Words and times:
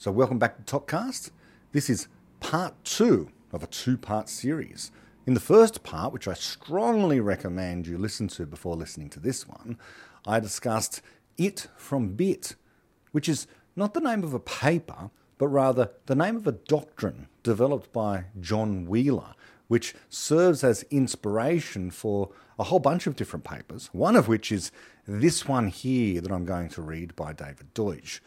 So, 0.00 0.12
welcome 0.12 0.38
back 0.38 0.64
to 0.64 0.78
ToKCast. 0.78 1.32
This 1.72 1.90
is 1.90 2.06
part 2.38 2.72
two 2.84 3.32
of 3.52 3.64
a 3.64 3.66
two 3.66 3.96
part 3.98 4.28
series. 4.28 4.92
In 5.26 5.34
the 5.34 5.40
first 5.40 5.82
part, 5.82 6.12
which 6.12 6.28
I 6.28 6.34
strongly 6.34 7.18
recommend 7.18 7.88
you 7.88 7.98
listen 7.98 8.28
to 8.28 8.46
before 8.46 8.76
listening 8.76 9.10
to 9.10 9.18
this 9.18 9.48
one, 9.48 9.76
I 10.24 10.38
discussed 10.38 11.02
It 11.36 11.66
from 11.76 12.10
Bit, 12.10 12.54
which 13.10 13.28
is 13.28 13.48
not 13.74 13.92
the 13.92 14.00
name 14.00 14.22
of 14.22 14.34
a 14.34 14.38
paper, 14.38 15.10
but 15.36 15.48
rather 15.48 15.90
the 16.06 16.14
name 16.14 16.36
of 16.36 16.46
a 16.46 16.52
doctrine 16.52 17.26
developed 17.42 17.92
by 17.92 18.26
John 18.40 18.86
Wheeler, 18.86 19.34
which 19.66 19.96
serves 20.08 20.62
as 20.62 20.84
inspiration 20.92 21.90
for 21.90 22.30
a 22.56 22.62
whole 22.62 22.78
bunch 22.78 23.08
of 23.08 23.16
different 23.16 23.44
papers, 23.44 23.90
one 23.92 24.14
of 24.14 24.28
which 24.28 24.52
is 24.52 24.70
this 25.08 25.48
one 25.48 25.66
here 25.66 26.20
that 26.20 26.30
I'm 26.30 26.44
going 26.44 26.68
to 26.68 26.82
read 26.82 27.16
by 27.16 27.32
David 27.32 27.74
Deutsch. 27.74 28.22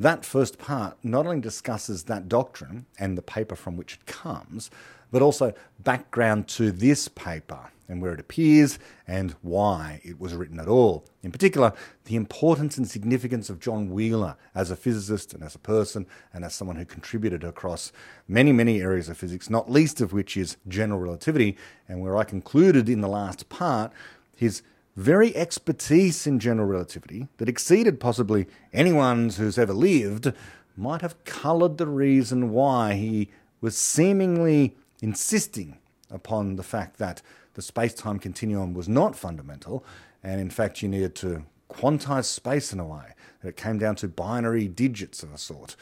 That 0.00 0.24
first 0.24 0.56
part 0.56 0.96
not 1.02 1.26
only 1.26 1.42
discusses 1.42 2.04
that 2.04 2.26
doctrine 2.26 2.86
and 2.98 3.18
the 3.18 3.22
paper 3.22 3.54
from 3.54 3.76
which 3.76 3.94
it 3.96 4.06
comes, 4.06 4.70
but 5.10 5.20
also 5.20 5.52
background 5.78 6.48
to 6.48 6.72
this 6.72 7.06
paper 7.06 7.70
and 7.86 8.00
where 8.00 8.14
it 8.14 8.20
appears 8.20 8.78
and 9.06 9.32
why 9.42 10.00
it 10.02 10.18
was 10.18 10.32
written 10.32 10.58
at 10.58 10.68
all. 10.68 11.04
In 11.22 11.30
particular, 11.30 11.74
the 12.04 12.16
importance 12.16 12.78
and 12.78 12.88
significance 12.88 13.50
of 13.50 13.60
John 13.60 13.90
Wheeler 13.90 14.36
as 14.54 14.70
a 14.70 14.76
physicist 14.76 15.34
and 15.34 15.42
as 15.42 15.54
a 15.54 15.58
person 15.58 16.06
and 16.32 16.46
as 16.46 16.54
someone 16.54 16.76
who 16.76 16.86
contributed 16.86 17.44
across 17.44 17.92
many, 18.26 18.52
many 18.52 18.80
areas 18.80 19.10
of 19.10 19.18
physics, 19.18 19.50
not 19.50 19.70
least 19.70 20.00
of 20.00 20.14
which 20.14 20.34
is 20.34 20.56
general 20.66 20.98
relativity, 21.00 21.58
and 21.86 22.00
where 22.00 22.16
I 22.16 22.24
concluded 22.24 22.88
in 22.88 23.02
the 23.02 23.08
last 23.08 23.50
part 23.50 23.92
his 24.34 24.62
very 25.00 25.34
expertise 25.34 26.26
in 26.26 26.38
general 26.38 26.68
relativity 26.68 27.26
that 27.38 27.48
exceeded 27.48 27.98
possibly 27.98 28.46
anyone's 28.72 29.38
who's 29.38 29.56
ever 29.56 29.72
lived 29.72 30.32
might 30.76 31.00
have 31.00 31.24
coloured 31.24 31.78
the 31.78 31.86
reason 31.86 32.50
why 32.50 32.92
he 32.94 33.30
was 33.62 33.76
seemingly 33.76 34.76
insisting 35.00 35.78
upon 36.10 36.56
the 36.56 36.62
fact 36.62 36.98
that 36.98 37.22
the 37.54 37.62
space 37.62 37.94
time 37.94 38.18
continuum 38.18 38.74
was 38.74 38.88
not 38.88 39.16
fundamental, 39.16 39.84
and 40.22 40.38
in 40.38 40.50
fact, 40.50 40.82
you 40.82 40.88
needed 40.88 41.14
to 41.14 41.44
quantize 41.70 42.26
space 42.26 42.72
in 42.72 42.78
a 42.78 42.86
way 42.86 43.14
that 43.40 43.48
it 43.48 43.56
came 43.56 43.78
down 43.78 43.96
to 43.96 44.06
binary 44.08 44.68
digits 44.68 45.22
of 45.22 45.32
a 45.32 45.38
sort. 45.38 45.76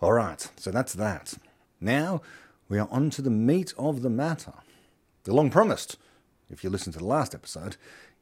All 0.00 0.14
right, 0.14 0.48
so 0.56 0.70
that's 0.70 0.94
that. 0.94 1.34
Now 1.78 2.22
we 2.70 2.78
are 2.78 2.88
on 2.90 3.10
to 3.10 3.22
the 3.22 3.30
meat 3.30 3.74
of 3.76 4.00
the 4.00 4.10
matter. 4.10 4.54
The 5.24 5.34
long 5.34 5.50
promised, 5.50 5.98
if 6.48 6.64
you 6.64 6.70
listen 6.70 6.92
to 6.94 6.98
the 6.98 7.04
last 7.04 7.34
episode, 7.34 7.76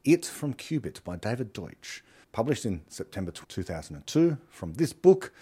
it 0.04 0.26
from 0.26 0.54
Qubit 0.54 1.02
by 1.02 1.16
David 1.16 1.52
Deutsch, 1.52 2.02
published 2.32 2.66
in 2.66 2.82
September 2.88 3.30
2002 3.30 4.36
from 4.48 4.74
this 4.74 4.92
book. 4.92 5.32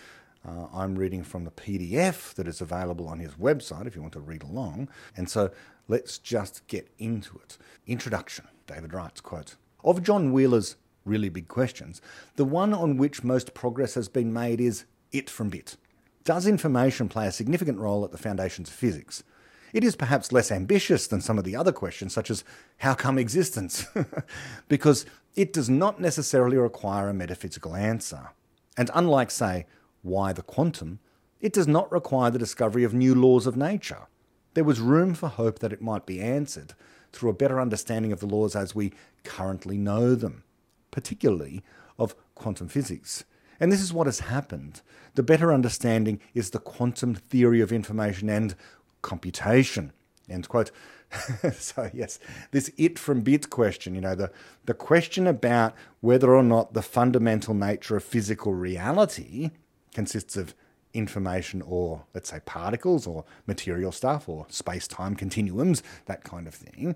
Uh, 0.46 0.66
I'm 0.72 0.96
reading 0.96 1.22
from 1.22 1.44
the 1.44 1.50
PDF 1.50 2.34
that 2.34 2.48
is 2.48 2.60
available 2.60 3.08
on 3.08 3.18
his 3.18 3.34
website 3.34 3.86
if 3.86 3.94
you 3.94 4.02
want 4.02 4.14
to 4.14 4.20
read 4.20 4.42
along. 4.42 4.88
And 5.16 5.28
so 5.28 5.50
let's 5.88 6.18
just 6.18 6.66
get 6.66 6.88
into 6.98 7.38
it. 7.42 7.58
Introduction 7.86 8.46
David 8.66 8.92
writes, 8.92 9.20
quote, 9.20 9.56
Of 9.84 10.02
John 10.02 10.32
Wheeler's 10.32 10.76
really 11.04 11.28
big 11.28 11.48
questions, 11.48 12.00
the 12.36 12.44
one 12.44 12.72
on 12.72 12.96
which 12.96 13.24
most 13.24 13.54
progress 13.54 13.94
has 13.94 14.08
been 14.08 14.32
made 14.32 14.60
is 14.60 14.84
it 15.10 15.28
from 15.28 15.48
bit. 15.48 15.76
Does 16.24 16.46
information 16.46 17.08
play 17.08 17.26
a 17.26 17.32
significant 17.32 17.78
role 17.78 18.04
at 18.04 18.12
the 18.12 18.18
foundations 18.18 18.68
of 18.68 18.74
physics? 18.74 19.24
It 19.72 19.84
is 19.84 19.96
perhaps 19.96 20.32
less 20.32 20.52
ambitious 20.52 21.06
than 21.06 21.20
some 21.20 21.38
of 21.38 21.44
the 21.44 21.56
other 21.56 21.72
questions, 21.72 22.12
such 22.12 22.30
as 22.30 22.44
how 22.78 22.94
come 22.94 23.18
existence? 23.18 23.86
because 24.68 25.06
it 25.34 25.52
does 25.52 25.70
not 25.70 26.00
necessarily 26.00 26.56
require 26.58 27.08
a 27.08 27.14
metaphysical 27.14 27.74
answer. 27.74 28.30
And 28.76 28.90
unlike, 28.94 29.30
say, 29.30 29.66
why 30.02 30.32
the 30.32 30.42
quantum, 30.42 30.98
it 31.40 31.52
does 31.52 31.66
not 31.66 31.90
require 31.90 32.30
the 32.30 32.38
discovery 32.38 32.84
of 32.84 32.92
new 32.92 33.14
laws 33.14 33.46
of 33.46 33.56
nature. 33.56 34.08
There 34.54 34.64
was 34.64 34.80
room 34.80 35.14
for 35.14 35.28
hope 35.28 35.60
that 35.60 35.72
it 35.72 35.80
might 35.80 36.04
be 36.04 36.20
answered 36.20 36.74
through 37.12 37.30
a 37.30 37.34
better 37.34 37.60
understanding 37.60 38.12
of 38.12 38.20
the 38.20 38.26
laws 38.26 38.54
as 38.54 38.74
we 38.74 38.92
currently 39.24 39.78
know 39.78 40.14
them, 40.14 40.44
particularly 40.90 41.62
of 41.98 42.14
quantum 42.34 42.68
physics. 42.68 43.24
And 43.60 43.70
this 43.70 43.80
is 43.80 43.92
what 43.92 44.06
has 44.06 44.20
happened. 44.20 44.82
The 45.14 45.22
better 45.22 45.52
understanding 45.52 46.20
is 46.34 46.50
the 46.50 46.58
quantum 46.58 47.14
theory 47.14 47.60
of 47.60 47.72
information 47.72 48.28
and 48.28 48.54
computation. 49.02 49.92
End 50.28 50.48
quote. 50.48 50.70
so 51.52 51.90
yes, 51.92 52.18
this 52.52 52.70
it 52.76 52.98
from 52.98 53.20
bit 53.20 53.50
question, 53.50 53.94
you 53.94 54.00
know, 54.00 54.14
the, 54.14 54.30
the 54.64 54.74
question 54.74 55.26
about 55.26 55.74
whether 56.00 56.34
or 56.34 56.42
not 56.42 56.72
the 56.72 56.82
fundamental 56.82 57.54
nature 57.54 57.96
of 57.96 58.04
physical 58.04 58.54
reality 58.54 59.50
consists 59.94 60.36
of 60.36 60.54
information 60.94 61.62
or 61.62 62.04
let's 62.14 62.30
say 62.30 62.40
particles 62.44 63.06
or 63.06 63.24
material 63.46 63.92
stuff 63.92 64.28
or 64.28 64.46
space-time 64.48 65.14
continuums, 65.14 65.82
that 66.06 66.24
kind 66.24 66.46
of 66.46 66.54
thing. 66.54 66.94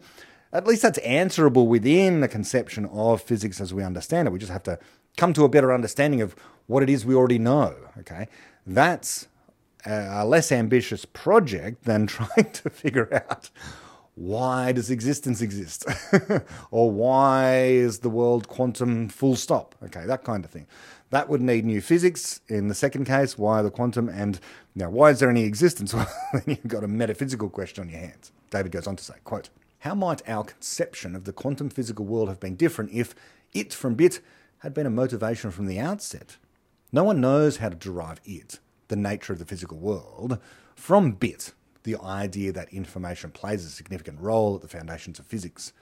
At 0.53 0.67
least 0.67 0.83
that's 0.83 0.99
answerable 0.99 1.67
within 1.67 2.21
the 2.21 2.29
conception 2.29 2.87
of 2.87 3.21
physics 3.21 3.61
as 3.61 3.75
we 3.75 3.83
understand 3.83 4.29
it. 4.29 4.31
We 4.31 4.39
just 4.39 4.53
have 4.53 4.63
to 4.65 4.79
come 5.17 5.33
to 5.35 5.45
a 5.45 5.49
better 5.49 5.73
understanding 5.73 6.21
of 6.21 6.37
what 6.67 6.83
it 6.83 6.89
is 6.89 7.05
we 7.05 7.15
already 7.15 7.39
know. 7.39 7.75
Okay, 7.99 8.29
that's 8.67 9.29
a 9.87 10.25
less 10.27 10.51
ambitious 10.53 11.05
project 11.05 11.85
than 11.85 12.07
trying 12.17 12.51
to 12.53 12.71
figure 12.71 13.09
out 13.15 13.51
why 14.17 14.73
does 14.73 14.91
existence 14.91 15.43
exist? 15.43 15.85
Or 16.71 16.91
why 16.91 17.67
is 17.67 17.99
the 17.99 18.09
world 18.09 18.49
quantum 18.49 19.09
full 19.09 19.37
stop? 19.37 19.75
Okay 19.85 20.07
that 20.07 20.25
kind 20.25 20.45
of 20.45 20.51
thing. 20.51 20.67
That 21.11 21.29
would 21.29 21.43
need 21.43 21.65
new 21.65 21.81
physics 21.81 22.41
in 22.49 22.69
the 22.69 22.75
second 22.75 23.05
case 23.05 23.39
why 23.39 23.63
the 23.63 23.71
quantum 23.71 24.09
and 24.09 24.41
now 24.75 24.91
why 24.91 25.11
is 25.11 25.21
there 25.21 25.31
any 25.31 25.45
existence? 25.45 25.95
Well 25.95 26.09
you've 26.47 26.67
got 26.67 26.85
a 26.85 26.89
metaphysical 26.89 27.51
question 27.51 27.83
on 27.83 27.91
your 27.91 28.01
hands. 28.01 28.33
David 28.51 28.73
goes 28.73 28.87
on 28.87 28.97
to 28.97 29.05
say 29.05 29.15
quote 29.25 29.51
how 29.81 29.95
might 29.95 30.29
our 30.29 30.45
conception 30.45 31.15
of 31.15 31.25
the 31.25 31.33
quantum 31.33 31.69
physical 31.69 32.07
world 32.07 32.29
have 32.29 32.41
been 32.41 32.57
different 32.57 32.93
if 32.93 33.15
it 33.53 33.73
from 33.75 33.95
bit 33.95 34.21
had 34.61 34.73
been 34.73 34.87
a 34.87 34.91
motivation 34.91 35.51
from 35.51 35.67
the 35.67 35.79
outset? 35.79 36.39
No 36.91 37.05
one 37.05 37.21
knows 37.21 37.59
how 37.59 37.69
to 37.69 37.77
derive 37.77 38.21
it 38.25 38.61
the 38.89 38.97
nature 38.97 39.33
of 39.33 39.39
the 39.39 39.45
physical 39.45 39.79
world 39.79 40.39
from 40.75 41.13
bit, 41.13 41.53
the 41.83 41.97
idea 41.97 42.53
that 42.53 42.73
information 42.73 43.31
plays 43.31 43.65
a 43.65 43.71
significant 43.71 44.21
role 44.21 44.57
at 44.57 44.63
the 44.63 44.69
foundations 44.69 45.19
of 45.19 45.27
physics. 45.27 45.73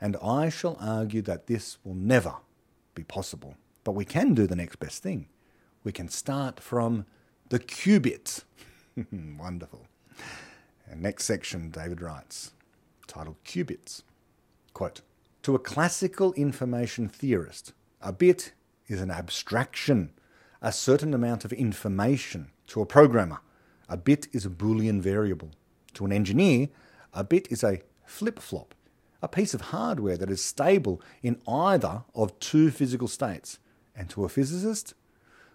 And 0.00 0.16
I 0.22 0.48
shall 0.48 0.76
argue 0.80 1.22
that 1.22 1.46
this 1.46 1.78
will 1.84 1.94
never 1.94 2.34
be 2.94 3.04
possible. 3.04 3.56
But 3.84 3.92
we 3.92 4.04
can 4.04 4.34
do 4.34 4.46
the 4.46 4.56
next 4.56 4.76
best 4.76 5.02
thing. 5.02 5.28
We 5.84 5.92
can 5.92 6.08
start 6.08 6.60
from 6.60 7.06
the 7.48 7.58
qubit. 7.58 8.44
Wonderful. 9.38 9.86
And 10.90 11.02
next 11.02 11.24
section, 11.24 11.70
David 11.70 12.00
writes, 12.00 12.52
titled 13.06 13.42
Qubits. 13.44 14.02
Quote, 14.72 15.00
to 15.42 15.54
a 15.54 15.58
classical 15.58 16.32
information 16.34 17.08
theorist, 17.08 17.72
a 18.00 18.12
bit 18.12 18.52
is 18.86 19.00
an 19.00 19.10
abstraction 19.10 20.12
a 20.60 20.72
certain 20.72 21.14
amount 21.14 21.44
of 21.44 21.52
information 21.52 22.50
to 22.66 22.80
a 22.80 22.86
programmer. 22.86 23.38
A 23.88 23.96
bit 23.96 24.28
is 24.32 24.44
a 24.44 24.50
Boolean 24.50 25.00
variable. 25.00 25.50
To 25.94 26.04
an 26.04 26.12
engineer, 26.12 26.68
a 27.12 27.24
bit 27.24 27.48
is 27.50 27.64
a 27.64 27.82
flip 28.04 28.38
flop, 28.38 28.74
a 29.22 29.28
piece 29.28 29.54
of 29.54 29.60
hardware 29.60 30.16
that 30.16 30.30
is 30.30 30.44
stable 30.44 31.00
in 31.22 31.40
either 31.46 32.02
of 32.14 32.38
two 32.40 32.70
physical 32.70 33.08
states. 33.08 33.58
And 33.94 34.10
to 34.10 34.24
a 34.24 34.28
physicist, 34.28 34.94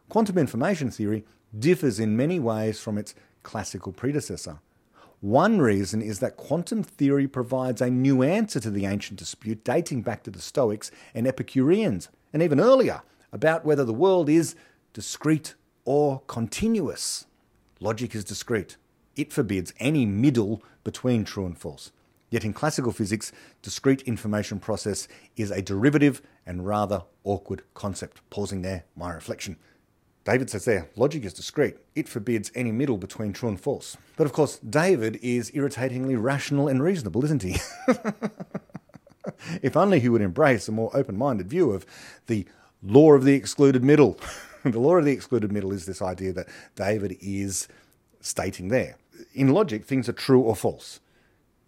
quantum 0.09 0.37
information 0.37 0.89
theory 0.89 1.25
differs 1.57 1.99
in 1.99 2.17
many 2.17 2.39
ways 2.39 2.79
from 2.79 2.97
its 2.97 3.13
classical 3.43 3.91
predecessor. 3.91 4.59
One 5.21 5.59
reason 5.59 6.01
is 6.01 6.19
that 6.19 6.35
quantum 6.35 6.83
theory 6.83 7.27
provides 7.27 7.81
a 7.81 7.89
new 7.89 8.23
answer 8.23 8.59
to 8.59 8.69
the 8.69 8.85
ancient 8.85 9.19
dispute 9.19 9.63
dating 9.63 10.01
back 10.01 10.23
to 10.23 10.31
the 10.31 10.41
Stoics 10.41 10.91
and 11.13 11.25
Epicureans, 11.25 12.09
and 12.33 12.41
even 12.41 12.59
earlier, 12.59 13.03
about 13.31 13.63
whether 13.63 13.85
the 13.85 13.93
world 13.93 14.27
is 14.27 14.55
discrete 14.93 15.55
or 15.85 16.21
continuous. 16.27 17.25
Logic 17.79 18.13
is 18.15 18.23
discrete. 18.23 18.77
It 19.15 19.33
forbids 19.33 19.73
any 19.79 20.05
middle 20.05 20.63
between 20.83 21.25
true 21.25 21.45
and 21.45 21.57
false. 21.57 21.91
Yet 22.29 22.45
in 22.45 22.53
classical 22.53 22.91
physics, 22.91 23.31
discrete 23.61 24.03
information 24.03 24.59
process 24.59 25.07
is 25.35 25.51
a 25.51 25.61
derivative 25.61 26.21
and 26.45 26.65
rather 26.65 27.03
awkward 27.23 27.63
concept. 27.73 28.21
Pausing 28.29 28.61
there, 28.61 28.85
my 28.95 29.11
reflection. 29.11 29.57
David 30.25 30.49
says 30.49 30.65
there, 30.65 30.89
logic 30.95 31.25
is 31.25 31.33
discrete. 31.33 31.75
It 31.95 32.07
forbids 32.07 32.51
any 32.55 32.71
middle 32.71 32.97
between 32.97 33.33
true 33.33 33.49
and 33.49 33.59
false. 33.59 33.97
But 34.15 34.25
of 34.25 34.33
course, 34.33 34.57
David 34.59 35.19
is 35.21 35.51
irritatingly 35.53 36.15
rational 36.15 36.67
and 36.67 36.81
reasonable, 36.81 37.25
isn't 37.25 37.43
he? 37.43 37.57
if 39.61 39.75
only 39.75 39.99
he 39.99 40.09
would 40.09 40.21
embrace 40.21 40.67
a 40.67 40.71
more 40.71 40.91
open 40.95 41.17
minded 41.17 41.49
view 41.49 41.71
of 41.71 41.85
the 42.27 42.45
law 42.81 43.13
of 43.13 43.25
the 43.25 43.33
excluded 43.33 43.83
middle. 43.83 44.17
the 44.71 44.79
law 44.79 44.95
of 44.95 45.05
the 45.05 45.11
excluded 45.11 45.51
middle 45.51 45.71
is 45.71 45.85
this 45.85 46.01
idea 46.01 46.33
that 46.33 46.47
David 46.75 47.17
is 47.21 47.67
stating 48.21 48.69
there. 48.69 48.97
In 49.33 49.49
logic, 49.49 49.85
things 49.85 50.07
are 50.07 50.13
true 50.13 50.41
or 50.41 50.55
false. 50.55 50.99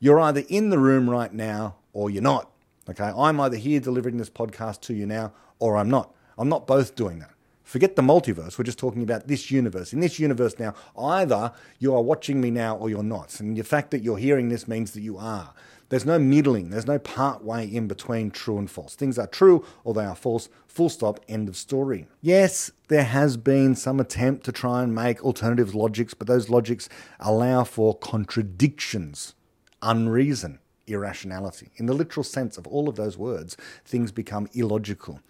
You're 0.00 0.20
either 0.20 0.42
in 0.48 0.70
the 0.70 0.78
room 0.78 1.08
right 1.08 1.32
now 1.32 1.76
or 1.92 2.10
you're 2.10 2.22
not. 2.22 2.50
Okay, 2.88 3.12
I'm 3.16 3.40
either 3.40 3.56
here 3.56 3.78
delivering 3.78 4.18
this 4.18 4.30
podcast 4.30 4.80
to 4.82 4.94
you 4.94 5.06
now 5.06 5.32
or 5.58 5.76
I'm 5.76 5.88
not. 5.88 6.14
I'm 6.36 6.48
not 6.48 6.66
both 6.66 6.96
doing 6.96 7.20
that. 7.20 7.30
Forget 7.62 7.94
the 7.94 8.02
multiverse. 8.02 8.58
We're 8.58 8.64
just 8.64 8.78
talking 8.78 9.02
about 9.02 9.28
this 9.28 9.50
universe. 9.50 9.92
In 9.92 10.00
this 10.00 10.18
universe 10.18 10.58
now, 10.58 10.74
either 10.98 11.52
you 11.78 11.94
are 11.94 12.02
watching 12.02 12.40
me 12.40 12.50
now 12.50 12.76
or 12.76 12.90
you're 12.90 13.02
not. 13.04 13.38
And 13.40 13.56
the 13.56 13.62
fact 13.62 13.92
that 13.92 14.02
you're 14.02 14.18
hearing 14.18 14.48
this 14.48 14.66
means 14.66 14.92
that 14.92 15.00
you 15.02 15.16
are. 15.16 15.54
There's 15.92 16.06
no 16.06 16.18
middling, 16.18 16.70
there's 16.70 16.86
no 16.86 16.98
part 16.98 17.44
way 17.44 17.66
in 17.66 17.86
between 17.86 18.30
true 18.30 18.56
and 18.56 18.70
false. 18.70 18.94
Things 18.94 19.18
are 19.18 19.26
true 19.26 19.62
or 19.84 19.92
they 19.92 20.06
are 20.06 20.14
false, 20.14 20.48
full 20.66 20.88
stop, 20.88 21.20
end 21.28 21.50
of 21.50 21.54
story. 21.54 22.06
Yes, 22.22 22.70
there 22.88 23.04
has 23.04 23.36
been 23.36 23.74
some 23.74 24.00
attempt 24.00 24.46
to 24.46 24.52
try 24.52 24.82
and 24.82 24.94
make 24.94 25.22
alternative 25.22 25.74
logics, 25.74 26.14
but 26.14 26.26
those 26.26 26.48
logics 26.48 26.88
allow 27.20 27.64
for 27.64 27.94
contradictions, 27.98 29.34
unreason, 29.82 30.60
irrationality. 30.86 31.68
In 31.76 31.84
the 31.84 31.92
literal 31.92 32.24
sense 32.24 32.56
of 32.56 32.66
all 32.66 32.88
of 32.88 32.96
those 32.96 33.18
words, 33.18 33.58
things 33.84 34.10
become 34.12 34.48
illogical. 34.54 35.20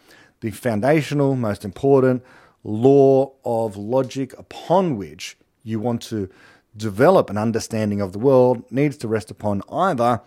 The 0.43 0.53
foundational, 0.53 1.35
most 1.35 1.65
important 1.65 2.23
law 2.63 3.33
of 3.45 3.77
logic 3.77 4.33
upon 4.39 4.97
which 4.97 5.37
you 5.65 5.81
want 5.81 6.03
to 6.03 6.31
develop 6.77 7.31
an 7.31 7.37
understanding 7.37 8.01
of 8.01 8.13
the 8.13 8.21
world 8.21 8.71
needs 8.71 8.97
to 8.99 9.09
rest 9.09 9.29
upon 9.29 9.63
either 9.69 10.21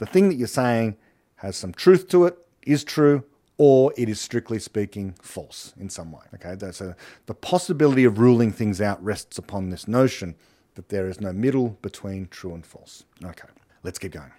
the 0.00 0.06
thing 0.06 0.30
that 0.30 0.36
you're 0.36 0.48
saying 0.48 0.96
has 1.36 1.56
some 1.56 1.72
truth 1.72 2.08
to 2.08 2.24
it, 2.24 2.36
is 2.62 2.84
true, 2.84 3.22
or 3.58 3.92
it 3.98 4.08
is 4.08 4.18
strictly 4.18 4.58
speaking 4.58 5.14
false 5.20 5.74
in 5.78 5.90
some 5.90 6.10
way. 6.10 6.22
Okay, 6.34 6.52
a, 6.52 6.96
the 7.26 7.34
possibility 7.34 8.04
of 8.04 8.18
ruling 8.18 8.50
things 8.50 8.80
out 8.80 9.02
rests 9.04 9.36
upon 9.36 9.68
this 9.68 9.86
notion 9.86 10.34
that 10.74 10.88
there 10.88 11.06
is 11.06 11.20
no 11.20 11.32
middle 11.32 11.76
between 11.82 12.26
true 12.28 12.54
and 12.54 12.64
false. 12.64 13.04
Okay, 13.22 13.48
let's 13.82 13.98
keep 13.98 14.12
going. 14.12 14.32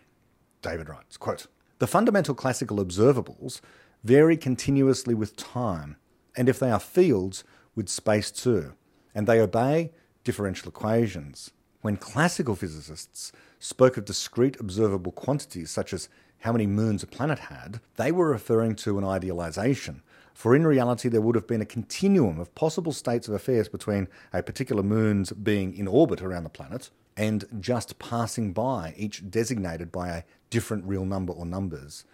David 0.64 0.90
writes, 0.90 1.16
quote, 1.16 1.46
The 1.78 1.86
fundamental 1.86 2.34
classical 2.34 2.84
observables 2.84 3.62
vary 4.04 4.38
continuously 4.38 5.14
with 5.14 5.38
time, 5.38 5.98
and 6.36 6.50
if 6.50 6.58
they 6.58 6.72
are 6.72 6.80
fields, 6.80 7.44
with 7.76 7.88
space 7.88 8.32
too, 8.32 8.74
and 9.14 9.28
they 9.28 9.40
obey 9.40 9.92
differential 10.24 10.70
equations. 10.70 11.52
When 11.82 11.98
classical 11.98 12.56
physicists 12.56 13.32
spoke 13.62 13.96
of 13.96 14.06
discrete 14.06 14.60
observable 14.60 15.12
quantities, 15.12 15.70
such 15.70 15.94
as 15.94 16.10
how 16.40 16.52
many 16.52 16.66
moons 16.66 17.04
a 17.04 17.08
planet 17.08 17.38
had, 17.38 17.80
they 17.96 18.12
were 18.12 18.30
referring 18.30 18.76
to 18.76 18.98
an 18.98 19.04
idealization. 19.04 20.02
For 20.34 20.56
in 20.56 20.66
reality, 20.66 21.08
there 21.08 21.22
would 21.22 21.36
have 21.36 21.46
been 21.46 21.62
a 21.62 21.66
continuum 21.66 22.40
of 22.40 22.54
possible 22.56 22.92
states 22.92 23.28
of 23.28 23.36
affairs 23.36 23.70
between 23.70 24.08
a 24.34 24.42
particular 24.42 24.82
moon's 24.82 25.32
being 25.32 25.78
in 25.78 25.88
orbit 25.88 26.22
around 26.22 26.44
the 26.44 26.50
planet 26.50 26.90
and 27.16 27.46
just 27.60 28.00
passing 28.00 28.52
by, 28.52 28.96
each 28.98 29.30
designated 29.30 29.92
by 29.92 30.10
a 30.10 30.24
different 30.50 30.86
real 30.86 31.06
number 31.06 31.32
or 31.32 31.46
numbers. 31.46 32.06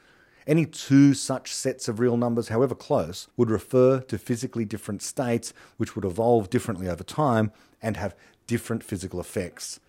Any 0.45 0.65
two 0.65 1.13
such 1.13 1.53
sets 1.53 1.87
of 1.87 1.99
real 1.99 2.17
numbers, 2.17 2.49
however 2.49 2.75
close, 2.75 3.29
would 3.37 3.49
refer 3.49 4.01
to 4.01 4.17
physically 4.17 4.65
different 4.65 5.01
states 5.01 5.53
which 5.77 5.95
would 5.95 6.05
evolve 6.05 6.49
differently 6.49 6.89
over 6.89 7.03
time 7.03 7.51
and 7.81 7.95
have 7.95 8.15
different 8.47 8.83
physical 8.83 9.21
effects. 9.21 9.79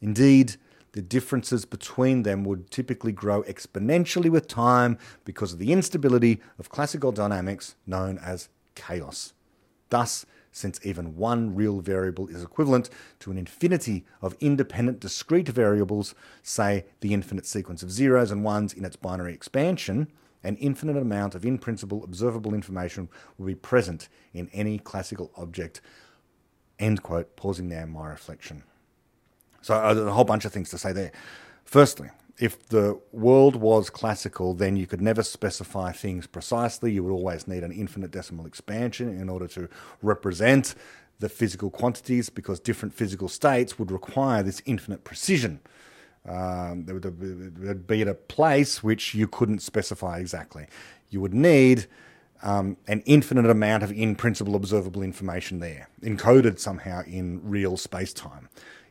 Indeed, 0.00 0.56
the 0.98 1.02
differences 1.02 1.64
between 1.64 2.24
them 2.24 2.42
would 2.42 2.72
typically 2.72 3.12
grow 3.12 3.44
exponentially 3.44 4.28
with 4.28 4.48
time 4.48 4.98
because 5.24 5.52
of 5.52 5.60
the 5.60 5.72
instability 5.72 6.40
of 6.58 6.70
classical 6.70 7.12
dynamics 7.12 7.76
known 7.86 8.18
as 8.18 8.48
chaos. 8.74 9.32
Thus, 9.90 10.26
since 10.50 10.84
even 10.84 11.14
one 11.14 11.54
real 11.54 11.78
variable 11.80 12.26
is 12.26 12.42
equivalent 12.42 12.90
to 13.20 13.30
an 13.30 13.38
infinity 13.38 14.06
of 14.20 14.36
independent 14.40 14.98
discrete 14.98 15.46
variables, 15.46 16.16
say 16.42 16.84
the 16.98 17.14
infinite 17.14 17.46
sequence 17.46 17.84
of 17.84 17.92
zeros 17.92 18.32
and 18.32 18.42
ones 18.42 18.72
in 18.72 18.84
its 18.84 18.96
binary 18.96 19.34
expansion, 19.34 20.08
an 20.42 20.56
infinite 20.56 20.96
amount 20.96 21.36
of 21.36 21.46
in 21.46 21.58
principle 21.58 22.02
observable 22.02 22.54
information 22.54 23.08
will 23.38 23.46
be 23.46 23.54
present 23.54 24.08
in 24.34 24.50
any 24.52 24.80
classical 24.80 25.30
object. 25.36 25.80
End 26.80 27.04
quote, 27.04 27.36
pausing 27.36 27.68
there 27.68 27.84
in 27.84 27.90
my 27.90 28.08
reflection. 28.08 28.64
So, 29.68 29.74
uh, 29.74 29.92
a 29.92 30.10
whole 30.10 30.24
bunch 30.24 30.46
of 30.46 30.52
things 30.52 30.70
to 30.70 30.78
say 30.78 30.92
there. 30.92 31.12
Firstly, 31.66 32.08
if 32.38 32.68
the 32.68 32.98
world 33.12 33.54
was 33.54 33.90
classical, 33.90 34.54
then 34.54 34.78
you 34.78 34.86
could 34.86 35.02
never 35.02 35.22
specify 35.22 35.92
things 35.92 36.26
precisely. 36.26 36.90
You 36.90 37.04
would 37.04 37.12
always 37.12 37.46
need 37.46 37.62
an 37.62 37.72
infinite 37.72 38.10
decimal 38.10 38.46
expansion 38.46 39.10
in 39.10 39.28
order 39.28 39.46
to 39.48 39.68
represent 40.00 40.74
the 41.18 41.28
physical 41.28 41.68
quantities 41.68 42.30
because 42.30 42.60
different 42.60 42.94
physical 42.94 43.28
states 43.28 43.78
would 43.78 43.90
require 43.90 44.42
this 44.42 44.62
infinite 44.64 45.04
precision. 45.04 45.60
Um, 46.26 46.86
there 46.86 46.94
would 46.94 47.86
be 47.86 48.00
at 48.00 48.08
a 48.08 48.14
place 48.14 48.82
which 48.82 49.14
you 49.14 49.28
couldn't 49.28 49.58
specify 49.58 50.18
exactly. 50.18 50.66
You 51.10 51.20
would 51.20 51.34
need 51.34 51.88
um, 52.42 52.78
an 52.86 53.02
infinite 53.04 53.50
amount 53.50 53.82
of 53.82 53.92
in 53.92 54.14
principle 54.14 54.54
observable 54.54 55.02
information 55.02 55.58
there, 55.58 55.90
encoded 56.02 56.58
somehow 56.58 57.02
in 57.02 57.42
real 57.42 57.76
space 57.76 58.14
time, 58.14 58.48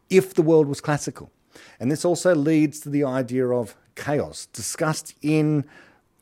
if 0.10 0.34
the 0.34 0.42
world 0.42 0.68
was 0.68 0.82
classical. 0.82 1.32
And 1.80 1.92
this 1.92 2.06
also 2.06 2.36
leads 2.36 2.80
to 2.82 2.90
the 2.90 3.04
idea 3.04 3.48
of 3.48 3.76
chaos, 3.96 4.48
discussed 4.48 5.16
in 5.22 5.66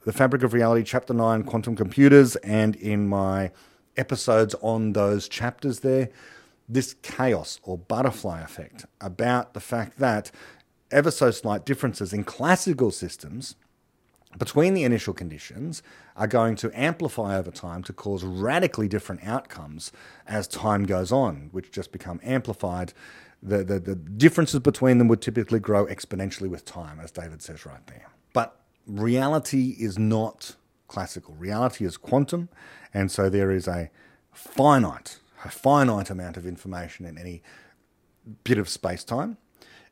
the 0.06 0.14
Fabric 0.14 0.44
of 0.44 0.54
Reality, 0.54 0.84
Chapter 0.84 1.14
9, 1.14 1.44
Quantum 1.44 1.76
Computers, 1.76 2.36
and 2.38 2.76
in 2.76 3.08
my 3.08 3.52
episodes 3.98 4.56
on 4.62 4.94
those 4.94 5.28
chapters 5.28 5.80
there. 5.80 6.10
This 6.68 6.96
chaos 7.02 7.60
or 7.64 7.78
butterfly 7.78 8.42
effect 8.42 8.86
about 9.00 9.54
the 9.54 9.60
fact 9.60 10.00
that 10.00 10.32
ever 10.92 11.12
so 11.12 11.32
slight 11.32 11.66
differences 11.66 12.14
in 12.14 12.24
classical 12.24 12.92
systems 12.92 13.56
between 14.38 14.74
the 14.74 14.84
initial 14.84 15.14
conditions 15.14 15.82
are 16.16 16.28
going 16.28 16.56
to 16.58 16.72
amplify 16.80 17.38
over 17.38 17.52
time 17.52 17.84
to 17.84 17.94
cause 17.94 18.24
radically 18.24 18.88
different 18.88 19.24
outcomes 19.26 19.92
as 20.28 20.48
time 20.48 20.84
goes 20.84 21.12
on, 21.12 21.50
which 21.52 21.72
just 21.72 21.92
become 21.92 22.20
amplified 22.24 22.94
the, 23.46 23.64
the, 23.64 23.80
the 23.80 23.96
differences 23.96 24.60
between 24.60 24.98
them 24.98 25.08
would 25.08 25.22
typically 25.22 25.60
grow 25.60 25.86
exponentially 25.86 26.50
with 26.50 26.66
time, 26.66 27.00
as 27.00 27.12
David 27.12 27.42
says 27.42 27.66
right 27.66 27.86
there. 27.88 28.10
But 28.34 28.60
reality 28.88 29.76
is 29.80 30.00
not 30.00 30.56
classical. 30.88 31.36
Reality 31.36 31.86
is 31.86 31.96
quantum, 31.98 32.50
and 32.94 33.12
so 33.12 33.30
there 33.30 33.52
is 33.52 33.68
a 33.68 33.90
finite, 34.32 35.20
a 35.44 35.50
finite 35.50 36.10
amount 36.10 36.38
of 36.38 36.46
information 36.46 37.06
in 37.06 37.18
any 37.18 37.44
bit 38.44 38.58
of 38.58 38.68
space 38.68 39.04
time, 39.04 39.38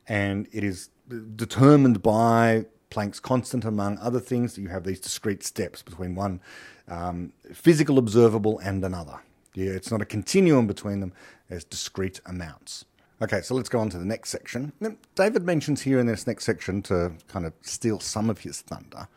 and 0.08 0.48
it 0.52 0.64
is 0.64 0.90
determined 1.36 2.02
by 2.02 2.66
Planck's 2.90 3.20
constant, 3.20 3.66
among 3.66 3.98
other 4.00 4.20
things. 4.20 4.56
That 4.56 4.62
you 4.62 4.70
have 4.70 4.84
these 4.84 5.00
discrete 5.00 5.44
steps 5.44 5.82
between 5.82 6.16
one 6.16 6.42
um, 6.88 7.34
physical 7.54 7.98
observable 7.98 8.60
and 8.60 8.84
another. 8.84 9.20
Yeah, 9.56 9.72
it's 9.72 9.92
not 9.92 10.02
a 10.02 10.06
continuum 10.06 10.66
between 10.66 11.00
them, 11.00 11.14
there's 11.48 11.64
discrete 11.64 12.20
amounts. 12.26 12.86
Okay, 13.24 13.40
so 13.40 13.56
let's 13.56 13.70
go 13.70 13.80
on 13.80 13.90
to 13.90 13.98
the 13.98 14.04
next 14.04 14.32
section. 14.32 14.74
David 15.16 15.44
mentions 15.44 15.84
here 15.84 15.98
in 15.98 16.08
this 16.08 16.28
next 16.28 16.44
section 16.44 16.82
to 16.82 17.14
kind 17.30 17.46
of 17.46 17.54
steal 17.62 18.02
some 18.02 18.30
of 18.30 18.40
his 18.40 18.60
thunder 18.60 19.08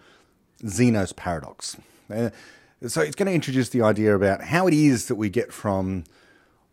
Zeno's 0.65 1.13
paradox. 1.13 1.77
Uh, 2.09 2.31
so 2.87 3.01
it's 3.01 3.17
going 3.17 3.27
to 3.27 3.35
introduce 3.35 3.69
the 3.71 3.83
idea 3.83 4.15
about 4.15 4.45
how 4.45 4.69
it 4.69 4.75
is 4.75 5.09
that 5.09 5.17
we 5.17 5.29
get 5.29 5.53
from 5.53 6.05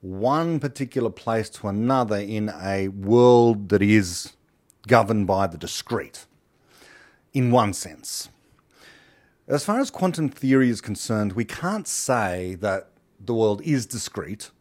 one 0.01 0.59
particular 0.59 1.09
place 1.09 1.49
to 1.49 1.67
another 1.67 2.17
in 2.17 2.51
a 2.61 2.89
world 2.89 3.69
that 3.69 3.81
is 3.81 4.33
governed 4.87 5.25
by 5.25 5.47
the 5.47 5.57
discrete, 5.57 6.27
in 7.33 7.49
one 7.49 7.73
sense. 7.73 8.29
As 9.47 9.65
far 9.65 9.79
as 9.79 9.89
quantum 9.89 10.29
theory 10.29 10.69
is 10.69 10.81
concerned, 10.81 11.33
we 11.33 11.45
can't 11.45 11.87
say 11.87 12.53
that 12.59 12.89
the 13.19 13.33
world 13.33 13.59
is 13.63 13.87
discrete 13.87 14.51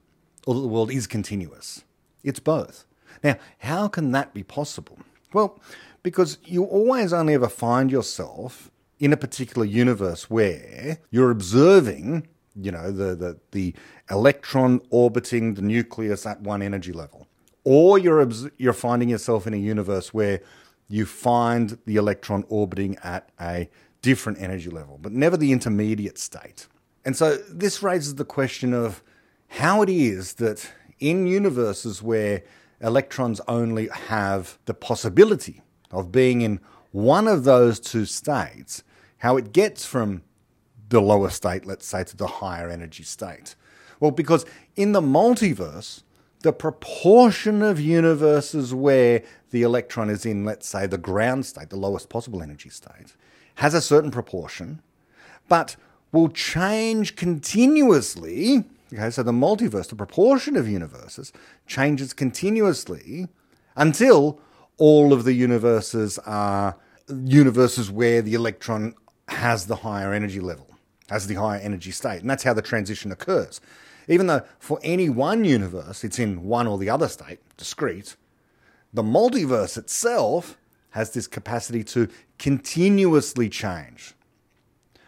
or 0.47 0.55
that 0.55 0.61
the 0.61 0.69
world 0.69 0.91
is 0.91 1.07
continuous. 1.07 1.85
It's 2.23 2.41
both. 2.41 2.85
Now, 3.23 3.37
how 3.59 3.89
can 3.89 4.13
that 4.13 4.35
be 4.35 4.43
possible? 4.43 4.99
Well, 5.33 5.61
because 6.03 6.39
you 6.45 6.65
always 6.65 7.13
only 7.13 7.35
ever 7.35 7.49
find 7.49 7.91
yourself 7.91 8.71
in 8.99 9.13
a 9.13 9.17
particular 9.17 9.67
universe 9.67 10.31
where 10.31 10.99
you're 11.11 11.31
observing, 11.31 12.29
you 12.55 12.71
know, 12.71 12.91
the, 12.91 13.15
the, 13.15 13.39
the 13.53 13.75
electron 14.11 14.81
orbiting 14.91 15.55
the 15.55 15.63
nucleus 15.63 16.27
at 16.27 16.41
one 16.41 16.63
energy 16.63 16.93
level. 16.93 17.27
Or 17.65 17.99
you're, 17.99 18.29
you're 18.59 18.73
finding 18.73 19.09
yourself 19.09 19.47
in 19.47 19.55
a 19.55 19.59
universe 19.59 20.13
where 20.13 20.41
you 20.89 21.07
find 21.07 21.79
the 21.87 21.97
electron 21.97 22.45
orbiting 22.49 22.97
at 23.03 23.31
a 23.41 23.69
different 24.03 24.41
energy 24.41 24.69
level, 24.69 24.99
but 25.01 25.13
never 25.13 25.37
the 25.37 25.53
intermediate 25.53 26.19
state. 26.19 26.67
And 27.05 27.17
so 27.17 27.37
this 27.37 27.83
raises 27.83 28.17
the 28.17 28.25
question 28.25 28.75
of 28.75 29.03
how 29.49 29.83
it 29.83 29.89
is 29.89 30.35
that 30.35 30.73
in 31.03 31.27
universes 31.27 32.01
where 32.03 32.43
electrons 32.81 33.41
only 33.49 33.89
have 33.89 34.59
the 34.67 34.75
possibility 34.75 35.61
of 35.91 36.13
being 36.13 36.41
in 36.41 36.61
one 36.93 37.27
of 37.27 37.45
those 37.45 37.81
two 37.81 38.05
states, 38.05 38.85
how 39.19 39.37
it 39.37 39.53
gets 39.53 39.85
from 39.85 40.23
the 40.89 41.01
lower 41.01 41.31
state, 41.31 41.67
let's 41.67 41.87
say, 41.87 42.05
to 42.05 42.17
the 42.17 42.27
higher 42.27 42.71
energy 42.71 43.03
state. 43.03 43.57
Well, 43.99 44.11
because 44.13 44.47
in 44.77 44.93
the 44.93 45.01
multiverse, 45.01 46.03
the 46.41 46.53
proportion 46.53 47.63
of 47.63 47.81
universes 47.81 48.75
where 48.75 49.23
the 49.51 49.63
electron 49.63 50.09
is 50.09 50.25
in, 50.25 50.45
let's 50.45 50.69
say, 50.69 50.87
the 50.87 50.99
ground 50.99 51.47
state, 51.47 51.71
the 51.71 51.77
lowest 51.77 52.09
possible 52.09 52.43
energy 52.43 52.69
state, 52.69 53.17
has 53.57 53.75
a 53.75 53.81
certain 53.81 54.11
proportion, 54.11 54.83
but 55.49 55.77
will 56.13 56.29
change 56.29 57.17
continuously 57.17 58.65
Okay, 58.93 59.11
so 59.11 59.23
the 59.23 59.33
multiverse, 59.33 59.89
the 59.89 59.97
proportion 59.97 60.57
of 60.57 60.69
universes, 60.69 61.33
changes 61.67 62.13
continuously 62.13 63.27
until 63.75 64.39
all 64.77 65.13
of 65.13 65.25
the 65.25 65.33
universes 65.33 66.19
are 66.21 66.77
universes 67.25 67.91
where 67.91 68.21
the 68.21 68.35
electron 68.35 68.95
has 69.29 69.67
the 69.67 69.77
higher 69.77 70.13
energy 70.13 70.41
level, 70.41 70.67
has 71.09 71.27
the 71.27 71.35
higher 71.35 71.61
energy 71.61 71.91
state. 71.91 72.21
And 72.21 72.29
that's 72.29 72.43
how 72.43 72.53
the 72.53 72.63
transition 72.63 73.11
occurs. 73.13 73.61
Even 74.09 74.27
though 74.27 74.43
for 74.59 74.79
any 74.83 75.09
one 75.09 75.45
universe 75.45 76.05
it's 76.05 76.19
in 76.19 76.43
one 76.43 76.67
or 76.67 76.77
the 76.77 76.91
other 76.91 77.09
state, 77.09 77.39
discrete, 77.57 78.17
the 78.93 79.03
multiverse 79.03 79.79
itself 79.79 80.59
has 80.91 81.13
this 81.13 81.27
capacity 81.27 81.83
to 81.83 82.09
continuously 82.39 83.49
change. 83.49 84.13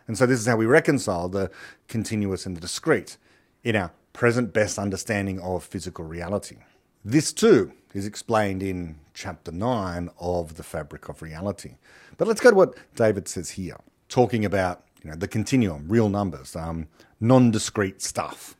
And 0.06 0.16
so 0.16 0.24
this 0.24 0.40
is 0.40 0.46
how 0.46 0.56
we 0.56 0.66
reconcile 0.66 1.28
the 1.28 1.50
continuous 1.88 2.46
and 2.46 2.56
the 2.56 2.60
discrete 2.60 3.18
in 3.64 3.74
our 3.74 3.90
present 4.12 4.52
best 4.52 4.78
understanding 4.78 5.40
of 5.40 5.64
physical 5.64 6.04
reality. 6.04 6.58
This 7.04 7.32
too 7.32 7.72
is 7.94 8.06
explained 8.06 8.62
in 8.62 8.96
chapter 9.14 9.50
9 9.50 10.10
of 10.20 10.56
The 10.56 10.62
Fabric 10.62 11.08
of 11.08 11.22
Reality. 11.22 11.76
But 12.16 12.28
let's 12.28 12.40
go 12.40 12.50
to 12.50 12.56
what 12.56 12.76
David 12.94 13.26
says 13.26 13.50
here, 13.50 13.76
talking 14.08 14.44
about 14.44 14.84
you 15.02 15.10
know, 15.10 15.16
the 15.16 15.28
continuum, 15.28 15.86
real 15.88 16.08
numbers, 16.08 16.54
um, 16.54 16.88
non 17.20 17.50
discrete 17.50 18.00
stuff. 18.00 18.56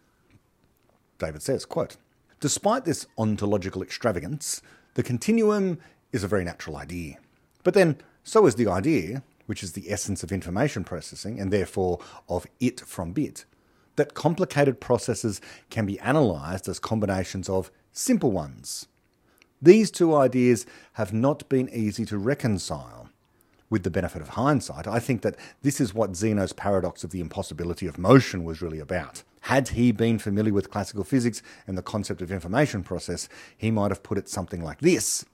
David 1.19 1.43
says, 1.43 1.65
quote, 1.65 1.97
Despite 2.41 2.85
this 2.85 3.07
ontological 3.17 3.83
extravagance, 3.83 4.61
the 4.95 5.03
continuum 5.03 5.79
is 6.13 6.23
a 6.23 6.29
very 6.29 6.45
natural 6.45 6.77
idea. 6.77 7.19
But 7.63 7.75
then, 7.75 7.97
so 8.23 8.47
is 8.47 8.57
the 8.57 8.69
idea, 8.69 9.23
which 9.47 9.63
is 9.63 9.73
the 9.73 9.91
essence 9.91 10.23
of 10.23 10.31
information 10.31 10.85
processing, 10.85 11.41
and 11.41 11.53
therefore 11.53 12.01
of 12.29 12.47
it 12.61 12.81
from 12.81 13.13
bit, 13.13 13.45
that 13.97 14.15
complicated 14.15 14.81
processes 14.81 15.41
can 15.71 15.87
be 15.87 15.99
analysed 15.99 16.69
as 16.69 16.79
combinations 16.79 17.49
of 17.49 17.71
simple 17.93 18.33
ones. 18.33 18.87
These 19.63 19.91
two 19.91 20.15
ideas 20.15 20.67
have 20.95 21.13
not 21.13 21.49
been 21.49 21.69
easy 21.71 22.05
to 22.07 22.19
reconcile. 22.19 23.09
With 23.71 23.83
the 23.83 23.91
benefit 23.91 24.21
of 24.21 24.31
hindsight, 24.31 24.87
I 24.87 25.01
think 25.01 25.23
that 25.23 25.37
this 25.63 25.81
is 25.81 25.95
what 25.95 26.15
Zeno's 26.15 26.53
paradox 26.53 27.03
of 27.03 27.11
the 27.11 27.21
impossibility 27.21 27.87
of 27.87 27.99
motion 27.99 28.45
was 28.45 28.61
really 28.61 28.79
about. 28.79 29.23
Had 29.41 29.69
he 29.69 29.91
been 29.91 30.19
familiar 30.19 30.53
with 30.53 30.71
classical 30.71 31.03
physics 31.03 31.43
and 31.67 31.77
the 31.77 31.83
concept 31.83 32.23
of 32.23 32.31
information 32.31 32.83
process, 32.83 33.29
he 33.57 33.71
might 33.71 33.91
have 33.91 34.03
put 34.03 34.19
it 34.19 34.29
something 34.29 34.63
like 34.63 34.81
this 34.81 35.25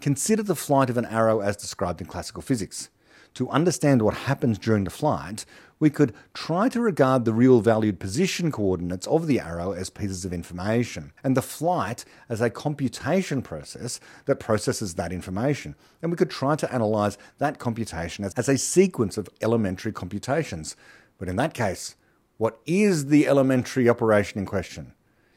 Consider 0.00 0.42
the 0.42 0.56
flight 0.56 0.90
of 0.90 0.96
an 0.96 1.06
arrow 1.06 1.40
as 1.40 1.56
described 1.56 2.00
in 2.00 2.06
classical 2.06 2.42
physics. 2.42 2.90
To 3.34 3.50
understand 3.50 4.00
what 4.00 4.14
happens 4.14 4.58
during 4.58 4.84
the 4.84 4.90
flight, 4.90 5.44
we 5.80 5.90
could 5.90 6.14
try 6.34 6.68
to 6.68 6.80
regard 6.80 7.24
the 7.24 7.32
real 7.32 7.60
valued 7.60 7.98
position 7.98 8.52
coordinates 8.52 9.08
of 9.08 9.26
the 9.26 9.40
arrow 9.40 9.72
as 9.72 9.90
pieces 9.90 10.24
of 10.24 10.32
information, 10.32 11.12
and 11.24 11.36
the 11.36 11.42
flight 11.42 12.04
as 12.28 12.40
a 12.40 12.48
computation 12.48 13.42
process 13.42 13.98
that 14.26 14.38
processes 14.38 14.94
that 14.94 15.12
information. 15.12 15.74
And 16.00 16.12
we 16.12 16.16
could 16.16 16.30
try 16.30 16.54
to 16.54 16.72
analyze 16.72 17.18
that 17.38 17.58
computation 17.58 18.24
as, 18.24 18.32
as 18.34 18.48
a 18.48 18.56
sequence 18.56 19.18
of 19.18 19.28
elementary 19.42 19.92
computations. 19.92 20.76
But 21.18 21.28
in 21.28 21.34
that 21.36 21.54
case, 21.54 21.96
what 22.38 22.60
is 22.66 23.06
the 23.06 23.26
elementary 23.26 23.88
operation 23.88 24.38
in 24.38 24.46
question? 24.46 24.92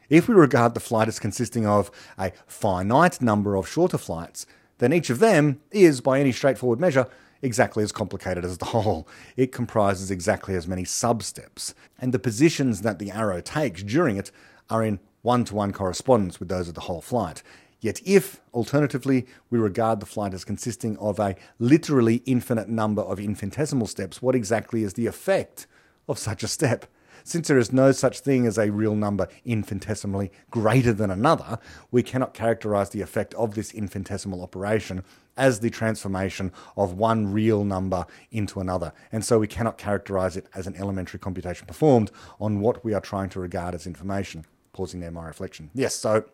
If 0.08 0.27
we 0.27 0.36
regard 0.36 0.75
the 0.75 0.80
flight 0.80 1.08
as 1.08 1.20
consisting 1.20 1.66
of 1.66 1.89
a 2.18 2.32
finite 2.46 3.22
number 3.22 3.56
of 3.56 3.68
shorter 3.68 3.98
flights, 3.98 4.46
then 4.77 4.94
each 4.94 5.10
of 5.10 5.18
them 5.18 5.60
is, 5.72 6.00
by 6.00 6.20
any 6.20 6.32
straightforward 6.32 6.80
measure, 6.80 7.08
exactly 7.41 7.84
as 7.84 7.91
complicated 7.91 8.46
as 8.46 8.58
the 8.58 8.65
whole. 8.74 9.08
It 9.36 9.51
comprises 9.51 10.12
exactly 10.12 10.56
as 10.56 10.67
many 10.67 10.86
sub-steps, 10.86 11.74
and 12.00 12.13
the 12.13 12.20
positions 12.20 12.82
that 12.82 13.00
the 13.00 13.12
arrow 13.12 13.41
takes 13.41 13.84
during 13.84 14.17
it 14.17 14.32
are 14.70 14.84
in 14.84 15.00
one-to-one 15.22 15.74
correspondence 15.74 16.39
with 16.39 16.50
those 16.50 16.67
of 16.67 16.74
the 16.74 16.82
whole 16.82 17.01
flight. 17.01 17.44
Yet 17.79 18.01
if, 18.06 18.41
alternatively, 18.53 19.27
we 19.50 19.60
regard 19.60 20.00
the 20.00 20.06
flight 20.06 20.34
as 20.34 20.44
consisting 20.44 20.98
of 20.98 21.20
a 21.20 21.36
literally 21.60 22.24
infinite 22.25 22.70
number 22.70 23.01
of 23.01 23.20
infinitesimal 23.20 23.88
steps, 23.88 24.22
what 24.22 24.36
exactly 24.36 24.84
is 24.84 24.94
the 24.94 25.06
effect 25.06 25.67
of 26.08 26.17
such 26.17 26.44
a 26.44 26.48
step? 26.48 26.86
Since 27.24 27.50
there 27.50 27.58
is 27.58 27.74
no 27.74 27.91
such 27.91 28.22
thing 28.22 28.48
as 28.48 28.58
a 28.58 28.72
real 28.72 28.96
number 28.96 29.27
infinitesimally 29.46 30.32
greater 30.50 30.94
than 30.94 31.12
another, 31.12 31.60
we 31.91 32.01
cannot 32.01 32.34
characterize 32.34 32.91
the 32.91 33.01
effect 33.01 33.34
of 33.34 33.53
this 33.53 33.74
infinitesimal 33.74 34.41
operation 34.41 35.03
as 35.38 35.60
the 35.60 35.70
transformation 35.70 36.51
of 36.75 36.94
one 36.94 37.32
real 37.32 37.63
number 37.63 38.06
into 38.32 38.60
another. 38.60 38.91
And 39.12 39.24
so 39.24 39.39
we 39.39 39.48
cannot 39.48 39.77
characterize 39.77 40.36
it 40.36 40.48
as 40.53 40.67
an 40.67 40.75
elementary 40.75 41.20
computation 41.20 41.67
performed 41.67 42.12
on 42.39 42.60
what 42.60 42.84
we 42.84 42.94
are 42.94 43.01
trying 43.01 43.29
to 43.29 43.39
regard 43.39 43.75
as 43.75 43.88
information. 43.88 44.46
Pausing 44.74 45.00
there, 45.00 45.12
my 45.12 45.25
reflection. 45.25 45.72
Yes, 45.74 45.96
so 45.96 46.25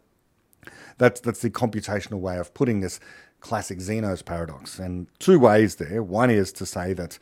that's, 0.98 1.20
that's 1.22 1.42
the 1.42 1.50
computational 1.50 2.20
way 2.20 2.38
of 2.38 2.54
putting 2.54 2.80
this 2.82 3.00
classic 3.40 3.82
Zeno's 3.82 4.22
paradox. 4.22 4.80
And 4.80 5.08
two 5.20 5.40
ways 5.40 5.76
there. 5.76 6.02
One 6.02 6.30
is 6.30 6.52
to 6.54 6.66
say 6.66 6.94
that, 6.94 7.20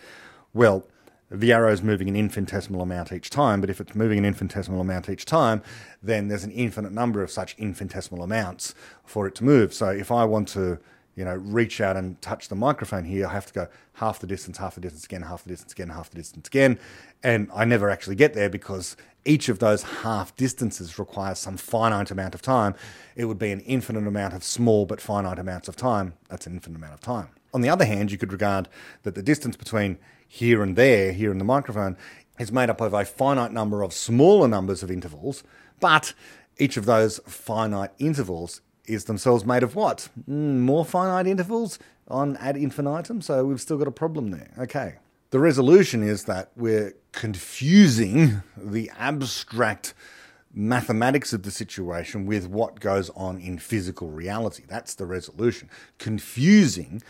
well, 0.54 0.86
the 1.32 1.54
arrow 1.54 1.72
is 1.72 1.82
moving 1.82 2.10
an 2.10 2.16
infinitesimal 2.16 2.82
amount 2.82 3.14
each 3.14 3.30
time, 3.30 3.62
but 3.62 3.70
if 3.70 3.80
it's 3.80 3.96
moving 3.96 4.18
an 4.18 4.26
infinitesimal 4.26 4.82
amount 4.82 5.10
each 5.10 5.24
time, 5.24 5.64
then 6.04 6.28
there's 6.28 6.44
an 6.44 6.52
infinite 6.52 6.92
number 6.92 7.24
of 7.24 7.32
such 7.32 7.56
infinitesimal 7.58 8.22
amounts 8.22 8.76
for 9.06 9.28
it 9.28 9.36
to 9.36 9.44
move. 9.46 9.74
So 9.74 9.88
if 9.90 10.12
I 10.12 10.26
want 10.26 10.50
to, 10.50 10.78
you 11.16 11.26
know, 11.26 11.36
reach 11.36 11.82
out 11.82 11.98
and 11.98 12.22
touch 12.22 12.48
the 12.48 12.56
microphone 12.56 13.04
here, 13.04 13.28
I 13.28 13.32
have 13.32 13.46
to 13.48 13.54
go 13.54 13.68
half 13.94 14.20
the 14.20 14.28
distance, 14.28 14.58
half 14.58 14.76
the 14.76 14.82
distance 14.82 15.06
again, 15.06 15.24
half 15.24 15.44
the 15.44 15.50
distance 15.50 15.74
again, 15.74 15.90
half 15.90 16.10
the 16.10 16.16
distance 16.16 16.48
again, 16.48 16.80
and 17.24 17.50
I 17.54 17.66
never 17.66 17.90
actually 17.90 18.16
get 18.16 18.34
there 18.34 18.50
because 18.50 18.96
each 19.26 19.50
of 19.50 19.60
those 19.60 19.84
half 19.84 20.36
distances 20.36 20.98
requires 20.98 21.38
some 21.38 21.58
finite 21.58 22.12
amount 22.12 22.34
of 22.34 22.42
time. 22.42 22.76
It 23.16 23.26
would 23.26 23.38
be 23.38 23.52
an 23.52 23.60
infinite 23.62 24.08
amount 24.08 24.34
of 24.34 24.44
small 24.44 24.86
but 24.86 25.00
finite 25.00 25.38
amounts 25.38 25.68
of 25.68 25.76
time. 25.76 26.14
That's 26.30 26.48
an 26.48 26.54
infinite 26.54 26.78
amount 26.78 26.94
of 26.94 27.02
time. 27.02 27.30
On 27.54 27.62
the 27.62 27.70
other 27.70 27.86
hand, 27.86 28.12
you 28.12 28.18
could 28.18 28.32
regard 28.32 28.70
that 29.04 29.16
the 29.16 29.22
distance 29.22 29.56
between 29.56 29.98
here 30.28 30.64
and 30.64 30.76
there, 30.76 31.12
here 31.12 31.32
in 31.32 31.38
the 31.38 31.44
microphone, 31.44 31.98
is 32.40 32.52
made 32.52 32.70
up 32.70 32.82
of 32.82 32.94
a 32.94 33.06
finite 33.06 33.52
number 33.52 33.84
of 33.84 33.94
smaller 33.94 34.48
numbers 34.48 34.82
of 34.82 34.90
intervals, 34.90 35.44
but 35.80 36.14
each 36.58 36.78
of 36.78 36.86
those 36.86 37.20
finite 37.26 37.92
intervals 38.00 38.62
is 38.86 39.06
themselves 39.06 39.46
made 39.46 39.64
of 39.64 39.76
what? 39.76 40.10
Mm, 40.30 40.60
more 40.60 40.86
finite 40.86 41.28
intervals 41.28 41.80
on 42.08 42.38
ad 42.38 42.58
infinitum, 42.58 43.22
so 43.22 43.46
we've 43.46 43.62
still 43.62 43.78
got 43.78 43.88
a 43.88 43.92
problem 43.92 44.32
there. 44.32 44.52
Okay. 44.58 44.96
The 45.32 45.40
resolution 45.40 46.04
is 46.04 46.26
that 46.26 46.52
we're 46.58 46.94
confusing 47.14 48.44
the 48.58 48.92
abstract 48.98 49.94
mathematics 50.54 51.32
of 51.32 51.44
the 51.44 51.52
situation 51.52 52.26
with 52.26 52.48
what 52.48 52.82
goes 52.82 53.10
on 53.12 53.40
in 53.40 53.58
physical 53.58 54.10
reality. 54.10 54.64
That's 54.68 54.96
the 54.96 55.06
resolution. 55.06 55.70
Confusing 55.98 57.02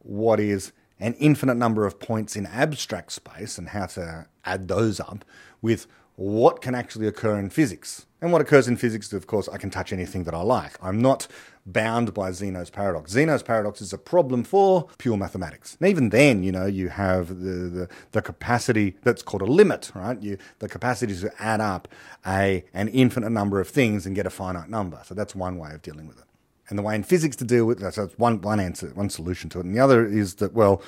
what 0.00 0.38
is 0.40 0.72
an 0.98 1.14
infinite 1.14 1.54
number 1.54 1.86
of 1.86 1.98
points 1.98 2.36
in 2.36 2.44
abstract 2.46 3.12
space 3.12 3.56
and 3.56 3.70
how 3.70 3.86
to 3.86 4.26
add 4.44 4.68
those 4.68 5.00
up 5.00 5.24
with 5.62 5.86
what 6.20 6.60
can 6.60 6.74
actually 6.74 7.06
occur 7.06 7.38
in 7.38 7.48
physics. 7.48 8.04
And 8.20 8.30
what 8.30 8.42
occurs 8.42 8.68
in 8.68 8.76
physics, 8.76 9.10
of 9.14 9.26
course, 9.26 9.48
I 9.48 9.56
can 9.56 9.70
touch 9.70 9.90
anything 9.90 10.24
that 10.24 10.34
I 10.34 10.42
like. 10.42 10.76
I'm 10.82 11.00
not 11.00 11.26
bound 11.64 12.12
by 12.12 12.30
Zeno's 12.30 12.68
paradox. 12.68 13.12
Zeno's 13.12 13.42
paradox 13.42 13.80
is 13.80 13.94
a 13.94 13.98
problem 13.98 14.44
for 14.44 14.86
pure 14.98 15.16
mathematics. 15.16 15.78
And 15.80 15.88
even 15.88 16.10
then, 16.10 16.42
you 16.42 16.52
know, 16.52 16.66
you 16.66 16.90
have 16.90 17.28
the, 17.28 17.68
the, 17.70 17.88
the 18.12 18.20
capacity 18.20 18.98
that's 19.02 19.22
called 19.22 19.40
a 19.40 19.46
limit, 19.46 19.92
right? 19.94 20.20
You, 20.20 20.36
the 20.58 20.68
capacity 20.68 21.14
to 21.14 21.32
add 21.42 21.62
up 21.62 21.88
a, 22.26 22.64
an 22.74 22.88
infinite 22.88 23.30
number 23.30 23.58
of 23.58 23.68
things 23.68 24.04
and 24.04 24.14
get 24.14 24.26
a 24.26 24.30
finite 24.30 24.68
number. 24.68 25.00
So 25.06 25.14
that's 25.14 25.34
one 25.34 25.56
way 25.56 25.72
of 25.72 25.80
dealing 25.80 26.06
with 26.06 26.18
it 26.18 26.24
and 26.68 26.78
the 26.78 26.82
way 26.82 26.96
in 26.96 27.02
physics 27.02 27.34
to 27.36 27.46
deal 27.46 27.64
with 27.64 27.78
that. 27.78 27.94
So 27.94 28.04
that's 28.04 28.18
one, 28.18 28.42
one 28.42 28.60
answer, 28.60 28.88
one 28.88 29.08
solution 29.08 29.48
to 29.50 29.60
it. 29.60 29.64
And 29.64 29.74
the 29.74 29.80
other 29.80 30.04
is 30.04 30.34
that, 30.34 30.52
well, 30.52 30.82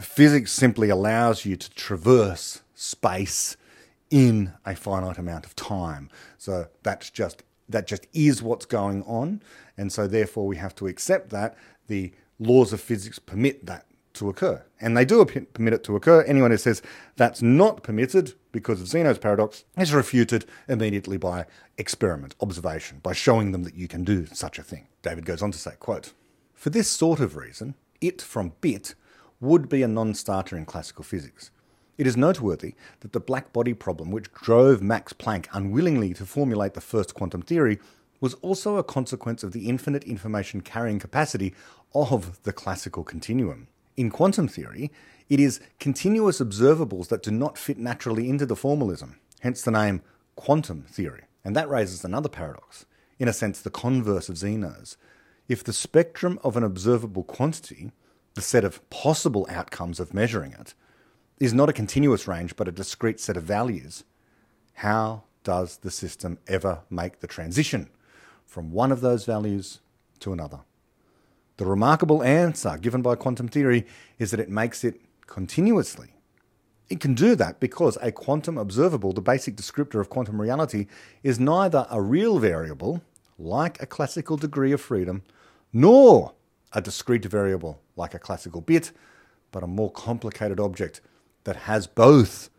physics 0.00 0.50
simply 0.50 0.88
allows 0.88 1.44
you 1.44 1.56
to 1.56 1.70
traverse 1.74 2.62
space 2.74 3.58
in 4.12 4.52
a 4.64 4.76
finite 4.76 5.18
amount 5.18 5.46
of 5.46 5.56
time. 5.56 6.10
So 6.38 6.68
that's 6.84 7.10
just 7.10 7.42
that 7.68 7.86
just 7.86 8.06
is 8.12 8.42
what's 8.42 8.66
going 8.66 9.02
on, 9.04 9.42
and 9.78 9.90
so 9.90 10.06
therefore 10.06 10.46
we 10.46 10.56
have 10.56 10.74
to 10.76 10.86
accept 10.86 11.30
that 11.30 11.56
the 11.88 12.12
laws 12.38 12.72
of 12.72 12.80
physics 12.80 13.18
permit 13.18 13.64
that 13.66 13.86
to 14.14 14.28
occur. 14.28 14.62
And 14.78 14.94
they 14.94 15.06
do 15.06 15.24
permit 15.24 15.72
it 15.72 15.84
to 15.84 15.96
occur. 15.96 16.22
Anyone 16.24 16.50
who 16.50 16.58
says 16.58 16.82
that's 17.16 17.40
not 17.40 17.82
permitted 17.82 18.34
because 18.52 18.82
of 18.82 18.88
Zeno's 18.88 19.18
paradox 19.18 19.64
is 19.78 19.94
refuted 19.94 20.44
immediately 20.68 21.16
by 21.16 21.46
experiment, 21.78 22.34
observation, 22.40 23.00
by 23.02 23.14
showing 23.14 23.52
them 23.52 23.62
that 23.62 23.74
you 23.74 23.88
can 23.88 24.04
do 24.04 24.26
such 24.26 24.58
a 24.58 24.62
thing. 24.62 24.88
David 25.00 25.24
goes 25.24 25.40
on 25.40 25.50
to 25.52 25.58
say, 25.58 25.72
quote, 25.78 26.12
For 26.52 26.68
this 26.68 26.88
sort 26.88 27.20
of 27.20 27.36
reason, 27.36 27.74
it 28.02 28.20
from 28.20 28.52
bit 28.60 28.94
would 29.40 29.70
be 29.70 29.82
a 29.82 29.88
non-starter 29.88 30.58
in 30.58 30.66
classical 30.66 31.04
physics. 31.04 31.50
It 31.98 32.06
is 32.06 32.16
noteworthy 32.16 32.74
that 33.00 33.12
the 33.12 33.20
black 33.20 33.52
body 33.52 33.74
problem 33.74 34.10
which 34.10 34.32
drove 34.32 34.80
Max 34.82 35.12
Planck 35.12 35.46
unwillingly 35.52 36.14
to 36.14 36.24
formulate 36.24 36.74
the 36.74 36.80
first 36.80 37.14
quantum 37.14 37.42
theory 37.42 37.78
was 38.20 38.34
also 38.34 38.76
a 38.76 38.84
consequence 38.84 39.42
of 39.42 39.52
the 39.52 39.68
infinite 39.68 40.04
information 40.04 40.62
carrying 40.62 40.98
capacity 40.98 41.54
of 41.94 42.42
the 42.44 42.52
classical 42.52 43.04
continuum. 43.04 43.66
In 43.96 44.10
quantum 44.10 44.48
theory, 44.48 44.90
it 45.28 45.38
is 45.38 45.60
continuous 45.78 46.40
observables 46.40 47.08
that 47.08 47.22
do 47.22 47.30
not 47.30 47.58
fit 47.58 47.78
naturally 47.78 48.30
into 48.30 48.46
the 48.46 48.56
formalism, 48.56 49.18
hence 49.40 49.60
the 49.60 49.70
name 49.70 50.00
quantum 50.34 50.82
theory. 50.82 51.24
And 51.44 51.54
that 51.56 51.68
raises 51.68 52.04
another 52.04 52.28
paradox, 52.28 52.86
in 53.18 53.28
a 53.28 53.32
sense, 53.32 53.60
the 53.60 53.70
converse 53.70 54.28
of 54.28 54.38
Zeno's. 54.38 54.96
If 55.48 55.62
the 55.62 55.72
spectrum 55.72 56.38
of 56.42 56.56
an 56.56 56.62
observable 56.62 57.24
quantity, 57.24 57.92
the 58.34 58.40
set 58.40 58.64
of 58.64 58.88
possible 58.88 59.46
outcomes 59.50 60.00
of 60.00 60.14
measuring 60.14 60.52
it, 60.52 60.74
is 61.42 61.52
not 61.52 61.68
a 61.68 61.72
continuous 61.72 62.28
range 62.28 62.54
but 62.54 62.68
a 62.68 62.72
discrete 62.72 63.18
set 63.18 63.36
of 63.36 63.42
values, 63.42 64.04
how 64.74 65.24
does 65.42 65.78
the 65.78 65.90
system 65.90 66.38
ever 66.46 66.82
make 66.88 67.18
the 67.18 67.26
transition 67.26 67.90
from 68.46 68.70
one 68.70 68.92
of 68.92 69.00
those 69.00 69.24
values 69.24 69.80
to 70.20 70.32
another? 70.32 70.60
The 71.56 71.66
remarkable 71.66 72.22
answer 72.22 72.78
given 72.78 73.02
by 73.02 73.16
quantum 73.16 73.48
theory 73.48 73.84
is 74.20 74.30
that 74.30 74.38
it 74.38 74.50
makes 74.50 74.84
it 74.84 75.00
continuously. 75.26 76.14
It 76.88 77.00
can 77.00 77.12
do 77.12 77.34
that 77.34 77.58
because 77.58 77.98
a 78.00 78.12
quantum 78.12 78.56
observable, 78.56 79.12
the 79.12 79.20
basic 79.20 79.56
descriptor 79.56 80.00
of 80.00 80.10
quantum 80.10 80.40
reality, 80.40 80.86
is 81.24 81.40
neither 81.40 81.88
a 81.90 82.00
real 82.00 82.38
variable, 82.38 83.02
like 83.36 83.82
a 83.82 83.86
classical 83.86 84.36
degree 84.36 84.70
of 84.70 84.80
freedom, 84.80 85.24
nor 85.72 86.34
a 86.72 86.80
discrete 86.80 87.24
variable, 87.24 87.80
like 87.96 88.14
a 88.14 88.20
classical 88.20 88.60
bit, 88.60 88.92
but 89.50 89.64
a 89.64 89.66
more 89.66 89.90
complicated 89.90 90.60
object 90.60 91.00
that 91.44 91.56
has 91.56 91.86
both 91.86 92.50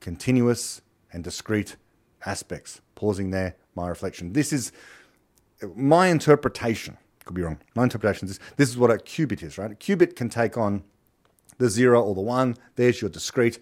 continuous 0.00 0.82
and 1.12 1.24
discrete 1.24 1.76
aspects. 2.24 2.80
Pausing 2.94 3.30
there, 3.30 3.56
my 3.74 3.88
reflection. 3.88 4.32
This 4.32 4.52
is 4.52 4.72
my 5.74 6.08
interpretation. 6.08 6.96
Could 7.24 7.34
be 7.34 7.42
wrong. 7.42 7.58
My 7.74 7.84
interpretation 7.84 8.28
is 8.28 8.38
this, 8.56 8.68
is 8.70 8.78
what 8.78 8.90
a 8.90 8.94
qubit 8.94 9.42
is, 9.42 9.58
right? 9.58 9.72
A 9.72 9.74
qubit 9.74 10.14
can 10.14 10.28
take 10.28 10.56
on 10.56 10.84
the 11.58 11.68
zero 11.68 12.02
or 12.02 12.14
the 12.14 12.20
one. 12.20 12.56
There's 12.76 13.00
your 13.00 13.10
discrete, 13.10 13.58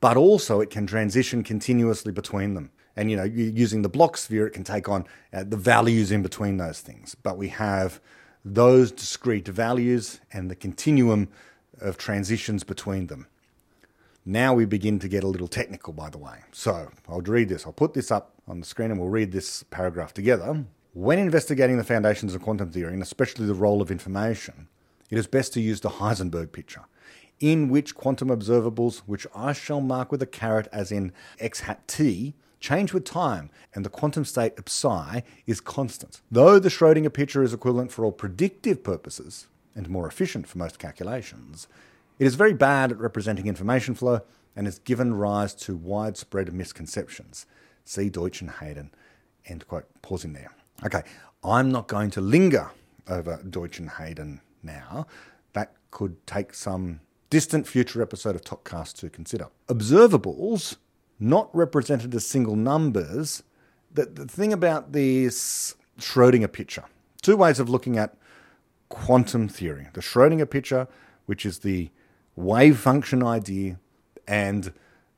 but 0.00 0.16
also 0.16 0.60
it 0.60 0.70
can 0.70 0.86
transition 0.86 1.42
continuously 1.42 2.12
between 2.12 2.54
them. 2.54 2.70
And 2.96 3.10
you 3.10 3.16
know, 3.16 3.24
using 3.24 3.82
the 3.82 3.88
Bloch 3.88 4.16
sphere, 4.16 4.48
it 4.48 4.50
can 4.50 4.64
take 4.64 4.88
on 4.88 5.06
uh, 5.32 5.44
the 5.44 5.56
values 5.56 6.10
in 6.10 6.22
between 6.22 6.56
those 6.56 6.80
things. 6.80 7.14
But 7.14 7.38
we 7.38 7.48
have 7.48 8.00
those 8.44 8.90
discrete 8.90 9.48
values 9.48 10.20
and 10.32 10.50
the 10.50 10.56
continuum 10.56 11.28
of 11.80 11.96
transitions 11.96 12.64
between 12.64 13.06
them. 13.06 13.26
Now 14.30 14.52
we 14.52 14.66
begin 14.66 14.98
to 14.98 15.08
get 15.08 15.24
a 15.24 15.26
little 15.26 15.48
technical, 15.48 15.94
by 15.94 16.10
the 16.10 16.18
way. 16.18 16.40
So 16.52 16.90
I'll 17.08 17.22
read 17.22 17.48
this. 17.48 17.64
I'll 17.64 17.72
put 17.72 17.94
this 17.94 18.10
up 18.10 18.34
on 18.46 18.60
the 18.60 18.66
screen 18.66 18.90
and 18.90 19.00
we'll 19.00 19.08
read 19.08 19.32
this 19.32 19.62
paragraph 19.62 20.12
together. 20.12 20.66
When 20.92 21.18
investigating 21.18 21.78
the 21.78 21.84
foundations 21.84 22.34
of 22.34 22.42
quantum 22.42 22.70
theory, 22.70 22.92
and 22.92 23.00
especially 23.00 23.46
the 23.46 23.54
role 23.54 23.80
of 23.80 23.90
information, 23.90 24.68
it 25.08 25.16
is 25.16 25.26
best 25.26 25.54
to 25.54 25.62
use 25.62 25.80
the 25.80 25.88
Heisenberg 25.88 26.52
picture, 26.52 26.82
in 27.40 27.70
which 27.70 27.94
quantum 27.94 28.28
observables, 28.28 28.98
which 29.06 29.26
I 29.34 29.54
shall 29.54 29.80
mark 29.80 30.12
with 30.12 30.20
a 30.20 30.26
caret 30.26 30.68
as 30.74 30.92
in 30.92 31.10
x 31.40 31.60
hat 31.60 31.88
t, 31.88 32.34
change 32.60 32.92
with 32.92 33.06
time, 33.06 33.48
and 33.74 33.82
the 33.82 33.88
quantum 33.88 34.26
state 34.26 34.58
of 34.58 34.68
psi 34.68 35.22
is 35.46 35.62
constant. 35.62 36.20
Though 36.30 36.58
the 36.58 36.68
Schrödinger 36.68 37.14
picture 37.14 37.42
is 37.42 37.54
equivalent 37.54 37.92
for 37.92 38.04
all 38.04 38.12
predictive 38.12 38.84
purposes, 38.84 39.46
and 39.74 39.88
more 39.88 40.06
efficient 40.06 40.46
for 40.46 40.58
most 40.58 40.78
calculations, 40.78 41.66
it 42.18 42.26
is 42.26 42.34
very 42.34 42.52
bad 42.54 42.92
at 42.92 42.98
representing 42.98 43.46
information 43.46 43.94
flow 43.94 44.20
and 44.56 44.66
has 44.66 44.78
given 44.80 45.14
rise 45.14 45.54
to 45.54 45.76
widespread 45.76 46.52
misconceptions. 46.52 47.46
See 47.84 48.08
Deutsch 48.08 48.40
and 48.40 48.50
Hayden. 48.50 48.90
End 49.46 49.66
quote. 49.68 49.86
Pausing 50.02 50.32
there. 50.32 50.50
Okay, 50.84 51.02
I'm 51.42 51.70
not 51.70 51.88
going 51.88 52.10
to 52.10 52.20
linger 52.20 52.70
over 53.08 53.42
Deutsch 53.48 53.78
and 53.78 53.90
Hayden 53.90 54.40
now. 54.62 55.06
That 55.52 55.72
could 55.90 56.26
take 56.26 56.54
some 56.54 57.00
distant 57.30 57.66
future 57.66 58.02
episode 58.02 58.34
of 58.34 58.42
ToKCast 58.42 58.96
to 58.98 59.10
consider. 59.10 59.48
Observables, 59.68 60.76
not 61.18 61.54
represented 61.54 62.14
as 62.14 62.26
single 62.26 62.56
numbers. 62.56 63.42
The, 63.92 64.06
the 64.06 64.26
thing 64.26 64.52
about 64.52 64.92
this 64.92 65.74
Schrodinger 65.98 66.52
picture, 66.52 66.84
two 67.22 67.36
ways 67.36 67.58
of 67.58 67.68
looking 67.68 67.96
at 67.96 68.16
quantum 68.88 69.48
theory. 69.48 69.88
The 69.92 70.00
Schrodinger 70.00 70.48
picture, 70.48 70.88
which 71.26 71.44
is 71.44 71.60
the 71.60 71.90
wave 72.38 72.78
function 72.78 73.22
idea 73.22 73.78
and 74.26 74.72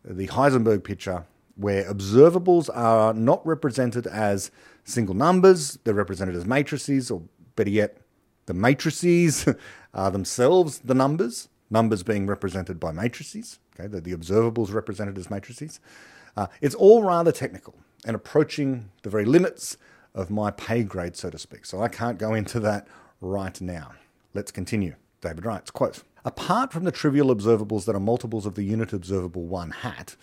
the 0.05 0.27
Heisenberg 0.29 0.85
picture, 0.85 1.27
where 1.57 1.85
observables 1.85 2.71
are 2.75 3.13
not 3.13 3.47
represented 3.47 4.07
as 4.07 4.51
single 4.85 5.15
numbers, 5.15 5.79
they're 5.85 5.95
represented 5.95 6.35
as 6.35 6.47
matrices, 6.47 7.11
or 7.11 7.23
better 7.57 7.71
yet, 7.71 7.99
the 8.47 8.55
matrices 8.55 9.47
are 9.95 10.11
themselves 10.11 10.79
the 10.79 10.95
numbers, 10.95 11.49
numbers 11.69 12.03
being 12.03 12.27
represented 12.27 12.81
by 12.81 12.91
matrices, 12.91 13.59
okay, 13.79 13.87
the, 13.87 14.01
the 14.01 14.13
observables 14.13 14.73
represented 14.73 15.19
as 15.19 15.29
matrices. 15.29 15.79
Uh, 16.37 16.47
it's 16.63 16.75
all 16.75 17.03
rather 17.03 17.33
technical 17.33 17.75
and 18.07 18.17
approaching 18.17 18.91
the 19.03 19.11
very 19.11 19.27
limits 19.27 19.77
of 20.15 20.31
my 20.31 20.51
pay 20.51 20.83
grade, 20.83 21.17
so 21.17 21.29
to 21.29 21.39
speak. 21.39 21.67
So 21.67 21.83
I 21.83 21.89
can't 21.89 22.19
go 22.19 22.33
into 22.33 22.59
that 22.61 22.89
right 23.21 23.61
now. 23.61 23.93
Let's 24.33 24.51
continue. 24.51 24.95
David 25.21 25.45
writes, 25.45 25.71
quote, 25.71 26.03
Apart 26.25 26.73
from 26.73 26.85
the 26.85 26.93
trivial 26.93 27.35
observables 27.35 27.87
that 27.87 27.97
are 27.97 28.01
multiples 28.01 28.45
of 28.45 28.55
the 28.55 28.63
unit 28.63 28.93
observable 28.93 29.47
1 29.47 29.71
hat, 29.71 30.17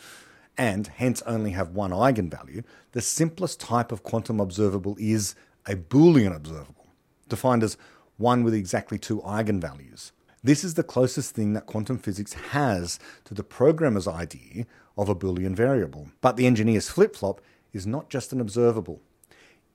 and 0.57 0.88
hence 0.88 1.21
only 1.23 1.51
have 1.51 1.69
one 1.69 1.91
eigenvalue, 1.91 2.63
the 2.91 3.01
simplest 3.01 3.60
type 3.60 3.91
of 3.91 4.03
quantum 4.03 4.39
observable 4.39 4.95
is 4.99 5.36
a 5.65 5.75
Boolean 5.75 6.36
observable, 6.36 6.88
defined 7.29 7.63
as 7.63 7.77
one 8.17 8.43
with 8.43 8.53
exactly 8.53 8.97
two 8.97 9.19
eigenvalues. 9.21 10.12
This 10.43 10.63
is 10.63 10.75
the 10.75 10.83
closest 10.83 11.36
thing 11.36 11.53
that 11.53 11.65
quantum 11.65 11.97
physics 11.97 12.33
has 12.33 12.99
to 13.25 13.33
the 13.33 13.43
programmer's 13.43 14.07
idea 14.07 14.65
of 14.97 15.10
a 15.10 15.15
Boolean 15.15 15.55
variable. 15.55 16.10
But 16.21 16.38
the 16.38 16.47
engineer's 16.47 16.89
flip 16.89 17.15
flop 17.15 17.41
is 17.73 17.86
not 17.86 18.10
just 18.10 18.31
an 18.31 18.41
observable, 18.41 19.01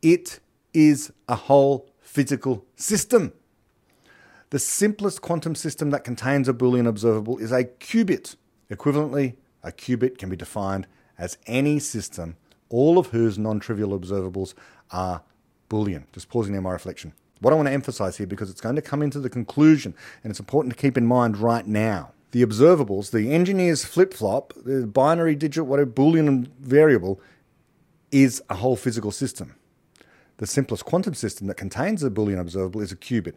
it 0.00 0.40
is 0.72 1.12
a 1.28 1.36
whole 1.36 1.88
physical 2.00 2.64
system. 2.76 3.32
The 4.52 4.58
simplest 4.58 5.22
quantum 5.22 5.54
system 5.54 5.88
that 5.92 6.04
contains 6.04 6.46
a 6.46 6.52
Boolean 6.52 6.86
observable 6.86 7.38
is 7.38 7.52
a 7.52 7.64
qubit. 7.64 8.36
Equivalently, 8.70 9.36
a 9.62 9.72
qubit 9.72 10.18
can 10.18 10.28
be 10.28 10.36
defined 10.36 10.86
as 11.16 11.38
any 11.46 11.78
system, 11.78 12.36
all 12.68 12.98
of 12.98 13.06
whose 13.06 13.38
non 13.38 13.60
trivial 13.60 13.98
observables 13.98 14.52
are 14.90 15.22
Boolean. 15.70 16.04
Just 16.12 16.28
pausing 16.28 16.52
there, 16.52 16.60
my 16.60 16.72
reflection. 16.72 17.14
What 17.40 17.54
I 17.54 17.56
want 17.56 17.68
to 17.68 17.72
emphasize 17.72 18.18
here, 18.18 18.26
because 18.26 18.50
it's 18.50 18.60
going 18.60 18.76
to 18.76 18.82
come 18.82 19.00
into 19.00 19.20
the 19.20 19.30
conclusion, 19.30 19.94
and 20.22 20.30
it's 20.30 20.40
important 20.40 20.74
to 20.74 20.78
keep 20.78 20.98
in 20.98 21.06
mind 21.06 21.38
right 21.38 21.66
now. 21.66 22.12
The 22.32 22.44
observables, 22.44 23.10
the 23.10 23.32
engineer's 23.32 23.86
flip 23.86 24.12
flop, 24.12 24.52
the 24.54 24.86
binary 24.86 25.34
digit, 25.34 25.64
whatever 25.64 25.90
Boolean 25.90 26.50
variable, 26.60 27.22
is 28.10 28.42
a 28.50 28.56
whole 28.56 28.76
physical 28.76 29.12
system. 29.12 29.54
The 30.36 30.46
simplest 30.46 30.84
quantum 30.84 31.14
system 31.14 31.46
that 31.46 31.56
contains 31.56 32.02
a 32.02 32.10
Boolean 32.10 32.40
observable 32.40 32.80
is 32.80 32.92
a 32.92 32.96
qubit. 32.96 33.34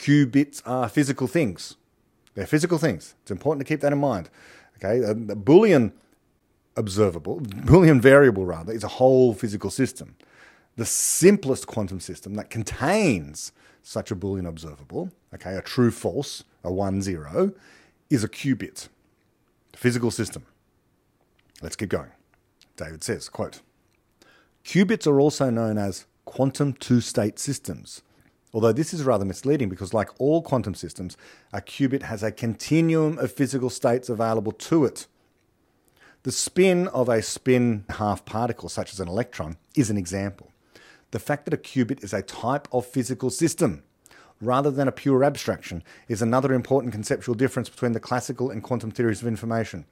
Qubits 0.00 0.62
are 0.64 0.88
physical 0.88 1.26
things. 1.26 1.76
They're 2.34 2.46
physical 2.46 2.78
things. 2.78 3.14
It's 3.20 3.30
important 3.30 3.66
to 3.66 3.70
keep 3.70 3.80
that 3.82 3.92
in 3.92 3.98
mind. 3.98 4.30
Okay, 4.78 5.04
a 5.04 5.14
Boolean 5.14 5.92
observable, 6.74 7.40
Boolean 7.40 8.00
variable 8.00 8.46
rather, 8.46 8.72
is 8.72 8.82
a 8.82 8.88
whole 8.88 9.34
physical 9.34 9.68
system. 9.70 10.16
The 10.76 10.86
simplest 10.86 11.66
quantum 11.66 12.00
system 12.00 12.34
that 12.36 12.48
contains 12.48 13.52
such 13.82 14.10
a 14.10 14.16
Boolean 14.16 14.48
observable, 14.48 15.10
okay, 15.34 15.54
a 15.54 15.60
true 15.60 15.90
false, 15.90 16.44
a 16.64 16.72
1 16.72 17.02
0, 17.02 17.52
is 18.08 18.24
a 18.24 18.28
qubit, 18.28 18.88
a 19.74 19.76
physical 19.76 20.10
system. 20.10 20.46
Let's 21.60 21.76
keep 21.76 21.90
going. 21.90 22.10
David 22.76 23.04
says, 23.04 23.28
quote, 23.28 23.60
Qubits 24.64 25.06
are 25.06 25.20
also 25.20 25.50
known 25.50 25.76
as 25.76 26.06
quantum 26.24 26.72
two 26.72 27.02
state 27.02 27.38
systems 27.38 28.02
Although 28.52 28.72
this 28.72 28.92
is 28.92 29.04
rather 29.04 29.24
misleading 29.24 29.68
because, 29.68 29.94
like 29.94 30.10
all 30.18 30.42
quantum 30.42 30.74
systems, 30.74 31.16
a 31.52 31.60
qubit 31.60 32.02
has 32.02 32.22
a 32.22 32.32
continuum 32.32 33.18
of 33.18 33.32
physical 33.32 33.70
states 33.70 34.08
available 34.08 34.52
to 34.52 34.84
it. 34.84 35.06
The 36.22 36.32
spin 36.32 36.88
of 36.88 37.08
a 37.08 37.22
spin 37.22 37.84
half 37.88 38.24
particle, 38.24 38.68
such 38.68 38.92
as 38.92 39.00
an 39.00 39.08
electron, 39.08 39.56
is 39.76 39.88
an 39.88 39.96
example. 39.96 40.50
The 41.12 41.18
fact 41.18 41.44
that 41.44 41.54
a 41.54 41.56
qubit 41.56 42.04
is 42.04 42.12
a 42.12 42.22
type 42.22 42.68
of 42.72 42.86
physical 42.86 43.30
system 43.30 43.82
rather 44.40 44.70
than 44.70 44.88
a 44.88 44.92
pure 44.92 45.24
abstraction 45.24 45.82
is 46.08 46.22
another 46.22 46.52
important 46.52 46.92
conceptual 46.92 47.34
difference 47.34 47.68
between 47.68 47.92
the 47.92 48.00
classical 48.00 48.50
and 48.50 48.62
quantum 48.62 48.90
theories 48.90 49.20
of 49.20 49.28
information. 49.28 49.84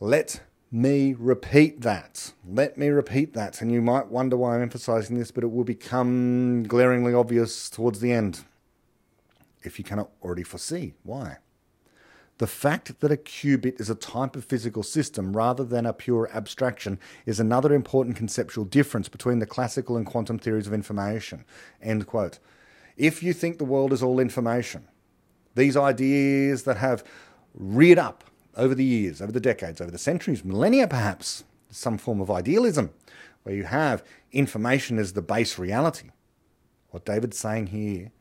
Let 0.00 0.42
me 0.70 1.14
repeat 1.18 1.82
that. 1.82 2.32
Let 2.46 2.76
me 2.76 2.88
repeat 2.88 3.34
that. 3.34 3.60
And 3.60 3.70
you 3.70 3.80
might 3.80 4.08
wonder 4.08 4.36
why 4.36 4.56
I'm 4.56 4.62
emphasizing 4.62 5.18
this, 5.18 5.30
but 5.30 5.44
it 5.44 5.50
will 5.52 5.64
become 5.64 6.64
glaringly 6.64 7.14
obvious 7.14 7.70
towards 7.70 8.00
the 8.00 8.12
end 8.12 8.44
if 9.62 9.78
you 9.78 9.84
cannot 9.84 10.10
already 10.22 10.42
foresee 10.42 10.94
why. 11.02 11.38
The 12.38 12.46
fact 12.46 13.00
that 13.00 13.10
a 13.10 13.16
qubit 13.16 13.80
is 13.80 13.88
a 13.88 13.94
type 13.94 14.36
of 14.36 14.44
physical 14.44 14.82
system 14.82 15.34
rather 15.34 15.64
than 15.64 15.86
a 15.86 15.94
pure 15.94 16.28
abstraction 16.34 16.98
is 17.24 17.40
another 17.40 17.72
important 17.72 18.16
conceptual 18.16 18.66
difference 18.66 19.08
between 19.08 19.38
the 19.38 19.46
classical 19.46 19.96
and 19.96 20.04
quantum 20.04 20.38
theories 20.38 20.66
of 20.66 20.74
information. 20.74 21.46
End 21.80 22.06
quote. 22.06 22.38
If 22.98 23.22
you 23.22 23.32
think 23.32 23.56
the 23.56 23.64
world 23.64 23.92
is 23.92 24.02
all 24.02 24.20
information, 24.20 24.86
these 25.54 25.76
ideas 25.76 26.64
that 26.64 26.76
have 26.76 27.02
reared 27.54 27.98
up 27.98 28.24
over 28.56 28.74
the 28.74 28.84
years, 28.84 29.20
over 29.20 29.32
the 29.32 29.40
decades, 29.40 29.80
over 29.80 29.90
the 29.90 29.98
centuries, 29.98 30.44
millennia 30.44 30.88
perhaps, 30.88 31.44
some 31.70 31.98
form 31.98 32.20
of 32.20 32.30
idealism, 32.30 32.90
where 33.42 33.54
you 33.54 33.64
have 33.64 34.02
information 34.32 34.98
as 34.98 35.12
the 35.12 35.22
base 35.22 35.58
reality. 35.58 36.10
What 36.90 37.04
David's 37.04 37.38
saying 37.38 37.68
here 37.68 38.12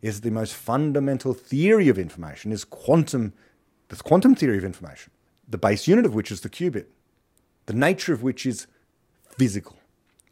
is 0.00 0.20
the 0.20 0.30
most 0.30 0.54
fundamental 0.54 1.34
theory 1.34 1.88
of 1.88 1.98
information 1.98 2.50
is 2.52 2.64
quantum, 2.64 3.32
the 3.88 3.96
quantum 3.96 4.34
theory 4.34 4.58
of 4.58 4.64
information, 4.64 5.12
the 5.48 5.58
base 5.58 5.86
unit 5.86 6.06
of 6.06 6.14
which 6.14 6.32
is 6.32 6.40
the 6.40 6.48
qubit, 6.48 6.86
the 7.66 7.74
nature 7.74 8.12
of 8.12 8.22
which 8.22 8.46
is 8.46 8.66
physical. 9.28 9.78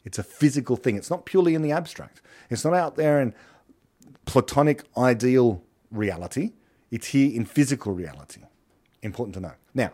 It's 0.05 0.19
a 0.19 0.23
physical 0.23 0.77
thing. 0.77 0.97
It's 0.97 1.11
not 1.11 1.27
purely 1.27 1.55
in 1.55 1.63
the 1.63 1.73
abstract. 1.73 2.23
It's 2.49 2.65
not 2.65 2.75
out 2.75 2.97
there 2.97 3.21
in 3.21 3.35
platonic 4.25 4.85
ideal 4.97 5.63
reality. 5.91 6.53
It's 6.91 7.09
here 7.09 7.35
in 7.35 7.45
physical 7.45 7.93
reality. 7.93 8.43
Important 9.03 9.35
to 9.35 9.41
know. 9.41 9.53
Now, 9.75 9.93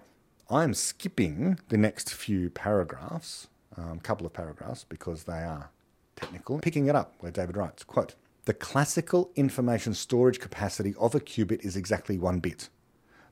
I'm 0.50 0.74
skipping 0.74 1.58
the 1.68 1.76
next 1.76 2.12
few 2.12 2.50
paragraphs, 2.50 3.48
a 3.76 3.80
um, 3.80 4.00
couple 4.00 4.26
of 4.26 4.32
paragraphs, 4.32 4.84
because 4.84 5.24
they 5.24 5.42
are 5.42 5.70
technical. 6.16 6.58
Picking 6.60 6.86
it 6.86 6.96
up 6.96 7.14
where 7.20 7.32
David 7.32 7.56
writes, 7.56 7.84
quote, 7.84 8.14
the 8.46 8.54
classical 8.54 9.30
information 9.34 9.92
storage 9.92 10.38
capacity 10.38 10.94
of 11.00 11.14
a 11.14 11.20
qubit 11.20 11.64
is 11.64 11.76
exactly 11.76 12.16
one 12.16 12.38
bit, 12.38 12.68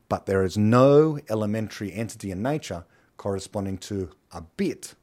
but 0.09 0.27
there 0.27 0.43
is 0.43 0.59
no 0.59 1.21
elementary 1.29 1.93
entity 1.93 2.33
in 2.33 2.43
nature 2.43 2.85
corresponding 3.17 3.79
to 3.79 4.11
a 4.33 4.41
bit. 4.41 4.95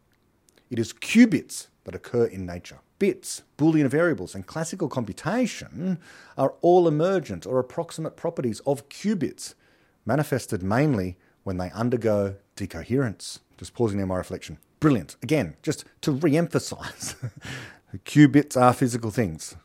It 0.70 0.80
is 0.80 0.92
qubits 0.92 1.68
that 1.86 1.96
occur 1.96 2.26
in 2.26 2.46
nature. 2.46 2.80
Bits, 3.00 3.44
Boolean 3.58 3.88
variables, 3.88 4.36
and 4.36 4.46
classical 4.46 4.90
computation 4.90 5.98
are 6.38 6.54
all 6.62 6.88
emergent 6.88 7.46
or 7.46 7.58
approximate 7.60 8.16
properties 8.16 8.60
of 8.62 8.90
qubits, 8.90 9.56
manifested 10.12 10.62
mainly 10.62 11.18
when 11.44 11.56
they 11.56 11.72
undergo 11.72 12.36
decoherence. 12.58 13.40
Just 13.58 13.74
pausing 13.74 13.98
there, 13.98 14.06
my 14.06 14.18
reflection. 14.18 14.58
Brilliant. 14.82 15.16
Again, 15.24 15.56
just 15.62 15.86
to 16.02 16.12
re 16.12 16.36
emphasize 16.36 17.16
qubits 18.06 18.60
are 18.60 18.74
physical 18.74 19.12
things, 19.12 19.56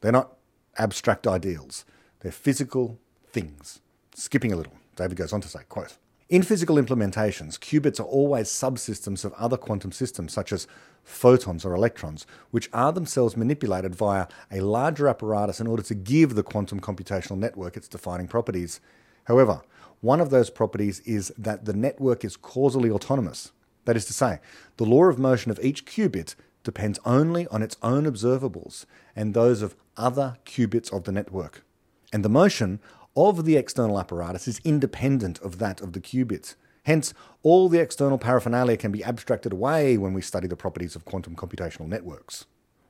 they're 0.00 0.12
not 0.20 0.36
abstract 0.78 1.26
ideals, 1.26 1.84
they're 2.20 2.30
physical 2.46 3.00
things. 3.32 3.80
Skipping 4.14 4.52
a 4.52 4.56
little, 4.56 4.74
David 4.94 5.16
goes 5.16 5.32
on 5.32 5.40
to 5.40 5.48
say, 5.48 5.60
quote, 5.68 5.96
in 6.28 6.42
physical 6.42 6.76
implementations, 6.76 7.58
qubits 7.58 8.00
are 8.00 8.12
always 8.18 8.48
subsystems 8.48 9.24
of 9.24 9.32
other 9.34 9.56
quantum 9.56 9.92
systems, 9.92 10.32
such 10.32 10.52
as 10.52 10.68
photons 11.04 11.64
or 11.64 11.72
electrons, 11.74 12.26
which 12.50 12.68
are 12.72 12.92
themselves 12.92 13.36
manipulated 13.36 13.94
via 13.94 14.26
a 14.50 14.60
larger 14.60 15.08
apparatus 15.08 15.60
in 15.60 15.66
order 15.66 15.84
to 15.84 15.94
give 15.94 16.34
the 16.34 16.42
quantum 16.42 16.80
computational 16.80 17.38
network 17.38 17.76
its 17.76 17.88
defining 17.88 18.28
properties. 18.28 18.80
However, 19.24 19.62
one 20.00 20.20
of 20.20 20.30
those 20.30 20.50
properties 20.50 21.00
is 21.00 21.32
that 21.38 21.64
the 21.64 21.72
network 21.72 22.24
is 22.24 22.36
causally 22.36 22.90
autonomous. 22.90 23.52
That 23.84 23.96
is 23.96 24.04
to 24.06 24.12
say, 24.12 24.40
the 24.76 24.84
law 24.84 25.04
of 25.04 25.18
motion 25.18 25.50
of 25.50 25.60
each 25.62 25.86
qubit 25.86 26.34
depends 26.64 26.98
only 27.04 27.46
on 27.48 27.62
its 27.62 27.76
own 27.82 28.04
observables 28.04 28.84
and 29.14 29.32
those 29.32 29.62
of 29.62 29.76
other 29.96 30.36
qubits 30.44 30.92
of 30.92 31.04
the 31.04 31.12
network. 31.12 31.64
And 32.12 32.24
the 32.24 32.28
motion 32.28 32.80
of 33.16 33.44
the 33.44 33.56
external 33.56 33.98
apparatus 33.98 34.46
is 34.46 34.60
independent 34.64 35.38
of 35.40 35.58
that 35.58 35.80
of 35.80 35.92
the 35.92 36.00
qubits. 36.00 36.56
Hence, 36.84 37.14
all 37.42 37.68
the 37.68 37.80
external 37.80 38.18
paraphernalia 38.18 38.76
can 38.76 38.92
be 38.92 39.02
abstracted 39.02 39.52
away 39.52 39.96
when 39.96 40.12
we 40.12 40.20
study 40.20 40.46
the 40.46 40.56
properties 40.56 40.94
of 40.94 41.04
quantum 41.04 41.34
computational 41.34 41.88
networks. 41.88 42.46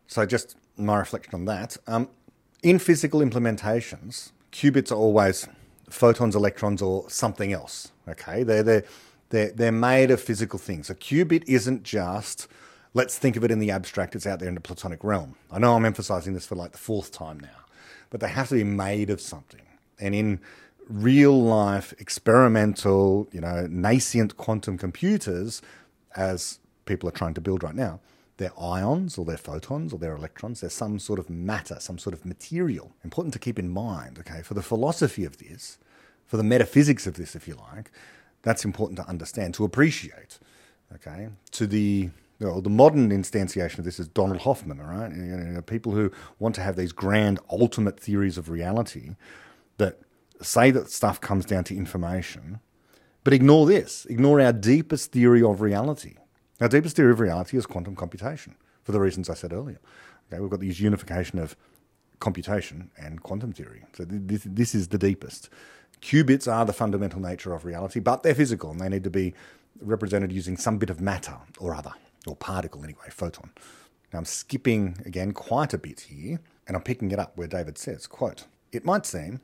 So, 0.07 0.27
just 0.27 0.57
my 0.77 0.99
reflection 0.99 1.35
on 1.35 1.45
that. 1.47 1.77
Um, 1.87 2.11
in 2.63 2.79
physical 2.79 3.21
implementations, 3.21 4.33
qubits 4.53 4.91
are 4.93 4.97
always 4.97 5.49
photons, 5.91 6.35
electrons, 6.35 6.83
or 6.83 7.09
something 7.11 7.53
else. 7.53 7.93
Okay, 8.09 8.43
they're 8.43 8.63
they're 8.63 8.85
they're, 9.31 9.51
they're 9.51 9.73
made 9.73 10.11
of 10.11 10.21
physical 10.21 10.59
things. 10.59 10.89
A 10.89 10.95
qubit 10.95 11.45
isn't 11.47 11.83
just 11.83 12.49
let's 12.95 13.19
think 13.19 13.37
of 13.37 13.45
it 13.45 13.51
in 13.51 13.59
the 13.59 13.71
abstract. 13.71 14.15
It's 14.15 14.27
out 14.27 14.39
there 14.39 14.49
in 14.49 14.55
the 14.55 14.61
platonic 14.61 15.05
realm. 15.05 15.37
I 15.51 15.59
know 15.59 15.75
I'm 15.75 15.85
emphasizing 15.85 16.33
this 16.33 16.47
for 16.47 16.55
like 16.55 16.73
the 16.73 16.79
fourth 16.79 17.13
time 17.13 17.39
now, 17.41 17.65
but 18.11 18.21
they 18.21 18.29
have 18.29 18.49
to 18.49 18.55
be 18.55 18.65
made 18.65 19.11
of 19.11 19.21
something 19.21 19.67
and 19.99 20.15
in 20.15 20.41
real 20.89 21.43
life 21.43 21.93
experimental, 21.99 23.29
you 23.33 23.41
know, 23.41 23.67
nascent 23.69 24.37
quantum 24.37 24.79
computers, 24.79 25.63
as 26.15 26.59
people 26.85 27.09
are 27.09 27.13
trying 27.13 27.35
to 27.35 27.41
build 27.41 27.63
right 27.63 27.75
now, 27.75 28.01
they're 28.39 28.59
ions 28.61 29.17
or 29.17 29.25
they're 29.25 29.37
photons 29.37 29.93
or 29.93 29.99
they're 29.99 30.17
electrons. 30.17 30.61
They're 30.61 30.71
some 30.71 30.99
sort 30.99 31.19
of 31.19 31.31
matter, 31.31 31.79
some 31.81 31.99
sort 31.99 32.15
of 32.15 32.25
material. 32.25 32.93
Important 33.03 33.33
to 33.33 33.39
keep 33.39 33.59
in 33.59 33.69
mind, 33.71 34.19
okay, 34.19 34.43
for 34.43 34.55
the 34.55 34.63
philosophy 34.63 35.25
of 35.25 35.39
this, 35.39 35.79
for 36.27 36.37
the 36.37 36.43
metaphysics 36.43 37.07
of 37.07 37.15
this, 37.15 37.35
if 37.35 37.49
you 37.49 37.55
like, 37.73 37.91
that's 38.43 38.65
important 38.65 38.99
to 38.99 39.09
understand, 39.09 39.55
to 39.55 39.65
appreciate, 39.65 40.39
okay, 40.95 41.29
to 41.53 41.67
the 41.67 42.11
the 42.39 42.69
modern 42.69 43.09
instantiation 43.09 43.79
of 43.79 43.87
this 43.87 43.99
is 43.99 44.09
Donald 44.09 44.43
Hoffman, 44.43 44.79
all 44.79 44.89
right? 44.89 45.11
You 45.11 45.37
know, 45.37 45.63
people 45.63 45.93
who 45.93 46.13
want 46.39 46.55
to 46.57 46.61
have 46.61 46.77
these 46.77 46.93
grand 46.93 47.41
ultimate 47.51 47.99
theories 47.99 48.37
of 48.37 48.51
reality 48.51 49.17
that 49.79 50.01
say 50.43 50.71
that 50.71 50.91
stuff 50.91 51.19
comes 51.19 51.47
down 51.47 51.65
to 51.65 51.75
information, 51.75 52.61
but 53.25 53.33
ignore 53.33 53.65
this. 53.65 54.05
Ignore 54.05 54.43
our 54.43 54.53
deepest 54.53 55.13
theory 55.13 55.43
of 55.43 55.63
reality. 55.63 56.17
Our 56.61 56.69
deepest 56.69 56.97
theory 56.97 57.13
of 57.13 57.21
reality 57.21 57.57
is 57.57 57.67
quantum 57.67 57.97
computation, 57.97 58.55
for 58.83 58.93
the 58.93 59.01
reasons 59.01 59.29
I 59.29 59.35
said 59.35 59.53
earlier. 59.53 59.79
Okay, 60.33 60.41
we've 60.41 60.51
got 60.51 60.61
this 60.61 60.81
unification 60.81 61.39
of 61.39 61.55
computation 62.19 62.91
and 62.97 63.23
quantum 63.23 63.53
theory. 63.53 63.85
So 63.93 64.05
this, 64.07 64.43
this 64.45 64.75
is 64.75 64.89
the 64.89 64.99
deepest. 64.99 65.51
Qubits 66.01 66.51
are 66.51 66.65
the 66.65 66.73
fundamental 66.73 67.21
nature 67.21 67.53
of 67.53 67.65
reality, 67.65 68.01
but 68.01 68.23
they're 68.23 68.35
physical 68.35 68.71
and 68.71 68.81
they 68.81 68.89
need 68.89 69.05
to 69.05 69.11
be 69.11 69.35
represented 69.81 70.33
using 70.33 70.57
some 70.57 70.79
bit 70.79 70.89
of 70.89 71.01
matter 71.01 71.37
or 71.59 71.75
other, 71.75 71.93
or 72.27 72.35
particle 72.35 72.83
anyway, 72.83 73.09
photon. 73.11 73.51
Now 74.13 74.21
I'm 74.21 74.25
skipping 74.25 74.97
again 75.05 75.33
quite 75.33 75.75
a 75.75 75.79
bit 75.79 76.01
here, 76.01 76.41
and 76.67 76.77
I'm 76.77 76.83
picking 76.83 77.11
it 77.11 77.19
up 77.19 77.37
where 77.37 77.49
David 77.49 77.77
says, 77.77 78.07
quote, 78.07 78.45
It 78.73 78.85
might 78.85 79.05
seem 79.05 79.41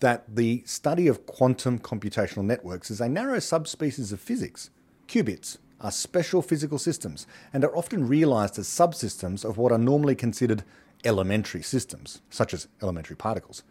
that 0.00 0.24
the 0.34 0.64
study 0.66 1.06
of 1.06 1.26
quantum 1.26 1.78
computational 1.78 2.44
networks 2.44 2.90
is 2.90 3.00
a 3.00 3.08
narrow 3.08 3.38
subspecies 3.38 4.12
of 4.12 4.20
physics. 4.20 4.70
Qubits 5.06 5.58
are 5.84 5.92
special 5.92 6.42
physical 6.42 6.78
systems 6.78 7.26
and 7.52 7.62
are 7.62 7.76
often 7.76 8.08
realized 8.08 8.58
as 8.58 8.66
subsystems 8.66 9.44
of 9.44 9.58
what 9.58 9.70
are 9.70 9.78
normally 9.78 10.16
considered 10.16 10.64
elementary 11.04 11.62
systems, 11.62 12.22
such 12.30 12.54
as 12.54 12.66
elementary 12.82 13.14
particles. 13.14 13.62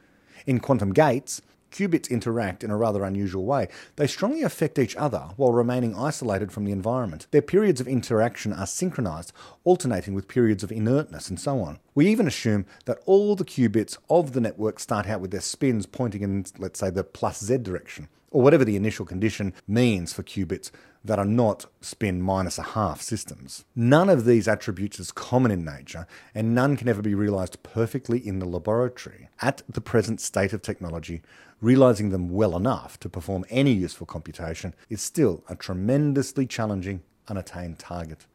In 0.46 0.60
quantum 0.60 0.94
gates, 0.94 1.42
qubits 1.72 2.08
interact 2.10 2.64
in 2.64 2.70
a 2.70 2.78
rather 2.78 3.04
unusual 3.04 3.46
way. 3.46 3.68
They 3.96 4.06
strongly 4.06 4.44
affect 4.44 4.78
each 4.78 4.96
other 4.96 5.30
while 5.38 5.52
remaining 5.52 5.96
isolated 5.96 6.52
from 6.52 6.66
the 6.66 6.72
environment. 6.72 7.26
Their 7.32 7.42
periods 7.42 7.82
of 7.82 7.88
interaction 7.88 8.54
are 8.54 8.68
synchronized, 8.68 9.34
alternating 9.64 10.14
with 10.14 10.28
periods 10.28 10.64
of 10.64 10.72
inertness 10.72 11.30
and 11.30 11.40
so 11.40 11.62
on. 11.62 11.80
We 11.96 12.06
even 12.08 12.28
assume 12.28 12.68
that 12.86 13.00
all 13.08 13.36
the 13.36 13.44
qubits 13.44 13.98
of 14.08 14.34
the 14.34 14.42
network 14.42 14.80
start 14.80 15.08
out 15.08 15.20
with 15.20 15.32
their 15.32 15.42
spins 15.42 15.88
pointing 15.88 16.22
in, 16.22 16.46
let's 16.60 16.80
say, 16.80 16.92
the 16.92 17.04
plus 17.04 17.44
z 17.44 17.58
direction, 17.58 18.08
or 18.30 18.44
whatever 18.44 18.64
the 18.64 18.76
initial 18.76 19.06
condition 19.06 19.54
means 19.68 20.14
for 20.14 20.22
qubits 20.22 20.70
that 21.06 21.20
are 21.20 21.26
not 21.26 21.66
spin 21.82 22.22
minus 22.22 22.58
a 22.58 22.64
half 22.64 23.02
systems. 23.02 23.66
None 23.76 24.10
of 24.10 24.26
these 24.26 24.48
attributes 24.48 25.00
is 25.00 25.12
common 25.12 25.52
in 25.52 25.66
nature, 25.66 26.08
and 26.34 26.56
none 26.56 26.78
can 26.78 26.88
ever 26.88 27.02
be 27.02 27.14
realized 27.14 27.62
perfectly 27.62 28.26
in 28.26 28.40
the 28.40 28.46
laboratory. 28.46 29.30
At 29.42 29.62
the 29.68 29.82
present 29.82 30.22
state 30.22 30.54
of 30.54 30.62
technology, 30.62 31.22
realizing 31.60 32.10
them 32.10 32.30
well 32.30 32.56
enough 32.56 33.00
to 33.02 33.10
perform 33.10 33.46
any 33.50 33.74
useful 33.74 34.08
computation 34.08 34.74
is 34.90 35.02
still 35.02 35.44
a 35.50 35.56
tremendously 35.56 36.46
challenging, 36.46 37.02
unattained 37.28 37.80
target. 37.80 38.26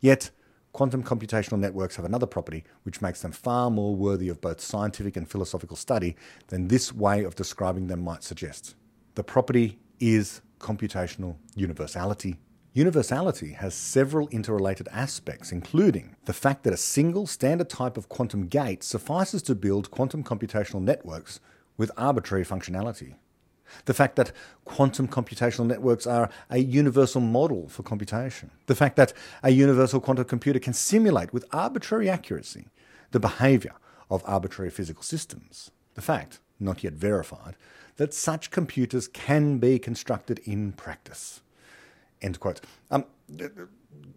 Yet, 0.00 0.30
quantum 0.72 1.02
computational 1.02 1.58
networks 1.58 1.96
have 1.96 2.04
another 2.04 2.26
property 2.26 2.64
which 2.82 3.00
makes 3.00 3.22
them 3.22 3.32
far 3.32 3.70
more 3.70 3.94
worthy 3.94 4.28
of 4.28 4.40
both 4.40 4.60
scientific 4.60 5.16
and 5.16 5.28
philosophical 5.28 5.76
study 5.76 6.16
than 6.48 6.68
this 6.68 6.92
way 6.92 7.24
of 7.24 7.36
describing 7.36 7.86
them 7.86 8.02
might 8.02 8.22
suggest. 8.22 8.74
The 9.14 9.24
property 9.24 9.78
is 9.98 10.40
computational 10.58 11.36
universality. 11.54 12.36
Universality 12.74 13.52
has 13.52 13.74
several 13.74 14.28
interrelated 14.28 14.88
aspects, 14.92 15.50
including 15.50 16.14
the 16.26 16.32
fact 16.32 16.62
that 16.64 16.72
a 16.72 16.76
single 16.76 17.26
standard 17.26 17.68
type 17.68 17.96
of 17.96 18.08
quantum 18.08 18.46
gate 18.46 18.84
suffices 18.84 19.42
to 19.42 19.54
build 19.54 19.90
quantum 19.90 20.22
computational 20.22 20.82
networks 20.82 21.40
with 21.76 21.90
arbitrary 21.96 22.44
functionality. 22.44 23.14
The 23.84 23.94
fact 23.94 24.16
that 24.16 24.32
quantum 24.64 25.08
computational 25.08 25.66
networks 25.66 26.06
are 26.06 26.30
a 26.50 26.58
universal 26.58 27.20
model 27.20 27.68
for 27.68 27.82
computation. 27.82 28.50
The 28.66 28.74
fact 28.74 28.96
that 28.96 29.12
a 29.42 29.50
universal 29.50 30.00
quantum 30.00 30.24
computer 30.24 30.58
can 30.58 30.72
simulate 30.72 31.32
with 31.32 31.44
arbitrary 31.52 32.08
accuracy 32.08 32.68
the 33.10 33.20
behavior 33.20 33.74
of 34.10 34.22
arbitrary 34.26 34.70
physical 34.70 35.02
systems. 35.02 35.70
The 35.94 36.02
fact, 36.02 36.40
not 36.60 36.84
yet 36.84 36.94
verified, 36.94 37.56
that 37.98 38.14
such 38.14 38.50
computers 38.50 39.06
can 39.06 39.58
be 39.58 39.78
constructed 39.78 40.40
in 40.44 40.72
practice. 40.72 41.42
End 42.22 42.40
quote. 42.40 42.60
Um, 42.90 43.04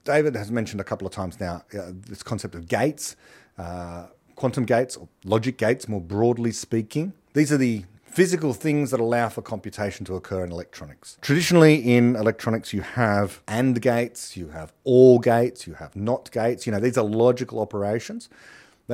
David 0.04 0.36
has 0.36 0.52
mentioned 0.52 0.80
a 0.80 0.84
couple 0.84 1.06
of 1.06 1.14
times 1.14 1.40
now 1.40 1.64
uh, 1.78 1.92
this 1.94 2.24
concept 2.24 2.56
of 2.56 2.68
gates, 2.68 3.16
uh, 3.58 4.08
quantum 4.36 4.66
gates, 4.66 4.96
or 4.96 5.08
logic 5.26 5.58
gates, 5.58 5.88
more 5.88 6.02
broadly 6.02 6.52
speaking. 6.52 7.14
These 7.34 7.52
are 7.52 7.58
the 7.58 7.84
physical 8.04 8.54
things 8.54 8.92
that 8.92 9.00
allow 9.00 9.30
for 9.30 9.42
computation 9.42 10.06
to 10.06 10.16
occur 10.16 10.44
in 10.44 10.52
electronics. 10.52 11.18
Traditionally, 11.22 11.76
in 11.76 12.16
electronics, 12.16 12.74
you 12.74 12.82
have 12.82 13.42
AND 13.48 13.82
gates, 13.82 14.36
you 14.36 14.50
have 14.50 14.74
OR 14.84 15.20
gates, 15.20 15.66
you 15.66 15.76
have 15.76 15.96
NOT 15.96 16.30
gates. 16.32 16.66
You 16.66 16.74
know, 16.74 16.80
these 16.80 16.98
are 16.98 17.06
logical 17.06 17.60
operations. 17.60 18.30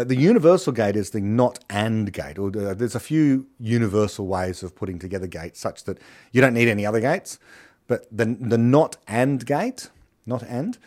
The 0.03 0.15
universal 0.15 0.73
gate 0.73 0.95
is 0.95 1.11
the 1.11 1.21
not 1.21 1.63
and 1.69 2.11
gate. 2.11 2.37
Or 2.37 2.47
uh, 2.47 2.73
there's 2.73 2.95
a 2.95 2.99
few 2.99 3.47
universal 3.59 4.27
ways 4.27 4.63
of 4.63 4.75
putting 4.75 4.99
together 4.99 5.27
gates 5.27 5.59
such 5.59 5.83
that 5.85 5.97
you 6.31 6.41
don't 6.41 6.53
need 6.53 6.67
any 6.67 6.85
other 6.85 6.99
gates. 6.99 7.39
But 7.87 8.05
the, 8.11 8.25
the 8.25 8.57
not 8.57 8.97
and 9.07 9.45
gate, 9.45 9.89
not 10.25 10.43
and, 10.43 10.77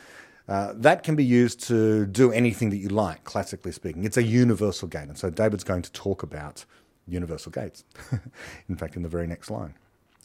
uh, 0.49 0.73
that 0.75 1.03
can 1.03 1.15
be 1.17 1.25
used 1.25 1.61
to 1.69 2.07
do 2.07 2.33
anything 2.33 2.71
that 2.71 2.77
you 2.77 2.89
like, 2.89 3.25
classically 3.25 3.73
speaking. 3.73 4.05
It's 4.05 4.17
a 4.17 4.23
universal 4.23 4.89
gate. 4.89 5.09
And 5.09 5.17
so 5.17 5.31
David's 5.31 5.65
going 5.65 5.83
to 5.83 5.93
talk 5.93 6.23
about 6.23 6.65
universal 7.07 7.53
gates, 7.53 7.85
in 8.69 8.77
fact, 8.77 8.97
in 8.97 9.03
the 9.03 9.09
very 9.09 9.27
next 9.27 9.51
line. 9.51 9.75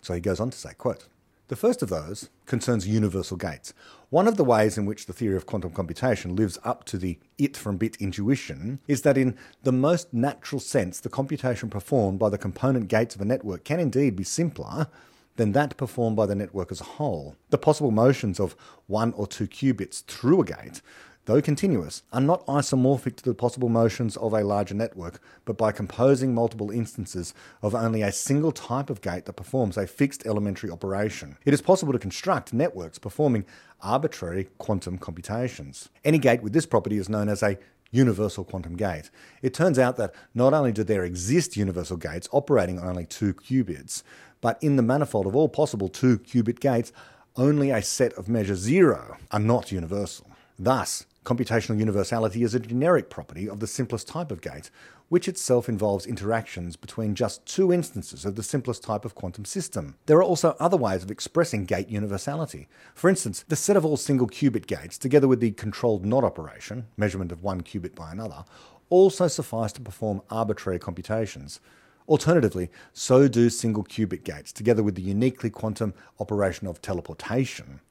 So 0.01 0.13
he 0.13 0.19
goes 0.19 0.39
on 0.39 0.49
to 0.49 0.57
say, 0.57 0.73
quote, 0.77 1.07
the 1.47 1.55
first 1.55 1.81
of 1.81 1.89
those 1.89 2.29
concerns 2.45 2.87
universal 2.87 3.37
gates. 3.37 3.73
One 4.09 4.27
of 4.27 4.37
the 4.37 4.43
ways 4.43 4.77
in 4.77 4.85
which 4.85 5.05
the 5.05 5.13
theory 5.13 5.35
of 5.35 5.45
quantum 5.45 5.71
computation 5.71 6.35
lives 6.35 6.57
up 6.63 6.85
to 6.85 6.97
the 6.97 7.19
it 7.37 7.55
from 7.55 7.77
bit 7.77 7.97
intuition 7.97 8.79
is 8.87 9.03
that, 9.03 9.17
in 9.17 9.37
the 9.63 9.71
most 9.71 10.13
natural 10.13 10.59
sense, 10.59 10.99
the 10.99 11.09
computation 11.09 11.69
performed 11.69 12.19
by 12.19 12.29
the 12.29 12.37
component 12.37 12.87
gates 12.87 13.15
of 13.15 13.21
a 13.21 13.25
network 13.25 13.63
can 13.63 13.79
indeed 13.79 14.15
be 14.15 14.23
simpler 14.23 14.87
than 15.35 15.51
that 15.51 15.77
performed 15.77 16.15
by 16.15 16.25
the 16.25 16.35
network 16.35 16.71
as 16.71 16.81
a 16.81 16.85
whole. 16.85 17.35
The 17.49 17.57
possible 17.57 17.91
motions 17.91 18.39
of 18.39 18.55
one 18.87 19.13
or 19.13 19.27
two 19.27 19.47
qubits 19.47 20.03
through 20.05 20.41
a 20.41 20.45
gate 20.45 20.81
though 21.25 21.41
continuous, 21.41 22.03
are 22.13 22.21
not 22.21 22.45
isomorphic 22.45 23.15
to 23.17 23.23
the 23.23 23.33
possible 23.33 23.69
motions 23.69 24.15
of 24.17 24.33
a 24.33 24.43
larger 24.43 24.75
network, 24.75 25.19
but 25.43 25.57
by 25.57 25.71
composing 25.71 26.33
multiple 26.33 26.71
instances 26.71 27.33
of 27.61 27.75
only 27.75 28.01
a 28.01 28.11
single 28.11 28.51
type 28.51 28.89
of 28.89 29.01
gate 29.01 29.25
that 29.25 29.33
performs 29.33 29.77
a 29.77 29.87
fixed 29.87 30.25
elementary 30.25 30.69
operation. 30.69 31.37
It 31.45 31.53
is 31.53 31.61
possible 31.61 31.93
to 31.93 31.99
construct 31.99 32.53
networks 32.53 32.99
performing 32.99 33.45
arbitrary 33.81 34.47
quantum 34.57 34.97
computations. 34.97 35.89
Any 36.03 36.17
gate 36.17 36.41
with 36.41 36.53
this 36.53 36.65
property 36.65 36.97
is 36.97 37.09
known 37.09 37.29
as 37.29 37.43
a 37.43 37.57
universal 37.91 38.43
quantum 38.43 38.75
gate. 38.75 39.09
It 39.41 39.53
turns 39.53 39.79
out 39.79 39.97
that 39.97 40.13
not 40.33 40.53
only 40.53 40.71
do 40.71 40.83
there 40.83 41.03
exist 41.03 41.57
universal 41.57 41.97
gates 41.97 42.27
operating 42.31 42.79
on 42.79 42.87
only 42.87 43.05
two 43.05 43.33
qubits, 43.33 44.03
but 44.41 44.61
in 44.61 44.75
the 44.75 44.83
manifold 44.83 45.25
of 45.27 45.35
all 45.35 45.49
possible 45.49 45.87
two 45.87 46.19
qubit 46.19 46.59
gates, 46.59 46.91
only 47.37 47.71
a 47.71 47.81
set 47.81 48.13
of 48.13 48.29
measure 48.29 48.55
zero 48.55 49.17
are 49.31 49.39
not 49.39 49.71
universal. 49.71 50.27
Thus, 50.57 51.05
Computational 51.25 51.79
universality 51.79 52.43
is 52.43 52.53
a 52.53 52.59
generic 52.59 53.09
property 53.09 53.49
of 53.49 53.59
the 53.59 53.65
simplest 53.65 54.07
type 54.07 54.31
of 54.31 54.41
gate, 54.41 54.69
which 55.09 55.27
itself 55.27 55.67
involves 55.67 56.05
interactions 56.05 56.75
between 56.75 57.15
just 57.15 57.43
two 57.47 57.73
instances 57.73 58.25
of 58.25 58.35
the 58.35 58.43
simplest 58.43 58.83
type 58.83 59.05
of 59.05 59.15
quantum 59.15 59.43
system. 59.43 59.95
There 60.05 60.17
are 60.17 60.23
also 60.23 60.55
other 60.59 60.77
ways 60.77 61.01
of 61.01 61.09
expressing 61.09 61.65
gate 61.65 61.89
universality. 61.89 62.67
For 62.93 63.09
instance, 63.09 63.43
the 63.47 63.55
set 63.55 63.75
of 63.75 63.83
all 63.83 63.97
single 63.97 64.27
qubit 64.27 64.67
gates, 64.67 64.99
together 64.99 65.27
with 65.27 65.39
the 65.39 65.49
controlled 65.53 66.05
NOT 66.05 66.23
operation, 66.23 66.85
measurement 66.95 67.31
of 67.31 67.41
one 67.41 67.61
qubit 67.61 67.95
by 67.95 68.11
another, 68.11 68.45
also 68.91 69.27
suffice 69.27 69.71
to 69.73 69.81
perform 69.81 70.21
arbitrary 70.29 70.77
computations. 70.77 71.59
Alternatively, 72.07 72.69
so 72.93 73.27
do 73.27 73.49
single 73.49 73.83
qubit 73.83 74.23
gates, 74.23 74.53
together 74.53 74.83
with 74.83 74.93
the 74.93 75.01
uniquely 75.01 75.49
quantum 75.49 75.95
operation 76.19 76.67
of 76.67 76.83
teleportation. 76.83 77.81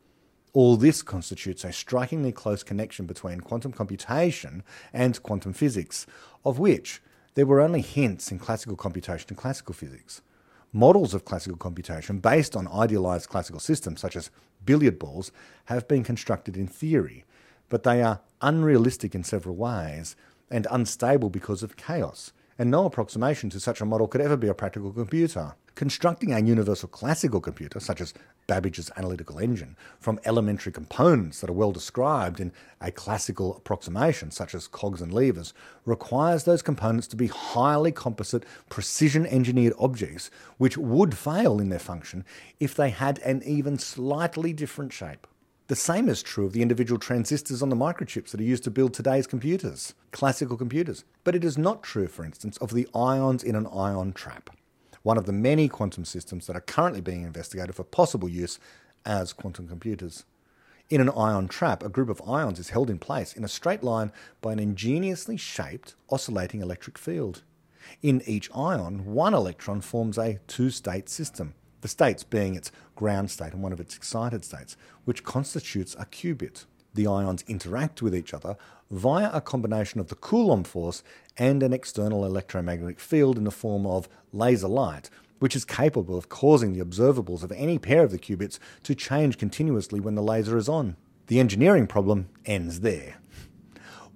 All 0.55 0.77
this 0.77 1.03
constitutes 1.03 1.65
a 1.65 1.73
strikingly 1.73 2.31
close 2.31 2.63
connection 2.63 3.07
between 3.07 3.41
quantum 3.41 3.73
computation 3.73 4.63
and 4.93 5.21
quantum 5.25 5.53
physics, 5.53 6.07
of 6.45 6.61
which 6.61 7.03
there 7.35 7.45
were 7.45 7.61
only 7.61 7.81
hints 7.81 8.31
in 8.31 8.39
classical 8.39 8.77
computation 8.77 9.27
and 9.31 9.37
classical 9.37 9.75
physics. 9.75 10.23
Models 10.73 11.13
of 11.13 11.25
classical 11.25 11.59
computation 11.59 12.21
based 12.21 12.55
on 12.55 12.69
idealized 12.69 13.29
classical 13.29 13.59
systems, 13.59 14.01
such 14.01 14.15
as 14.15 14.31
billiard 14.65 14.97
balls, 14.97 15.33
have 15.65 15.89
been 15.89 16.05
constructed 16.05 16.57
in 16.57 16.69
theory, 16.69 17.25
but 17.69 17.83
they 17.83 18.01
are 18.01 18.21
unrealistic 18.41 19.13
in 19.13 19.25
several 19.25 19.57
ways 19.57 20.15
and 20.53 20.69
unstable 20.71 21.31
because 21.31 21.65
of 21.65 21.77
chaos, 21.77 22.33
and 22.59 22.71
no 22.71 22.87
approximation 22.87 23.51
to 23.51 23.61
such 23.61 23.81
a 23.81 23.85
model 23.85 24.09
could 24.09 24.21
ever 24.21 24.37
be 24.37 24.49
a 24.49 24.55
practical 24.55 24.93
computer. 24.93 25.55
Constructing 25.75 26.33
a 26.33 26.39
universal 26.39 26.89
classical 26.89 27.41
computer, 27.41 27.81
such 27.81 28.01
as 28.01 28.15
Babbage's 28.47 28.93
analytical 28.97 29.41
engine, 29.41 29.77
from 29.99 30.21
elementary 30.25 30.71
components 30.71 31.41
that 31.41 31.51
are 31.51 31.55
well 31.55 31.73
described 31.73 32.39
in 32.39 32.53
a 32.81 32.93
classical 32.93 33.57
approximation, 33.57 34.31
such 34.31 34.55
as 34.55 34.69
cogs 34.69 35.01
and 35.03 35.13
levers, 35.13 35.53
requires 35.85 36.45
those 36.45 36.63
components 36.63 37.09
to 37.09 37.17
be 37.17 37.27
highly 37.27 37.91
composite, 37.91 38.45
precision 38.69 39.27
engineered 39.27 39.75
objects 39.79 40.31
which 40.59 40.79
would 40.79 41.19
fail 41.19 41.59
in 41.59 41.71
their 41.71 41.79
function 41.81 42.25
if 42.61 42.77
they 42.77 42.91
had 42.91 43.19
an 43.21 43.43
even 43.45 43.77
slightly 43.77 44.53
different 44.53 44.93
shape. 44.93 45.27
The 45.67 45.77
same 45.77 46.09
is 46.09 46.23
true 46.23 46.47
of 46.47 46.53
the 46.53 46.63
individual 46.63 46.99
transistors 46.99 47.63
on 47.63 47.71
the 47.71 47.77
microchips 47.77 48.31
that 48.31 48.41
are 48.41 48.45
used 48.45 48.65
to 48.65 48.71
build 48.71 48.93
today's 48.93 49.27
computers, 49.27 49.95
classical 50.13 50.57
computers. 50.57 51.05
But 51.25 51.35
it 51.35 51.45
is 51.45 51.57
not 51.57 51.83
true, 51.83 52.07
for 52.07 52.25
instance, 52.25 52.59
of 52.59 52.75
the 52.75 52.87
ions 52.95 53.43
in 53.43 53.57
an 53.57 53.67
ion 53.69 54.13
trap 54.13 54.51
one 55.05 55.19
of 55.19 55.27
the 55.27 55.33
many 55.33 55.69
quantum 55.69 56.05
systems 56.05 56.47
that 56.47 56.57
are 56.57 56.63
currently 56.63 57.01
being 57.01 57.23
investigated 57.23 57.75
for 57.75 57.85
possible 57.85 58.29
use 58.29 58.59
as 59.05 59.35
quantum 59.35 59.69
computers. 59.69 60.25
In 60.89 61.01
an 61.01 61.11
ion 61.11 61.47
trap, 61.47 61.83
a 61.83 61.91
group 61.91 62.09
of 62.09 62.27
ions 62.29 62.59
is 62.59 62.71
held 62.71 62.89
in 62.89 62.99
place 62.99 63.35
in 63.35 63.45
a 63.45 63.49
straight 63.49 63.83
line 63.83 64.13
by 64.41 64.53
an 64.53 64.59
ingeniously 64.59 65.37
shaped 65.37 65.95
oscillating 66.11 66.63
electric 66.63 66.97
field. 66.97 67.43
In 68.03 68.23
each 68.27 68.51
ion, 68.55 69.05
one 69.05 69.35
electron 69.35 69.83
forms 69.83 70.17
a 70.17 70.41
two 70.47 70.71
state 70.71 71.11
system, 71.11 71.53
the 71.85 71.89
states 71.89 72.25
being 72.25 72.55
its 72.55 72.73
ground 72.97 73.31
state 73.31 73.53
and 73.53 73.63
one 73.63 73.71
of 73.71 73.79
its 73.79 73.95
excited 73.95 74.43
states, 74.43 74.75
which 75.05 75.23
constitutes 75.23 75.95
a 75.99 76.07
qubit. 76.07 76.65
The 76.95 77.07
ions 77.07 77.45
interact 77.47 78.01
with 78.01 78.17
each 78.17 78.33
other 78.33 78.57
via 78.91 79.31
a 79.35 79.43
combination 79.43 80.01
of 80.01 80.09
the 80.09 80.15
Coulomb 80.15 80.65
force 80.65 81.03
and 81.37 81.63
an 81.63 81.75
external 81.75 82.25
electromagnetic 82.25 82.99
field 82.99 83.37
in 83.37 83.45
the 83.45 83.51
form 83.51 83.85
of 83.85 84.09
laser 84.33 84.67
light, 84.67 85.11
which 85.41 85.55
is 85.55 85.67
capable 85.67 86.17
of 86.17 86.31
causing 86.31 86.73
the 86.73 86.83
observables 86.83 87.43
of 87.43 87.53
any 87.53 87.79
pair 87.79 88.03
of 88.03 88.13
the 88.13 88.19
qubits 88.19 88.59
to 88.85 88.95
change 88.95 89.37
continuously 89.37 90.01
when 90.01 90.15
the 90.15 90.23
laser 90.23 90.57
is 90.57 90.71
on. 90.71 90.97
The 91.27 91.39
engineering 91.39 91.87
problem 91.87 92.31
ends 92.47 92.81
there. 92.81 93.17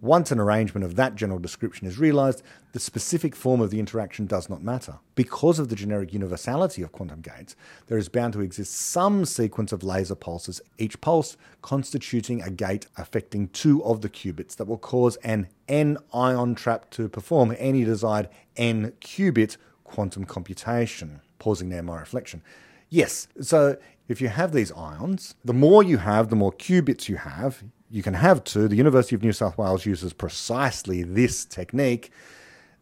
Once 0.01 0.31
an 0.31 0.39
arrangement 0.39 0.85
of 0.85 0.95
that 0.95 1.17
general 1.17 1.41
description 1.41 1.87
is 1.87 1.99
realized, 1.99 2.43
the 2.73 2.79
specific 2.79 3.35
form 3.35 3.61
of 3.61 3.71
the 3.71 3.81
interaction 3.81 4.27
does 4.27 4.49
not 4.49 4.63
matter. 4.63 4.97
Because 5.17 5.59
of 5.59 5.69
the 5.69 5.75
generic 5.75 6.13
universality 6.13 6.83
of 6.83 6.93
quantum 6.93 7.21
gates, 7.21 7.57
there 7.89 7.99
is 7.99 8.09
bound 8.09 8.33
to 8.35 8.41
exist 8.41 8.73
some 8.73 9.25
sequence 9.25 9.73
of 9.73 9.83
laser 9.83 10.15
pulses, 10.15 10.61
each 10.79 11.01
pulse 11.01 11.37
constituting 11.63 12.41
a 12.43 12.51
gate 12.51 12.87
affecting 12.97 13.49
two 13.49 13.83
of 13.85 14.01
the 14.03 14.09
qubits 14.09 14.55
that 14.55 14.69
will 14.69 14.79
cause 14.79 15.17
an 15.17 15.49
n 15.67 15.99
ion 16.15 16.55
trap 16.55 16.89
to 16.91 17.09
perform 17.09 17.57
any 17.59 17.83
desired 17.83 18.29
n 18.57 18.93
qubit 19.01 19.57
quantum 19.83 20.25
computation. 20.25 21.21
Pausing 21.41 21.71
there, 21.71 21.83
my 21.83 21.99
reflection. 21.99 22.43
Yes, 22.89 23.27
so 23.41 23.77
if 24.07 24.21
you 24.21 24.29
have 24.29 24.53
these 24.53 24.71
ions, 24.73 25.35
the 25.45 25.53
more 25.53 25.83
you 25.83 25.99
have, 25.99 26.31
the 26.31 26.37
more 26.37 26.53
qubits 26.53 27.09
you 27.09 27.17
have, 27.17 27.65
you 27.91 28.03
can 28.03 28.15
have 28.15 28.45
two, 28.45 28.69
the 28.69 28.77
University 28.77 29.15
of 29.15 29.23
New 29.23 29.33
South 29.33 29.57
Wales 29.57 29.87
uses 29.87 30.13
precisely 30.13 31.03
this 31.03 31.45
technique, 31.45 32.11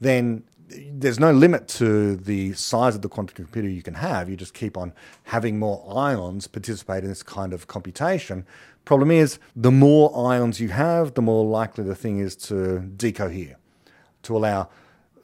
then 0.00 0.42
there's 0.68 1.20
no 1.20 1.30
limit 1.30 1.68
to 1.68 2.16
the 2.16 2.52
size 2.54 2.96
of 2.96 3.02
the 3.02 3.08
quantum 3.08 3.36
computer 3.36 3.68
you 3.68 3.82
can 3.82 3.94
have. 3.94 4.28
You 4.28 4.36
just 4.36 4.54
keep 4.54 4.76
on 4.76 4.92
having 5.24 5.58
more 5.58 5.84
ions 5.96 6.48
participate 6.48 7.04
in 7.04 7.08
this 7.08 7.22
kind 7.22 7.52
of 7.52 7.68
computation. 7.68 8.44
Problem 8.84 9.10
is, 9.10 9.38
the 9.54 9.70
more 9.70 10.30
ions 10.30 10.60
you 10.60 10.68
have, 10.70 11.14
the 11.14 11.22
more 11.22 11.44
likely 11.44 11.84
the 11.84 11.94
thing 11.94 12.18
is 12.18 12.36
to 12.36 12.90
decohere, 12.96 13.56
to 14.22 14.36
allow 14.36 14.68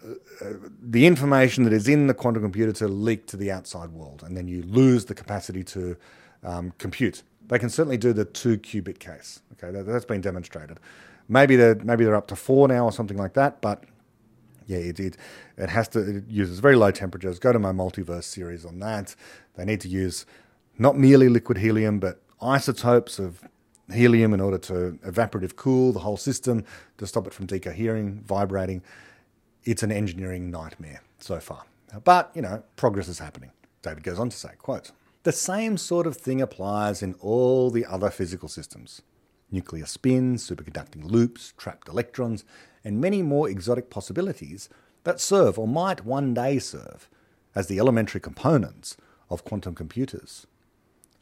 uh, 0.04 0.54
the 0.80 1.06
information 1.06 1.64
that 1.64 1.72
is 1.72 1.88
in 1.88 2.06
the 2.06 2.14
quantum 2.14 2.42
computer 2.42 2.72
to 2.72 2.88
leak 2.88 3.26
to 3.26 3.36
the 3.36 3.50
outside 3.50 3.90
world, 3.90 4.22
and 4.24 4.36
then 4.36 4.48
you 4.48 4.62
lose 4.62 5.04
the 5.04 5.14
capacity 5.14 5.62
to 5.64 5.96
um, 6.44 6.72
compute. 6.78 7.22
They 7.52 7.58
can 7.58 7.68
certainly 7.68 7.98
do 7.98 8.14
the 8.14 8.24
two 8.24 8.56
qubit 8.56 8.98
case. 8.98 9.40
Okay, 9.52 9.70
that, 9.70 9.86
has 9.86 10.06
been 10.06 10.22
demonstrated. 10.22 10.80
Maybe 11.28 11.54
they're 11.54 11.74
maybe 11.74 12.02
they're 12.02 12.16
up 12.16 12.28
to 12.28 12.36
four 12.36 12.66
now 12.66 12.86
or 12.86 12.92
something 12.92 13.18
like 13.18 13.34
that. 13.34 13.60
But 13.60 13.84
yeah, 14.66 14.78
it 14.78 14.98
it, 14.98 15.18
it 15.58 15.68
has 15.68 15.86
to 15.88 15.98
it 15.98 16.24
uses 16.28 16.60
very 16.60 16.76
low 16.76 16.90
temperatures. 16.90 17.38
Go 17.38 17.52
to 17.52 17.58
my 17.58 17.70
multiverse 17.72 18.24
series 18.24 18.64
on 18.64 18.78
that. 18.78 19.14
They 19.54 19.66
need 19.66 19.82
to 19.82 19.88
use 19.88 20.24
not 20.78 20.96
merely 20.96 21.28
liquid 21.28 21.58
helium, 21.58 21.98
but 21.98 22.22
isotopes 22.40 23.18
of 23.18 23.42
helium 23.92 24.32
in 24.32 24.40
order 24.40 24.56
to 24.56 24.98
evaporative 25.04 25.54
cool 25.54 25.92
the 25.92 25.98
whole 25.98 26.16
system 26.16 26.64
to 26.96 27.06
stop 27.06 27.26
it 27.26 27.34
from 27.34 27.46
decohering, 27.46 28.22
vibrating. 28.22 28.82
It's 29.64 29.82
an 29.82 29.92
engineering 29.92 30.50
nightmare 30.50 31.02
so 31.18 31.38
far. 31.38 31.64
But, 32.02 32.30
you 32.34 32.40
know, 32.40 32.62
progress 32.76 33.08
is 33.08 33.18
happening. 33.18 33.50
David 33.82 34.04
goes 34.04 34.18
on 34.18 34.30
to 34.30 34.36
say, 34.38 34.52
quote, 34.56 34.90
the 35.22 35.32
same 35.32 35.76
sort 35.76 36.06
of 36.06 36.16
thing 36.16 36.40
applies 36.40 37.02
in 37.02 37.14
all 37.14 37.70
the 37.70 37.86
other 37.86 38.10
physical 38.10 38.48
systems 38.48 39.02
nuclear 39.50 39.84
spins, 39.84 40.48
superconducting 40.48 41.04
loops, 41.04 41.52
trapped 41.58 41.86
electrons, 41.86 42.42
and 42.82 42.98
many 42.98 43.20
more 43.20 43.50
exotic 43.50 43.90
possibilities 43.90 44.70
that 45.04 45.20
serve 45.20 45.58
or 45.58 45.68
might 45.68 46.06
one 46.06 46.32
day 46.32 46.58
serve 46.58 47.06
as 47.54 47.66
the 47.66 47.78
elementary 47.78 48.18
components 48.20 48.96
of 49.28 49.44
quantum 49.44 49.74
computers. 49.74 50.46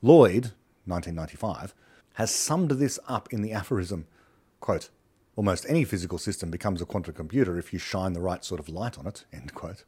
Lloyd, 0.00 0.52
1995, 0.86 1.74
has 2.14 2.30
summed 2.30 2.70
this 2.70 3.00
up 3.08 3.32
in 3.32 3.42
the 3.42 3.52
aphorism 3.52 4.06
quote, 4.60 4.90
Almost 5.36 5.64
any 5.68 5.84
physical 5.84 6.18
system 6.18 6.50
becomes 6.50 6.82
a 6.82 6.86
quantum 6.86 7.14
computer 7.14 7.58
if 7.58 7.72
you 7.72 7.78
shine 7.78 8.12
the 8.12 8.20
right 8.20 8.44
sort 8.44 8.60
of 8.60 8.68
light 8.68 8.98
on 8.98 9.06
it. 9.06 9.24
End 9.32 9.54
quote. 9.54 9.84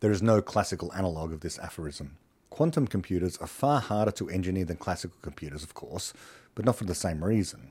There 0.00 0.10
is 0.10 0.22
no 0.22 0.42
classical 0.42 0.92
analogue 0.92 1.32
of 1.32 1.40
this 1.40 1.58
aphorism. 1.58 2.16
Quantum 2.58 2.88
computers 2.88 3.36
are 3.36 3.46
far 3.46 3.80
harder 3.80 4.10
to 4.10 4.28
engineer 4.30 4.64
than 4.64 4.78
classical 4.78 5.16
computers, 5.22 5.62
of 5.62 5.74
course, 5.74 6.12
but 6.56 6.64
not 6.64 6.74
for 6.74 6.86
the 6.86 6.92
same 6.92 7.22
reason. 7.22 7.70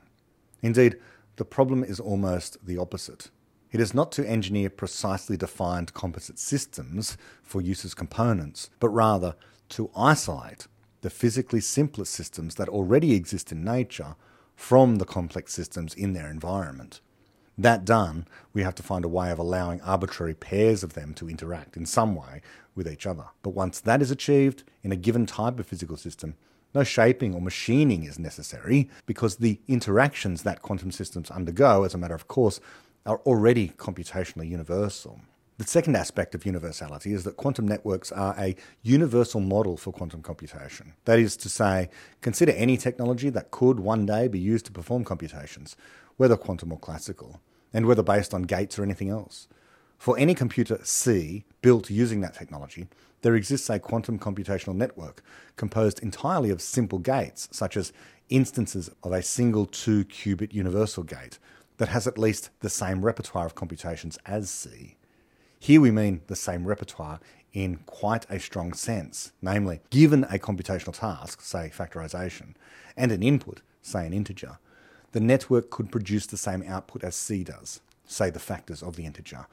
Indeed, 0.62 0.96
the 1.36 1.44
problem 1.44 1.84
is 1.84 2.00
almost 2.00 2.56
the 2.64 2.78
opposite. 2.78 3.28
It 3.70 3.80
is 3.80 3.92
not 3.92 4.10
to 4.12 4.26
engineer 4.26 4.70
precisely 4.70 5.36
defined 5.36 5.92
composite 5.92 6.38
systems 6.38 7.18
for 7.42 7.60
use 7.60 7.84
as 7.84 7.92
components, 7.92 8.70
but 8.80 8.88
rather 8.88 9.34
to 9.68 9.90
isolate 9.94 10.68
the 11.02 11.10
physically 11.10 11.60
simplest 11.60 12.14
systems 12.14 12.54
that 12.54 12.70
already 12.70 13.12
exist 13.12 13.52
in 13.52 13.62
nature 13.62 14.16
from 14.56 14.96
the 14.96 15.04
complex 15.04 15.52
systems 15.52 15.92
in 15.92 16.14
their 16.14 16.30
environment. 16.30 17.02
That 17.58 17.84
done, 17.84 18.28
we 18.52 18.62
have 18.62 18.76
to 18.76 18.84
find 18.84 19.04
a 19.04 19.08
way 19.08 19.32
of 19.32 19.38
allowing 19.40 19.80
arbitrary 19.80 20.34
pairs 20.34 20.84
of 20.84 20.94
them 20.94 21.12
to 21.14 21.28
interact 21.28 21.76
in 21.76 21.86
some 21.86 22.14
way 22.14 22.40
with 22.76 22.86
each 22.86 23.04
other. 23.04 23.24
But 23.42 23.50
once 23.50 23.80
that 23.80 24.00
is 24.00 24.12
achieved 24.12 24.62
in 24.84 24.92
a 24.92 24.96
given 24.96 25.26
type 25.26 25.58
of 25.58 25.66
physical 25.66 25.96
system, 25.96 26.36
no 26.72 26.84
shaping 26.84 27.34
or 27.34 27.40
machining 27.40 28.04
is 28.04 28.16
necessary 28.16 28.88
because 29.06 29.36
the 29.36 29.58
interactions 29.66 30.44
that 30.44 30.62
quantum 30.62 30.92
systems 30.92 31.32
undergo, 31.32 31.82
as 31.82 31.94
a 31.94 31.98
matter 31.98 32.14
of 32.14 32.28
course, 32.28 32.60
are 33.04 33.18
already 33.26 33.70
computationally 33.70 34.48
universal. 34.48 35.20
The 35.56 35.66
second 35.66 35.96
aspect 35.96 36.36
of 36.36 36.46
universality 36.46 37.12
is 37.12 37.24
that 37.24 37.36
quantum 37.36 37.66
networks 37.66 38.12
are 38.12 38.36
a 38.38 38.54
universal 38.82 39.40
model 39.40 39.76
for 39.76 39.92
quantum 39.92 40.22
computation. 40.22 40.92
That 41.04 41.18
is 41.18 41.36
to 41.38 41.48
say, 41.48 41.90
consider 42.20 42.52
any 42.52 42.76
technology 42.76 43.28
that 43.30 43.50
could 43.50 43.80
one 43.80 44.06
day 44.06 44.28
be 44.28 44.38
used 44.38 44.66
to 44.66 44.72
perform 44.72 45.02
computations, 45.02 45.74
whether 46.18 46.36
quantum 46.36 46.70
or 46.70 46.78
classical, 46.78 47.40
and 47.72 47.86
whether 47.86 48.02
based 48.02 48.34
on 48.34 48.42
gates 48.42 48.78
or 48.78 48.82
anything 48.82 49.08
else. 49.08 49.48
For 49.96 50.18
any 50.18 50.34
computer 50.34 50.78
C 50.84 51.44
built 51.62 51.90
using 51.90 52.20
that 52.20 52.34
technology, 52.34 52.86
there 53.22 53.34
exists 53.34 53.68
a 53.70 53.78
quantum 53.78 54.18
computational 54.18 54.76
network 54.76 55.22
composed 55.56 56.00
entirely 56.00 56.50
of 56.50 56.60
simple 56.60 56.98
gates, 56.98 57.48
such 57.50 57.76
as 57.76 57.92
instances 58.28 58.90
of 59.02 59.12
a 59.12 59.22
single 59.22 59.66
two 59.66 60.04
qubit 60.04 60.52
universal 60.52 61.02
gate 61.02 61.38
that 61.78 61.88
has 61.88 62.06
at 62.06 62.18
least 62.18 62.50
the 62.60 62.68
same 62.68 63.04
repertoire 63.04 63.46
of 63.46 63.54
computations 63.54 64.18
as 64.26 64.50
C. 64.50 64.96
Here 65.58 65.80
we 65.80 65.90
mean 65.90 66.20
the 66.26 66.36
same 66.36 66.66
repertoire 66.66 67.20
in 67.52 67.78
quite 67.86 68.26
a 68.30 68.38
strong 68.38 68.72
sense, 68.72 69.32
namely, 69.42 69.80
given 69.90 70.24
a 70.24 70.38
computational 70.38 70.96
task, 70.96 71.40
say 71.40 71.72
factorization, 71.74 72.54
and 72.96 73.10
an 73.10 73.22
input, 73.22 73.62
say 73.82 74.06
an 74.06 74.12
integer, 74.12 74.58
the 75.12 75.20
network 75.20 75.70
could 75.70 75.90
produce 75.90 76.26
the 76.26 76.36
same 76.36 76.62
output 76.66 77.02
as 77.02 77.16
C 77.16 77.44
does, 77.44 77.80
say 78.06 78.30
the 78.30 78.38
factors 78.38 78.82
of 78.82 78.96
the 78.96 79.06
integer. 79.06 79.46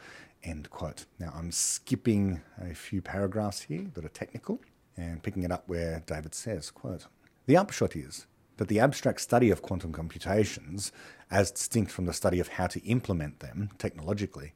End 0.43 0.69
quote. 0.69 1.05
Now 1.19 1.33
I'm 1.35 1.51
skipping 1.51 2.41
a 2.61 2.73
few 2.75 3.01
paragraphs 3.01 3.61
here 3.61 3.87
that 3.93 4.05
are 4.05 4.09
technical 4.09 4.59
and 4.97 5.23
picking 5.23 5.43
it 5.43 5.51
up 5.51 5.63
where 5.67 6.03
David 6.05 6.35
says, 6.35 6.71
quote, 6.71 7.07
The 7.45 7.57
upshot 7.57 7.95
is 7.95 8.27
that 8.57 8.67
the 8.67 8.79
abstract 8.79 9.21
study 9.21 9.49
of 9.49 9.61
quantum 9.61 9.91
computations, 9.91 10.91
as 11.29 11.51
distinct 11.51 11.91
from 11.91 12.05
the 12.05 12.13
study 12.13 12.39
of 12.39 12.49
how 12.49 12.67
to 12.67 12.83
implement 12.85 13.39
them 13.39 13.69
technologically, 13.77 14.53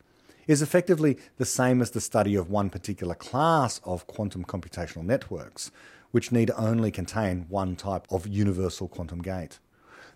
is 0.47 0.61
effectively 0.61 1.17
the 1.37 1.45
same 1.45 1.81
as 1.81 1.91
the 1.91 2.01
study 2.01 2.35
of 2.35 2.49
one 2.49 2.69
particular 2.69 3.15
class 3.15 3.79
of 3.83 4.07
quantum 4.07 4.43
computational 4.43 5.03
networks, 5.03 5.71
which 6.11 6.31
need 6.31 6.51
only 6.57 6.91
contain 6.91 7.45
one 7.49 7.75
type 7.75 8.07
of 8.09 8.25
universal 8.25 8.87
quantum 8.87 9.21
gate. 9.21 9.59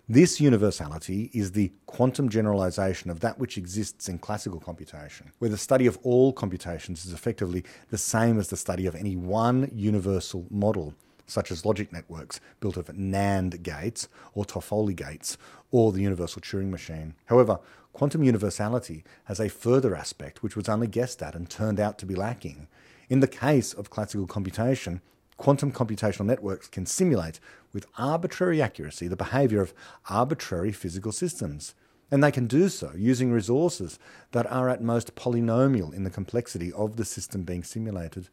This 0.08 0.38
universality 0.38 1.30
is 1.32 1.52
the 1.52 1.72
quantum 1.86 2.28
generalization 2.28 3.10
of 3.10 3.20
that 3.20 3.38
which 3.38 3.56
exists 3.56 4.06
in 4.06 4.18
classical 4.18 4.60
computation, 4.60 5.32
where 5.38 5.48
the 5.48 5.56
study 5.56 5.86
of 5.86 5.98
all 6.02 6.30
computations 6.30 7.06
is 7.06 7.14
effectively 7.14 7.64
the 7.88 7.96
same 7.96 8.38
as 8.38 8.48
the 8.48 8.56
study 8.58 8.84
of 8.84 8.94
any 8.94 9.16
one 9.16 9.70
universal 9.74 10.44
model, 10.50 10.92
such 11.26 11.50
as 11.50 11.64
logic 11.64 11.90
networks 11.90 12.38
built 12.60 12.76
of 12.76 12.88
NAND 12.88 13.62
gates 13.62 14.08
or 14.34 14.44
Toffoli 14.44 14.94
gates 14.94 15.38
or 15.70 15.90
the 15.90 16.02
universal 16.02 16.42
Turing 16.42 16.68
machine. 16.68 17.14
However, 17.24 17.58
Quantum 17.94 18.24
universality 18.24 19.04
has 19.24 19.40
a 19.40 19.48
further 19.48 19.96
aspect 19.96 20.42
which 20.42 20.54
was 20.54 20.68
only 20.68 20.86
guessed 20.86 21.22
at 21.22 21.34
and 21.34 21.48
turned 21.48 21.80
out 21.80 21.96
to 22.00 22.04
be 22.04 22.14
lacking. 22.14 22.68
In 23.08 23.20
the 23.20 23.26
case 23.26 23.72
of 23.72 23.88
classical 23.88 24.26
computation, 24.26 25.00
quantum 25.36 25.72
computational 25.72 26.26
networks 26.26 26.68
can 26.68 26.86
simulate 26.86 27.40
with 27.72 27.86
arbitrary 27.98 28.62
accuracy 28.62 29.08
the 29.08 29.16
behavior 29.16 29.60
of 29.60 29.74
arbitrary 30.08 30.72
physical 30.72 31.12
systems. 31.12 31.74
And 32.10 32.22
they 32.22 32.30
can 32.30 32.46
do 32.46 32.68
so 32.68 32.92
using 32.96 33.32
resources 33.32 33.98
that 34.32 34.50
are 34.50 34.68
at 34.68 34.82
most 34.82 35.14
polynomial 35.16 35.92
in 35.92 36.04
the 36.04 36.10
complexity 36.10 36.72
of 36.72 36.96
the 36.96 37.04
system 37.04 37.42
being 37.42 37.64
simulated. 37.64 38.28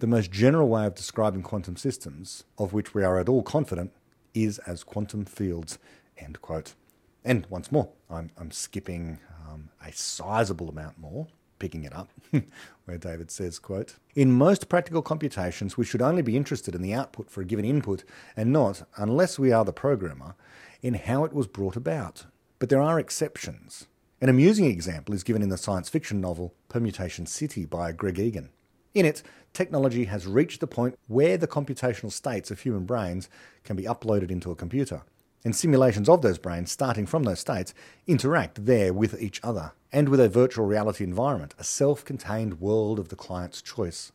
The 0.00 0.06
most 0.06 0.30
general 0.30 0.68
way 0.68 0.86
of 0.86 0.94
describing 0.94 1.42
quantum 1.42 1.76
systems, 1.76 2.44
of 2.58 2.72
which 2.72 2.92
we 2.92 3.04
are 3.04 3.18
at 3.18 3.28
all 3.28 3.42
confident, 3.42 3.92
is 4.34 4.58
as 4.60 4.82
quantum 4.82 5.24
fields. 5.24 5.78
End 6.18 6.42
quote. 6.42 6.74
And 7.24 7.46
once 7.48 7.70
more, 7.70 7.88
I'm, 8.10 8.30
I'm 8.36 8.50
skipping 8.50 9.20
um, 9.48 9.70
a 9.84 9.92
sizable 9.92 10.68
amount 10.68 10.98
more, 10.98 11.28
picking 11.62 11.84
it 11.84 11.94
up, 11.94 12.10
where 12.86 12.98
David 12.98 13.30
says, 13.30 13.60
quote, 13.60 13.94
In 14.16 14.32
most 14.32 14.68
practical 14.68 15.00
computations, 15.00 15.76
we 15.76 15.84
should 15.84 16.02
only 16.02 16.20
be 16.20 16.36
interested 16.36 16.74
in 16.74 16.82
the 16.82 16.92
output 16.92 17.30
for 17.30 17.40
a 17.40 17.44
given 17.44 17.64
input 17.64 18.02
and 18.36 18.52
not, 18.52 18.82
unless 18.96 19.38
we 19.38 19.52
are 19.52 19.64
the 19.64 19.72
programmer, 19.72 20.34
in 20.82 20.94
how 20.94 21.24
it 21.24 21.32
was 21.32 21.46
brought 21.46 21.76
about. 21.76 22.26
But 22.58 22.68
there 22.68 22.82
are 22.82 22.98
exceptions. 22.98 23.86
An 24.20 24.28
amusing 24.28 24.64
example 24.64 25.14
is 25.14 25.22
given 25.22 25.40
in 25.40 25.50
the 25.50 25.56
science 25.56 25.88
fiction 25.88 26.20
novel 26.20 26.52
Permutation 26.68 27.26
City 27.26 27.64
by 27.64 27.92
Greg 27.92 28.18
Egan. 28.18 28.50
In 28.92 29.06
it, 29.06 29.22
technology 29.52 30.06
has 30.06 30.26
reached 30.26 30.58
the 30.58 30.66
point 30.66 30.98
where 31.06 31.36
the 31.36 31.46
computational 31.46 32.10
states 32.10 32.50
of 32.50 32.58
human 32.58 32.86
brains 32.86 33.28
can 33.62 33.76
be 33.76 33.84
uploaded 33.84 34.32
into 34.32 34.50
a 34.50 34.56
computer 34.56 35.02
and 35.44 35.56
simulations 35.56 36.08
of 36.08 36.22
those 36.22 36.38
brains 36.38 36.70
starting 36.70 37.06
from 37.06 37.24
those 37.24 37.40
states 37.40 37.74
interact 38.06 38.64
there 38.64 38.92
with 38.92 39.20
each 39.20 39.40
other 39.42 39.72
and 39.92 40.08
with 40.08 40.20
a 40.20 40.28
virtual 40.28 40.66
reality 40.66 41.04
environment, 41.04 41.54
a 41.58 41.64
self 41.64 42.04
contained 42.04 42.60
world 42.60 42.98
of 42.98 43.08
the 43.08 43.16
client's 43.16 43.60
choice. 43.60 44.12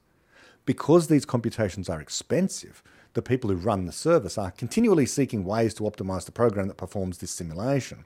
Because 0.66 1.08
these 1.08 1.26
computations 1.26 1.90
are 1.90 2.02
expensive, 2.02 2.84
the 3.14 3.22
people 3.22 3.50
who 3.50 3.56
run 3.56 3.86
the 3.86 3.92
service 3.92 4.38
are 4.38 4.52
continually 4.52 5.06
seeking 5.06 5.44
ways 5.44 5.74
to 5.76 5.84
optimize 5.84 6.26
the 6.26 6.32
program 6.32 6.68
that 6.68 6.78
performs 6.78 7.18
this 7.18 7.32
simulation. 7.32 8.06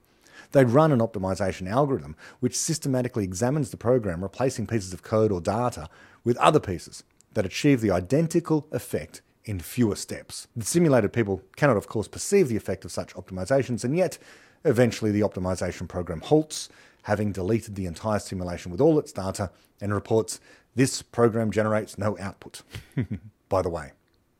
They 0.52 0.66
run 0.66 0.92
an 0.92 1.00
optimization 1.00 1.70
algorithm 1.70 2.16
which 2.40 2.58
systematically 2.58 3.24
examines 3.24 3.72
the 3.72 3.78
program, 3.78 4.24
replacing 4.24 4.68
pieces 4.68 4.94
of 4.94 5.04
code 5.04 5.32
or 5.32 5.42
data 5.42 5.90
with 6.24 6.38
other 6.38 6.60
pieces 6.60 7.04
that 7.34 7.46
achieve 7.46 7.82
the 7.82 7.92
identical 7.92 8.68
effect 8.72 9.22
in 9.46 9.60
fewer 9.60 9.96
steps. 9.96 10.48
The 10.56 10.66
simulated 10.66 11.14
people 11.14 11.42
cannot, 11.56 11.78
of 11.78 11.88
course, 11.88 12.08
perceive 12.08 12.48
the 12.48 12.58
effect 12.58 12.86
of 12.86 12.92
such 12.92 13.14
optimizations, 13.16 13.84
and 13.84 13.96
yet 13.96 14.18
eventually 14.64 15.12
the 15.12 15.22
optimization 15.22 15.88
program 15.88 16.22
halts, 16.22 16.70
having 17.04 17.32
deleted 17.32 17.76
the 17.76 17.86
entire 17.86 18.20
simulation 18.20 18.72
with 18.72 18.82
all 18.82 19.00
its 19.00 19.12
data, 19.12 19.52
and 19.80 19.94
reports 19.94 20.40
this 20.76 21.02
program 21.02 21.52
generates 21.52 21.98
no 21.98 22.18
output. 22.20 22.62
By 23.50 23.62
the 23.62 23.70
way, 23.70 23.92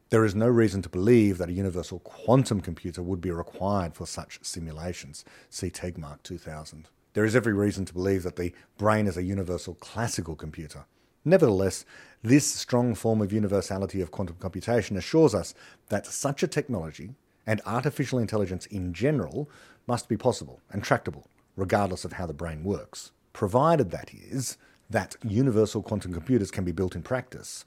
there 0.10 0.26
is 0.26 0.36
no 0.36 0.48
reason 0.48 0.82
to 0.82 0.90
believe 0.90 1.38
that 1.38 1.50
a 1.50 1.54
universal 1.54 2.00
quantum 2.00 2.62
computer 2.62 3.02
would 3.02 3.22
be 3.22 3.32
required 3.32 3.96
for 3.96 4.06
such 4.06 4.40
simulations. 4.44 5.26
See 5.50 5.70
Tegmark 5.70 6.22
2000. 6.24 6.90
There 7.14 7.26
is 7.26 7.36
every 7.36 7.54
reason 7.54 7.86
to 7.86 7.94
believe 7.94 8.24
that 8.24 8.36
the 8.38 8.54
brain 8.78 9.08
is 9.08 9.18
a 9.18 9.24
universal 9.24 9.76
classical 9.76 10.36
computer. 10.36 10.86
Nevertheless, 11.24 11.86
this 12.24 12.46
strong 12.46 12.96
form 12.96 13.22
of 13.22 13.34
universality 13.34 14.02
of 14.02 14.12
quantum 14.12 14.38
computation 14.40 14.98
assures 14.98 15.36
us 15.36 15.54
that 15.90 16.06
such 16.06 16.44
a 16.44 16.48
technology 16.48 17.16
and 17.46 17.62
artificial 17.66 18.20
intelligence 18.20 18.66
in 18.68 18.94
general 18.94 19.50
must 19.88 20.08
be 20.08 20.18
possible 20.18 20.60
and 20.72 20.84
tractable, 20.84 21.28
regardless 21.56 22.06
of 22.06 22.14
how 22.14 22.26
the 22.26 22.34
brain 22.34 22.64
works, 22.64 23.12
provided 23.34 23.92
that 23.92 24.12
is, 24.14 24.58
that 24.90 25.16
universal 25.24 25.82
quantum 25.82 26.14
computers 26.14 26.52
can 26.52 26.64
be 26.64 26.72
built 26.72 26.96
in 26.96 27.02
practice. 27.02 27.66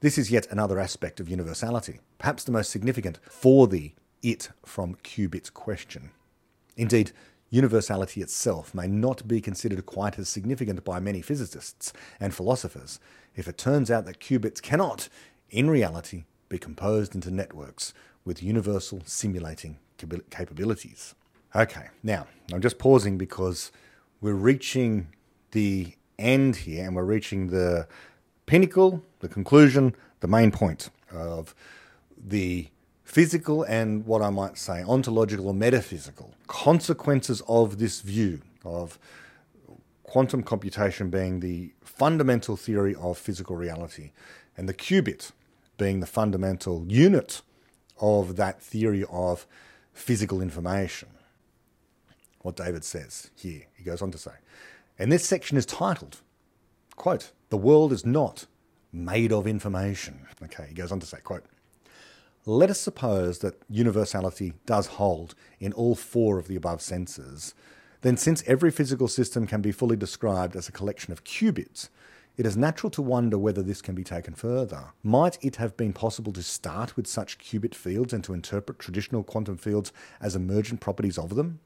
This 0.00 0.16
is 0.16 0.30
yet 0.30 0.46
another 0.50 0.78
aspect 0.78 1.20
of 1.20 1.28
universality, 1.28 2.00
perhaps 2.18 2.44
the 2.44 2.52
most 2.52 2.70
significant 2.70 3.18
for 3.28 3.66
the 3.66 3.92
it 4.22 4.50
from 4.64 4.94
qubits 4.96 5.52
question. 5.52 6.10
Indeed, 6.76 7.12
universality 7.50 8.22
itself 8.22 8.74
may 8.74 8.86
not 8.86 9.26
be 9.26 9.40
considered 9.40 9.84
quite 9.84 10.18
as 10.18 10.28
significant 10.28 10.84
by 10.84 11.00
many 11.00 11.20
physicists 11.20 11.92
and 12.18 12.32
philosophers 12.34 13.00
if 13.34 13.48
it 13.48 13.58
turns 13.58 13.90
out 13.90 14.06
that 14.06 14.20
qubits 14.20 14.62
cannot, 14.62 15.08
in 15.50 15.68
reality, 15.68 16.24
be 16.48 16.58
composed 16.58 17.14
into 17.14 17.30
networks 17.30 17.92
with 18.24 18.42
universal 18.42 19.00
simulating 19.04 19.78
capabilities. 20.30 21.14
Okay, 21.54 21.88
now 22.02 22.26
I'm 22.52 22.60
just 22.60 22.78
pausing 22.78 23.18
because 23.18 23.72
we're 24.20 24.34
reaching 24.34 25.08
the 25.50 25.94
end 26.18 26.56
here 26.56 26.86
and 26.86 26.94
we're 26.94 27.04
reaching 27.04 27.48
the 27.48 27.88
pinnacle, 28.46 29.02
the 29.20 29.28
conclusion, 29.28 29.94
the 30.20 30.28
main 30.28 30.50
point 30.50 30.90
of 31.10 31.54
the 32.16 32.68
physical 33.10 33.64
and 33.64 34.06
what 34.06 34.22
I 34.22 34.30
might 34.30 34.56
say 34.56 34.84
ontological 34.84 35.48
or 35.48 35.54
metaphysical 35.54 36.32
consequences 36.46 37.42
of 37.48 37.80
this 37.80 38.02
view 38.02 38.40
of 38.64 39.00
quantum 40.04 40.44
computation 40.44 41.10
being 41.10 41.40
the 41.40 41.72
fundamental 41.82 42.56
theory 42.56 42.94
of 42.94 43.18
physical 43.18 43.56
reality 43.56 44.12
and 44.56 44.68
the 44.68 44.74
qubit 44.74 45.32
being 45.76 45.98
the 45.98 46.06
fundamental 46.06 46.84
unit 46.86 47.42
of 48.00 48.36
that 48.36 48.62
theory 48.62 49.04
of 49.10 49.44
physical 49.92 50.40
information. 50.40 51.08
What 52.42 52.54
David 52.54 52.84
says 52.84 53.32
here, 53.34 53.62
he 53.76 53.82
goes 53.82 54.02
on 54.02 54.12
to 54.12 54.18
say, 54.18 54.34
and 55.00 55.10
this 55.10 55.26
section 55.26 55.58
is 55.58 55.66
titled, 55.66 56.18
quote, 56.94 57.32
The 57.48 57.56
world 57.56 57.92
is 57.92 58.06
not 58.06 58.46
made 58.92 59.32
of 59.32 59.48
information. 59.48 60.28
Okay, 60.44 60.66
he 60.68 60.74
goes 60.74 60.92
on 60.92 61.00
to 61.00 61.06
say, 61.06 61.18
quote, 61.24 61.44
let 62.46 62.70
us 62.70 62.80
suppose 62.80 63.40
that 63.40 63.62
universality 63.68 64.54
does 64.66 64.86
hold 64.86 65.34
in 65.58 65.72
all 65.72 65.94
four 65.94 66.38
of 66.38 66.48
the 66.48 66.56
above 66.56 66.80
senses, 66.80 67.54
then 68.00 68.16
since 68.16 68.42
every 68.46 68.70
physical 68.70 69.08
system 69.08 69.46
can 69.46 69.60
be 69.60 69.72
fully 69.72 69.96
described 69.96 70.56
as 70.56 70.68
a 70.68 70.72
collection 70.72 71.12
of 71.12 71.24
qubits, 71.24 71.90
it 72.36 72.46
is 72.46 72.56
natural 72.56 72.90
to 72.90 73.02
wonder 73.02 73.36
whether 73.36 73.62
this 73.62 73.82
can 73.82 73.94
be 73.94 74.04
taken 74.04 74.34
further. 74.34 74.92
Might 75.02 75.36
it 75.44 75.56
have 75.56 75.76
been 75.76 75.92
possible 75.92 76.32
to 76.32 76.42
start 76.42 76.96
with 76.96 77.06
such 77.06 77.38
qubit 77.38 77.74
fields 77.74 78.14
and 78.14 78.24
to 78.24 78.32
interpret 78.32 78.78
traditional 78.78 79.22
quantum 79.22 79.58
fields 79.58 79.92
as 80.22 80.34
emergent 80.34 80.80
properties 80.80 81.18
of 81.18 81.34
them? 81.34 81.60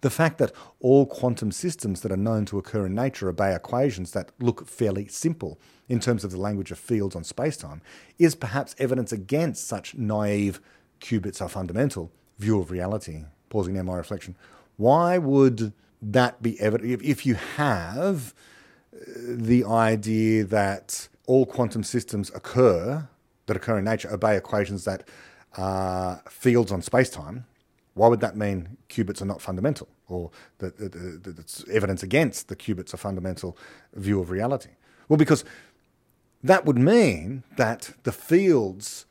The 0.00 0.10
fact 0.10 0.38
that 0.38 0.52
all 0.80 1.06
quantum 1.06 1.50
systems 1.50 2.00
that 2.00 2.12
are 2.12 2.16
known 2.16 2.44
to 2.46 2.58
occur 2.58 2.86
in 2.86 2.94
nature 2.94 3.28
obey 3.28 3.54
equations 3.54 4.12
that 4.12 4.30
look 4.38 4.66
fairly 4.68 5.08
simple 5.08 5.58
in 5.88 6.00
terms 6.00 6.24
of 6.24 6.30
the 6.30 6.40
language 6.40 6.70
of 6.70 6.78
fields 6.78 7.16
on 7.16 7.22
spacetime 7.22 7.80
is 8.18 8.34
perhaps 8.34 8.74
evidence 8.78 9.12
against 9.12 9.66
such 9.66 9.94
naive 9.94 10.60
qubits 11.00 11.40
are 11.40 11.48
fundamental 11.48 12.10
view 12.38 12.60
of 12.60 12.70
reality. 12.70 13.24
Pausing 13.48 13.74
now 13.74 13.82
my 13.82 13.96
reflection. 13.96 14.36
Why 14.76 15.18
would 15.18 15.72
that 16.02 16.42
be 16.42 16.60
evident 16.60 16.90
if, 16.90 17.02
if 17.02 17.26
you 17.26 17.34
have 17.34 18.34
uh, 18.94 18.98
the 19.26 19.64
idea 19.64 20.44
that 20.44 21.08
all 21.26 21.46
quantum 21.46 21.82
systems 21.82 22.30
occur, 22.34 23.08
that 23.46 23.56
occur 23.56 23.78
in 23.78 23.84
nature, 23.84 24.12
obey 24.12 24.36
equations 24.36 24.84
that 24.84 25.08
are 25.56 26.22
fields 26.28 26.70
on 26.70 26.82
spacetime, 26.82 27.44
why 27.96 28.08
would 28.08 28.20
that 28.20 28.36
mean 28.36 28.76
qubits 28.88 29.20
are 29.20 29.26
not 29.26 29.40
fundamental 29.40 29.88
or 30.06 30.30
that, 30.58 30.78
that, 30.78 30.92
that 31.24 31.38
it's 31.38 31.64
evidence 31.68 32.02
against 32.02 32.48
the 32.48 32.56
qubits 32.56 32.94
are 32.94 32.98
fundamental 32.98 33.58
view 33.94 34.20
of 34.20 34.30
reality? 34.30 34.70
Well, 35.08 35.16
because 35.16 35.44
that 36.44 36.64
would 36.64 36.78
mean 36.78 37.42
that 37.56 37.94
the 38.04 38.12
fields 38.12 39.06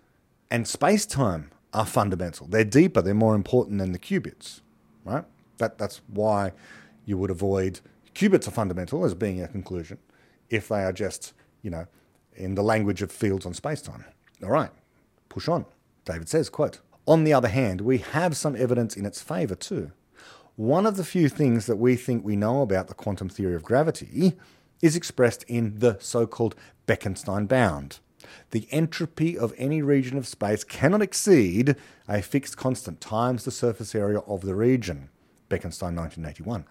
and 0.50 0.68
space 0.68 1.06
time 1.06 1.52
are 1.74 1.86
fundamental. 1.86 2.48
They're 2.48 2.64
deeper, 2.64 3.02
they're 3.02 3.14
more 3.14 3.36
important 3.36 3.80
than 3.80 3.92
the 3.92 4.00
qubits, 4.00 4.62
right? 5.04 5.26
That, 5.58 5.78
that's 5.78 6.02
why 6.08 6.54
you 7.06 7.18
would 7.18 7.32
avoid 7.32 7.82
Qubits 8.16 8.48
are 8.48 8.52
fundamental 8.52 9.04
as 9.04 9.14
being 9.14 9.42
a 9.42 9.48
conclusion 9.48 9.98
if 10.50 10.70
they 10.70 10.84
are 10.84 10.94
just, 10.94 11.34
you 11.62 11.70
know, 11.70 11.86
in 12.34 12.56
the 12.56 12.64
language 12.64 13.02
of 13.02 13.12
fields 13.12 13.46
on 13.46 13.54
space 13.54 13.82
time. 13.82 14.06
All 14.42 14.50
right, 14.50 14.72
push 15.28 15.50
on. 15.50 15.66
David 16.06 16.30
says, 16.30 16.50
quote, 16.50 16.80
On 17.08 17.24
the 17.24 17.34
other 17.34 17.50
hand, 17.50 17.82
we 17.82 18.00
have 18.00 18.36
some 18.36 18.56
evidence 18.56 18.96
in 18.98 19.06
its 19.06 19.22
favour 19.22 19.56
too. 19.56 19.92
One 20.56 20.86
of 20.86 20.98
the 20.98 21.04
few 21.04 21.30
things 21.30 21.66
that 21.68 21.76
we 21.76 21.96
think 21.96 22.24
we 22.24 22.36
know 22.36 22.62
about 22.62 22.88
the 22.88 22.94
quantum 22.94 23.30
theory 23.30 23.56
of 23.56 23.64
gravity 23.64 24.34
is 24.82 24.96
expressed 24.96 25.44
in 25.44 25.80
the 25.80 25.98
so-called 26.00 26.56
Bekenstein 26.88 27.48
bound. 27.48 28.00
The 28.52 28.68
entropy 28.72 29.38
of 29.38 29.54
any 29.58 29.82
region 29.82 30.18
of 30.18 30.28
space 30.28 30.64
cannot 30.64 31.02
exceed 31.02 31.76
a 32.08 32.22
fixed 32.22 32.58
constant 32.58 33.02
times 33.02 33.44
the 33.44 33.52
surface 33.52 33.94
area 33.94 34.20
of 34.20 34.42
the 34.42 34.56
region. 34.56 35.10
Bekenstein 35.50 35.96
1981. 35.96 36.66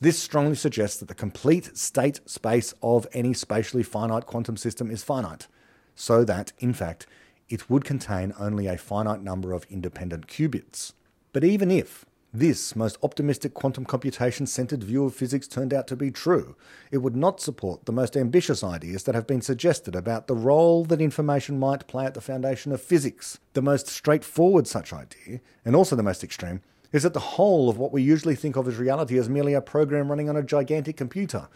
This 0.00 0.18
strongly 0.18 0.56
suggests 0.56 0.98
that 1.00 1.08
the 1.08 1.14
complete 1.14 1.76
state 1.76 2.20
space 2.24 2.74
of 2.82 3.06
any 3.12 3.34
spatially 3.34 3.82
finite 3.82 4.26
quantum 4.26 4.56
system 4.56 4.90
is 4.90 5.04
finite, 5.04 5.46
so 5.94 6.24
that, 6.24 6.52
in 6.58 6.72
fact, 6.72 7.06
it 7.48 7.68
would 7.70 7.84
contain 7.84 8.32
only 8.38 8.66
a 8.66 8.78
finite 8.78 9.22
number 9.22 9.52
of 9.52 9.66
independent 9.70 10.26
qubits. 10.26 10.92
But 11.32 11.44
even 11.44 11.70
if 11.70 12.04
this 12.32 12.74
most 12.74 12.98
optimistic 13.00 13.54
quantum 13.54 13.84
computation 13.84 14.44
centered 14.44 14.82
view 14.82 15.04
of 15.04 15.14
physics 15.14 15.46
turned 15.46 15.72
out 15.72 15.86
to 15.86 15.94
be 15.94 16.10
true, 16.10 16.56
it 16.90 16.98
would 16.98 17.14
not 17.14 17.40
support 17.40 17.86
the 17.86 17.92
most 17.92 18.16
ambitious 18.16 18.64
ideas 18.64 19.04
that 19.04 19.14
have 19.14 19.26
been 19.26 19.40
suggested 19.40 19.94
about 19.94 20.26
the 20.26 20.34
role 20.34 20.84
that 20.84 21.00
information 21.00 21.60
might 21.60 21.86
play 21.86 22.04
at 22.06 22.14
the 22.14 22.20
foundation 22.20 22.72
of 22.72 22.82
physics. 22.82 23.38
The 23.52 23.62
most 23.62 23.86
straightforward 23.86 24.66
such 24.66 24.92
idea, 24.92 25.40
and 25.64 25.76
also 25.76 25.94
the 25.94 26.02
most 26.02 26.24
extreme, 26.24 26.60
is 26.90 27.04
that 27.04 27.14
the 27.14 27.20
whole 27.20 27.68
of 27.68 27.78
what 27.78 27.92
we 27.92 28.02
usually 28.02 28.34
think 28.34 28.56
of 28.56 28.66
as 28.66 28.76
reality 28.76 29.16
is 29.16 29.28
merely 29.28 29.54
a 29.54 29.60
program 29.60 30.08
running 30.08 30.28
on 30.28 30.36
a 30.36 30.42
gigantic 30.42 30.96
computer, 30.96 31.48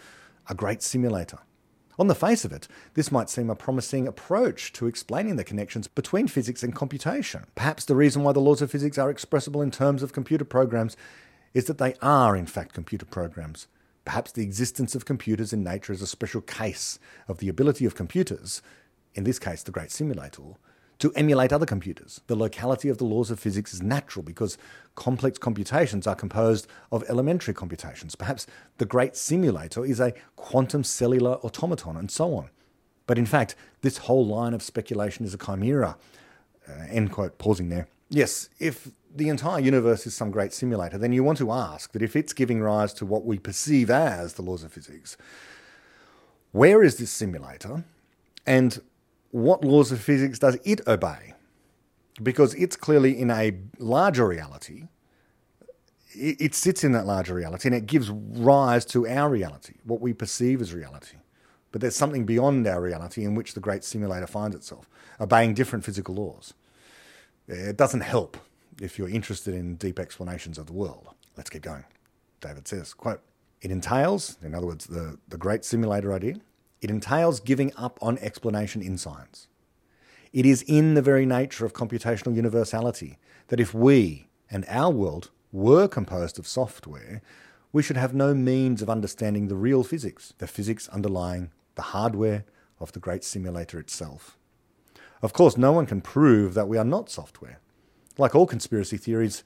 a 0.49 0.55
great 0.55 0.83
simulator. 0.83 1.39
On 1.99 2.07
the 2.07 2.15
face 2.15 2.45
of 2.45 2.53
it, 2.53 2.69
this 2.95 3.11
might 3.11 3.29
seem 3.29 3.51
a 3.51 3.57
promising 3.57 4.07
approach 4.07 4.73
to 4.75 4.87
explaining 4.87 5.35
the 5.35 5.43
connections 5.43 5.89
between 5.89 6.29
physics 6.29 6.63
and 6.63 6.73
computation. 6.73 7.45
Perhaps 7.57 7.87
the 7.87 7.97
reason 7.97 8.23
why 8.23 8.33
the 8.33 8.41
laws 8.41 8.63
of 8.63 8.71
physics 8.71 8.99
are 8.99 9.11
expressible 9.11 9.63
in 9.63 9.73
terms 9.73 10.03
of 10.03 10.13
computer 10.13 10.45
programs 10.45 10.97
is 11.55 11.65
that 11.65 11.79
they 11.79 11.95
are, 12.01 12.37
in 12.37 12.47
fact, 12.47 12.73
computer 12.73 13.05
programs. 13.05 13.67
Perhaps 14.05 14.33
the 14.33 14.45
existence 14.45 14.95
of 14.95 15.05
computers 15.05 15.53
in 15.53 15.65
nature 15.65 15.93
is 15.93 16.01
a 16.01 16.07
special 16.07 16.41
case 16.41 17.01
of 17.27 17.39
the 17.39 17.49
ability 17.49 17.85
of 17.85 17.97
computers, 17.97 18.63
in 19.15 19.25
this 19.25 19.41
case 19.41 19.65
the 19.65 19.73
great 19.73 19.91
simulator, 19.91 20.55
to 20.99 21.13
emulate 21.15 21.53
other 21.53 21.67
computers. 21.67 22.21
The 22.27 22.35
locality 22.35 22.89
of 22.89 22.99
the 22.99 23.05
laws 23.05 23.31
of 23.31 23.39
physics 23.39 23.73
is 23.73 23.83
natural 23.83 24.23
because 24.25 24.59
complex 24.95 25.39
computations 25.39 26.07
are 26.07 26.17
composed 26.17 26.67
of 26.91 27.05
elementary 27.09 27.55
computations. 27.55 28.17
Perhaps 28.17 28.47
the 28.79 28.85
great 28.85 29.17
simulator 29.17 29.85
is 29.85 30.01
a 30.01 30.13
quantum 30.37 30.83
cellular 30.83 31.35
automaton, 31.37 31.97
and 31.97 32.11
so 32.11 32.35
on. 32.35 32.51
But 33.07 33.19
in 33.19 33.27
fact, 33.27 33.55
this 33.81 33.99
whole 33.99 34.27
line 34.27 34.55
of 34.55 34.63
speculation 34.63 35.25
is 35.25 35.35
a 35.35 35.39
chimera. 35.39 35.97
Uh, 36.69 36.73
end 36.91 37.13
quote, 37.13 37.39
pausing 37.39 37.69
there. 37.69 37.89
Yes, 38.11 38.49
if 38.59 38.91
the 39.15 39.29
entire 39.29 39.61
universe 39.61 40.07
is 40.07 40.15
some 40.15 40.31
great 40.31 40.53
simulator, 40.53 40.99
then 40.99 41.13
you 41.13 41.25
want 41.25 41.39
to 41.39 41.51
ask 41.51 41.93
that 41.93 42.03
if 42.03 42.15
it's 42.15 42.33
giving 42.33 42.61
rise 42.61 42.93
to 42.95 43.07
what 43.07 43.25
we 43.25 43.39
perceive 43.39 43.91
as 43.91 44.35
the 44.35 44.43
laws 44.43 44.63
of 44.63 44.73
physics, 44.73 45.17
where 46.53 46.83
is 46.83 46.97
this 46.97 47.11
simulator? 47.11 47.85
And 48.47 48.81
what 49.31 49.65
laws 49.65 49.93
of 49.93 50.01
physics 50.01 50.39
does 50.39 50.59
it 50.65 50.87
obey? 50.87 51.35
Because 52.23 52.55
it's 52.55 52.77
clearly 52.77 53.19
in 53.19 53.31
a 53.31 53.57
larger 53.79 54.27
reality. 54.27 54.89
It 56.15 56.55
sits 56.55 56.83
in 56.83 56.93
that 56.93 57.07
larger 57.07 57.35
reality 57.35 57.69
and 57.69 57.77
it 57.77 57.87
gives 57.87 58.11
rise 58.11 58.85
to 58.87 59.07
our 59.07 59.29
reality, 59.29 59.75
what 59.85 60.01
we 60.01 60.13
perceive 60.13 60.61
as 60.61 60.75
reality. 60.75 61.19
But 61.71 61.81
there's 61.81 61.95
something 61.95 62.25
beyond 62.25 62.67
our 62.67 62.81
reality 62.81 63.25
in 63.25 63.35
which 63.35 63.55
the 63.55 63.61
great 63.61 63.85
simulator 63.85 64.27
finds 64.27 64.57
itself, 64.57 64.89
obeying 65.21 65.55
different 65.55 65.85
physical 65.85 66.15
laws. 66.15 66.55
It 67.47 67.77
doesn't 67.77 68.01
help 68.01 68.37
if 68.81 68.99
you're 68.99 69.09
interested 69.09 69.55
in 69.55 69.77
deep 69.77 69.99
explanations 69.99 70.59
of 70.59 70.67
the 70.67 70.73
world. 70.73 71.09
Let's 71.37 71.51
keep 71.51 71.63
going. 71.63 71.85
David 72.41 72.67
says, 72.67 72.95
quote, 72.95 73.21
it 73.61 73.71
entails, 73.71 74.39
in 74.43 74.55
other 74.55 74.67
words, 74.67 74.87
the, 74.87 75.19
the 75.29 75.37
great 75.37 75.65
simulator 75.65 76.13
idea, 76.13 76.37
it 76.81 76.91
entails 76.91 77.41
giving 77.41 77.73
up 77.77 77.99
on 78.01 78.19
explanation 78.19 78.83
in 78.83 78.99
science. 78.99 79.49
It 80.33 80.47
is 80.47 80.63
in 80.63 80.95
the 80.95 81.03
very 81.03 81.27
nature 81.27 81.65
of 81.65 81.73
computational 81.73 82.37
universality 82.37 83.19
that 83.49 83.61
if 83.61 83.73
we 83.75 84.29
and 84.51 84.65
our 84.69 84.91
world 84.91 85.31
were 85.53 85.89
composed 85.89 86.39
of 86.39 86.47
software, 86.47 87.23
we 87.73 87.83
should 87.83 87.97
have 87.97 88.15
no 88.15 88.35
means 88.35 88.83
of 88.83 88.91
understanding 88.91 89.49
the 89.49 89.57
real 89.57 89.83
physics, 89.83 90.35
the 90.39 90.47
physics 90.47 90.89
underlying 90.89 91.51
the 91.75 91.83
hardware 91.83 92.45
of 92.81 92.93
the 92.93 93.01
great 93.01 93.25
simulator 93.25 93.79
itself. 93.79 94.37
Of 95.23 95.33
course, 95.33 95.57
no 95.57 95.73
one 95.73 95.87
can 95.87 96.01
prove 96.01 96.55
that 96.55 96.69
we 96.69 96.79
are 96.79 96.85
not 96.85 97.11
software. 97.11 97.61
Like 98.17 98.35
all 98.35 98.47
conspiracy 98.47 98.97
theories, 98.97 99.45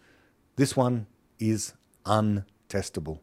this 0.56 0.76
one 0.76 1.06
is 1.38 1.74
untestable. 2.04 3.20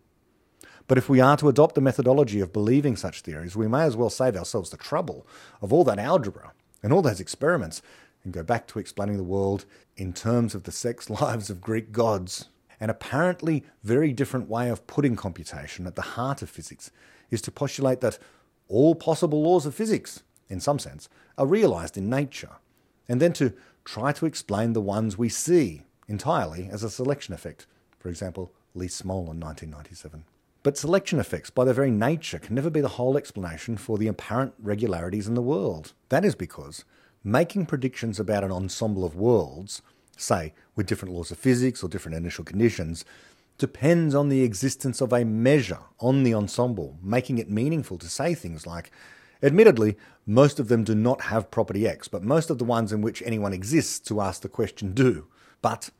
But 0.89 0.97
if 0.97 1.07
we 1.07 1.19
are 1.19 1.37
to 1.37 1.49
adopt 1.49 1.75
the 1.75 1.81
methodology 1.81 2.39
of 2.39 2.51
believing 2.51 2.95
such 2.95 3.21
theories, 3.21 3.55
we 3.55 3.67
may 3.67 3.83
as 3.83 3.95
well 3.95 4.09
save 4.09 4.35
ourselves 4.35 4.71
the 4.71 4.77
trouble 4.77 5.25
of 5.61 5.71
all 5.71 5.83
that 5.83 5.99
algebra 5.99 6.51
and 6.81 6.91
all 6.91 7.03
those 7.03 7.19
experiments 7.19 7.83
and 8.23 8.33
go 8.33 8.41
back 8.41 8.65
to 8.67 8.79
explaining 8.79 9.17
the 9.17 9.23
world 9.23 9.65
in 9.97 10.13
terms 10.13 10.55
of 10.55 10.63
the 10.63 10.71
sex 10.71 11.07
lives 11.21 11.51
of 11.51 11.61
Greek 11.61 11.91
gods. 11.91 12.49
An 12.79 12.89
apparently 12.89 13.63
very 13.83 14.11
different 14.13 14.49
way 14.49 14.67
of 14.69 14.87
putting 14.87 15.15
computation 15.15 15.85
at 15.85 15.95
the 15.95 16.01
heart 16.01 16.41
of 16.41 16.49
physics 16.49 16.89
is 17.29 17.43
to 17.43 17.51
postulate 17.51 18.01
that 18.01 18.17
all 18.67 18.95
possible 18.95 19.43
laws 19.43 19.67
of 19.67 19.75
physics, 19.75 20.23
in 20.49 20.59
some 20.59 20.79
sense, 20.79 21.07
are 21.37 21.45
realized 21.45 21.97
in 21.97 22.09
nature, 22.09 22.53
and 23.07 23.21
then 23.21 23.33
to 23.33 23.53
try 23.85 24.11
to 24.13 24.25
explain 24.25 24.73
the 24.73 24.81
ones 24.81 25.19
we 25.19 25.29
see 25.29 25.83
entirely 26.07 26.67
as 26.71 26.83
a 26.83 26.89
selection 26.89 27.35
effect. 27.35 27.67
For 27.99 28.09
example, 28.09 28.51
Lee 28.73 28.87
Smolin 28.87 29.33
in 29.33 29.39
1997. 29.39 30.23
But 30.61 30.77
selection 30.77 31.19
effects, 31.19 31.49
by 31.49 31.63
their 31.63 31.73
very 31.73 31.91
nature, 31.91 32.39
can 32.39 32.55
never 32.55 32.69
be 32.69 32.81
the 32.81 32.89
whole 32.89 33.17
explanation 33.17 33.77
for 33.77 33.97
the 33.97 34.07
apparent 34.07 34.53
regularities 34.59 35.27
in 35.27 35.35
the 35.35 35.41
world. 35.41 35.93
That 36.09 36.25
is 36.25 36.35
because 36.35 36.83
making 37.23 37.65
predictions 37.65 38.19
about 38.19 38.43
an 38.43 38.51
ensemble 38.51 39.05
of 39.05 39.15
worlds, 39.15 39.81
say 40.17 40.53
with 40.75 40.87
different 40.87 41.13
laws 41.13 41.31
of 41.31 41.37
physics 41.37 41.81
or 41.81 41.89
different 41.89 42.17
initial 42.17 42.43
conditions, 42.43 43.05
depends 43.57 44.13
on 44.13 44.29
the 44.29 44.43
existence 44.43 45.01
of 45.01 45.13
a 45.13 45.23
measure 45.23 45.79
on 45.99 46.23
the 46.23 46.33
ensemble, 46.33 46.97
making 47.01 47.37
it 47.37 47.49
meaningful 47.49 47.97
to 47.97 48.07
say 48.07 48.33
things 48.33 48.67
like, 48.67 48.91
Admittedly, 49.41 49.97
most 50.25 50.59
of 50.59 50.67
them 50.67 50.83
do 50.83 50.93
not 50.93 51.21
have 51.21 51.51
property 51.51 51.87
X, 51.87 52.09
but 52.09 52.23
most 52.23 52.49
of 52.49 52.57
the 52.57 52.65
ones 52.65 52.91
in 52.91 53.01
which 53.01 53.23
anyone 53.25 53.53
exists 53.53 53.99
to 53.99 54.19
ask 54.19 54.41
the 54.41 54.49
question 54.49 54.93
do. 54.93 55.27
But 55.61 55.91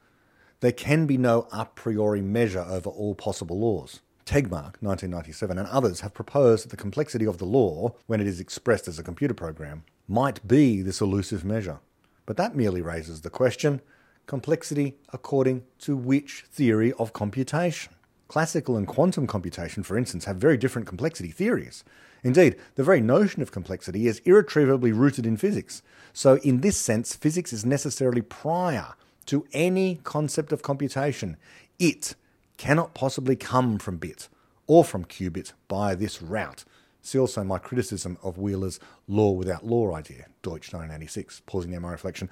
there 0.60 0.74
can 0.74 1.05
be 1.05 1.18
no 1.18 1.47
a 1.53 1.66
priori 1.66 2.22
measure 2.22 2.66
over 2.68 2.89
all 2.89 3.16
possible 3.16 3.60
laws. 3.60 4.01
Tegmark, 4.30 4.78
1997, 4.82 5.58
and 5.58 5.68
others 5.70 6.02
have 6.02 6.14
proposed 6.14 6.64
that 6.64 6.70
the 6.70 6.78
complexity 6.78 7.26
of 7.26 7.40
the 7.40 7.46
law, 7.46 7.96
when 8.06 8.22
it 8.22 8.28
is 8.28 8.40
expressed 8.40 8.88
as 8.88 9.00
a 9.00 9.04
computer 9.04 9.34
program, 9.34 9.84
might 10.08 10.48
be 10.48 10.84
this 10.84 11.02
elusive 11.02 11.44
measure. 11.44 11.80
But 12.28 12.38
that 12.38 12.56
merely 12.56 12.84
raises 12.84 13.22
the 13.22 13.32
question 13.32 13.82
complexity 14.28 14.98
according 15.12 15.64
to 15.80 15.98
which 15.98 16.46
theory 16.52 16.94
of 17.00 17.12
computation? 17.12 17.92
Classical 18.28 18.78
and 18.78 18.86
quantum 18.88 19.26
computation, 19.26 19.82
for 19.82 19.98
instance, 19.98 20.26
have 20.26 20.38
very 20.38 20.58
different 20.58 20.88
complexity 20.88 21.32
theories. 21.32 21.84
Indeed, 22.24 22.56
the 22.76 22.84
very 22.84 23.02
notion 23.02 23.42
of 23.42 23.52
complexity 23.52 24.06
is 24.06 24.22
irretrievably 24.26 24.92
rooted 24.92 25.26
in 25.26 25.38
physics. 25.38 25.82
So, 26.14 26.36
in 26.44 26.62
this 26.62 26.78
sense, 26.78 27.16
physics 27.16 27.52
is 27.52 27.66
necessarily 27.66 28.22
prior 28.22 28.94
to 29.26 29.48
any 29.54 30.02
concept 30.04 30.52
of 30.52 30.62
computation. 30.62 31.36
It 31.80 32.14
cannot 32.60 32.93
possibly 32.93 33.36
come 33.36 33.80
from 33.80 33.97
bit 33.97 34.28
or 34.68 34.84
from 34.84 35.05
qubit 35.05 35.53
by 35.68 35.95
this 35.95 36.22
route. 36.22 36.66
See 37.01 37.18
also 37.18 37.43
my 37.43 37.57
criticism 37.57 38.18
of 38.22 38.38
Wheeler's 38.38 38.80
law 39.07 39.32
without 39.32 39.66
law 39.66 39.95
idea, 39.95 40.26
Deutsch 40.43 40.74
1986. 40.74 41.41
Pausing 41.47 41.72
there, 41.72 41.80
my 41.80 41.91
reflection. 41.91 42.30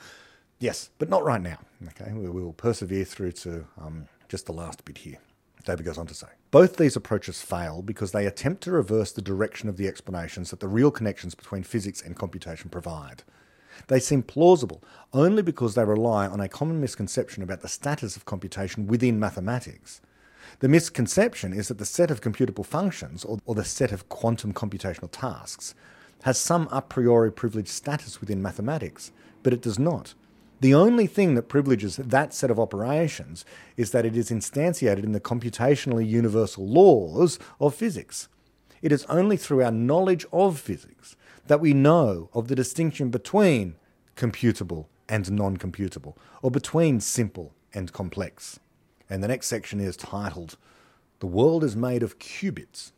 Yes, 0.59 0.89
but 0.99 1.09
not 1.09 1.23
right 1.23 1.41
now. 1.41 1.57
Okay, 1.87 2.11
we 2.13 2.29
will 2.29 2.53
persevere 2.53 3.05
through 3.05 3.31
to 3.31 3.65
um, 3.81 4.07
just 4.27 4.45
the 4.45 4.51
last 4.51 4.83
bit 4.83 4.99
here. 4.99 5.17
David 5.63 5.85
goes 5.85 5.97
on 5.97 6.07
to 6.07 6.13
say 6.13 6.27
Both 6.51 6.75
these 6.75 6.97
approaches 6.97 7.41
fail 7.41 7.81
because 7.81 8.11
they 8.11 8.25
attempt 8.25 8.63
to 8.63 8.71
reverse 8.71 9.13
the 9.13 9.21
direction 9.21 9.69
of 9.69 9.77
the 9.77 9.87
explanations 9.87 10.49
that 10.49 10.59
the 10.59 10.67
real 10.67 10.91
connections 10.91 11.35
between 11.35 11.63
physics 11.63 12.01
and 12.01 12.15
computation 12.15 12.69
provide. 12.69 13.23
They 13.87 13.99
seem 13.99 14.23
plausible 14.23 14.83
only 15.13 15.41
because 15.41 15.75
they 15.75 15.85
rely 15.85 16.27
on 16.27 16.41
a 16.41 16.49
common 16.49 16.81
misconception 16.81 17.43
about 17.43 17.61
the 17.61 17.67
status 17.69 18.17
of 18.17 18.25
computation 18.25 18.87
within 18.87 19.19
mathematics. 19.19 20.01
The 20.59 20.67
misconception 20.67 21.53
is 21.53 21.67
that 21.67 21.77
the 21.77 21.85
set 21.85 22.11
of 22.11 22.21
computable 22.21 22.65
functions, 22.65 23.23
or, 23.23 23.39
or, 23.45 23.55
the 23.55 23.63
set 23.63 23.91
of 23.91 24.09
quantum 24.09 24.53
computational 24.53 25.09
tasks, 25.11 25.75
has 26.23 26.37
some 26.37 26.67
a 26.71 26.81
priori 26.81 27.31
privileged 27.31 27.69
status 27.69 28.19
within 28.19 28.41
mathematics, 28.41 29.11
but 29.43 29.53
it 29.53 29.61
does 29.61 29.77
not. 29.77 30.13
The 30.59 30.73
only 30.73 31.05
thing 31.05 31.35
that 31.35 31.49
privileges 31.49 31.97
that 31.97 32.33
set 32.33 32.49
of 32.49 32.59
operations 32.59 33.45
is 33.75 33.91
that 33.91 34.05
it 34.05 34.17
is 34.17 34.31
instantiated 34.31 35.03
in 35.03 35.11
the 35.11 35.19
computationally 35.19 36.07
universal 36.07 36.67
laws 36.67 37.37
of 37.59 37.75
physics. 37.75 38.27
It 38.81 38.91
is 38.91 39.05
only 39.05 39.37
through 39.37 39.63
our 39.63 39.71
knowledge 39.71 40.25
of 40.33 40.59
physics 40.59 41.15
that 41.45 41.59
we 41.59 41.73
know 41.73 42.29
of 42.33 42.47
the 42.47 42.55
distinction 42.55 43.09
between 43.09 43.75
computable 44.15 44.87
and 45.07 45.31
non 45.31 45.57
computable, 45.57 46.15
or 46.41 46.51
between 46.51 46.99
simple 46.99 47.53
and 47.73 47.93
complex. 47.93 48.59
And 49.09 49.23
the 49.23 49.27
next 49.27 49.47
section 49.47 49.79
is 49.79 49.97
titled, 49.97 50.57
The 51.19 51.27
World 51.27 51.63
is 51.63 51.75
Made 51.75 52.03
of 52.03 52.19
Qubits. 52.19 52.91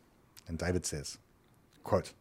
And 0.48 0.58
David 0.58 0.84
says, 0.84 1.18
quote, 1.84 2.12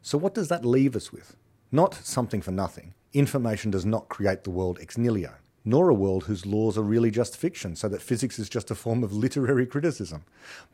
So 0.00 0.16
what 0.16 0.34
does 0.34 0.48
that 0.48 0.64
leave 0.64 0.94
us 0.94 1.12
with? 1.12 1.36
Not 1.70 1.94
something 1.94 2.42
for 2.42 2.52
nothing, 2.52 2.94
Information 3.12 3.70
does 3.70 3.84
not 3.84 4.08
create 4.08 4.42
the 4.42 4.50
world 4.50 4.78
ex 4.80 4.96
nihilo, 4.96 5.34
nor 5.66 5.90
a 5.90 5.94
world 5.94 6.24
whose 6.24 6.46
laws 6.46 6.78
are 6.78 6.82
really 6.82 7.10
just 7.10 7.36
fiction, 7.36 7.76
so 7.76 7.86
that 7.88 8.00
physics 8.00 8.38
is 8.38 8.48
just 8.48 8.70
a 8.70 8.74
form 8.74 9.04
of 9.04 9.12
literary 9.12 9.66
criticism, 9.66 10.24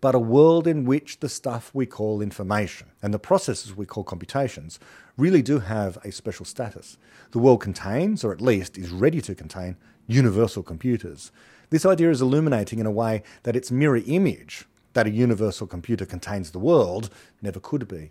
but 0.00 0.14
a 0.14 0.20
world 0.20 0.68
in 0.68 0.84
which 0.84 1.18
the 1.18 1.28
stuff 1.28 1.72
we 1.74 1.84
call 1.84 2.22
information 2.22 2.86
and 3.02 3.12
the 3.12 3.18
processes 3.18 3.76
we 3.76 3.86
call 3.86 4.04
computations 4.04 4.78
really 5.16 5.42
do 5.42 5.58
have 5.58 5.98
a 6.04 6.12
special 6.12 6.44
status. 6.44 6.96
The 7.32 7.40
world 7.40 7.60
contains, 7.60 8.22
or 8.22 8.32
at 8.32 8.40
least 8.40 8.78
is 8.78 8.90
ready 8.90 9.20
to 9.22 9.34
contain, 9.34 9.76
universal 10.06 10.62
computers. 10.62 11.32
This 11.70 11.84
idea 11.84 12.10
is 12.10 12.22
illuminating 12.22 12.78
in 12.78 12.86
a 12.86 12.90
way 12.90 13.22
that 13.42 13.56
its 13.56 13.70
mirror 13.70 14.00
image, 14.06 14.64
that 14.94 15.06
a 15.06 15.10
universal 15.10 15.66
computer 15.66 16.06
contains 16.06 16.50
the 16.50 16.58
world, 16.58 17.10
never 17.42 17.60
could 17.60 17.86
be. 17.86 18.10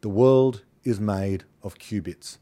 The 0.00 0.08
world 0.08 0.62
is 0.82 0.98
made 0.98 1.44
of 1.62 1.78
qubits. 1.78 2.38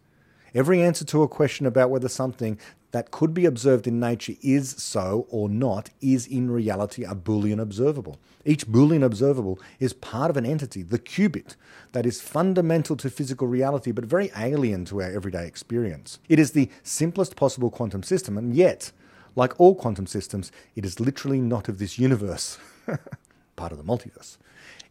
Every 0.54 0.80
answer 0.80 1.04
to 1.04 1.22
a 1.22 1.28
question 1.28 1.66
about 1.66 1.90
whether 1.90 2.08
something 2.08 2.58
that 2.92 3.10
could 3.10 3.34
be 3.34 3.44
observed 3.44 3.86
in 3.86 4.00
nature 4.00 4.32
is 4.40 4.70
so 4.70 5.26
or 5.28 5.50
not 5.50 5.90
is 6.00 6.26
in 6.26 6.50
reality 6.50 7.04
a 7.04 7.14
Boolean 7.14 7.60
observable. 7.60 8.18
Each 8.46 8.66
Boolean 8.66 9.04
observable 9.04 9.58
is 9.78 9.92
part 9.92 10.30
of 10.30 10.38
an 10.38 10.46
entity, 10.46 10.82
the 10.82 10.98
qubit, 10.98 11.56
that 11.92 12.06
is 12.06 12.22
fundamental 12.22 12.96
to 12.96 13.10
physical 13.10 13.46
reality 13.46 13.92
but 13.92 14.06
very 14.06 14.30
alien 14.36 14.86
to 14.86 15.02
our 15.02 15.10
everyday 15.10 15.46
experience. 15.46 16.18
It 16.30 16.38
is 16.38 16.52
the 16.52 16.70
simplest 16.82 17.36
possible 17.36 17.70
quantum 17.70 18.02
system, 18.02 18.38
and 18.38 18.56
yet, 18.56 18.90
like 19.38 19.58
all 19.58 19.74
quantum 19.74 20.06
systems, 20.06 20.50
it 20.74 20.84
is 20.84 20.98
literally 20.98 21.40
not 21.40 21.68
of 21.68 21.78
this 21.78 21.98
universe, 21.98 22.58
part 23.56 23.70
of 23.72 23.78
the 23.78 23.84
multiverse. 23.84 24.36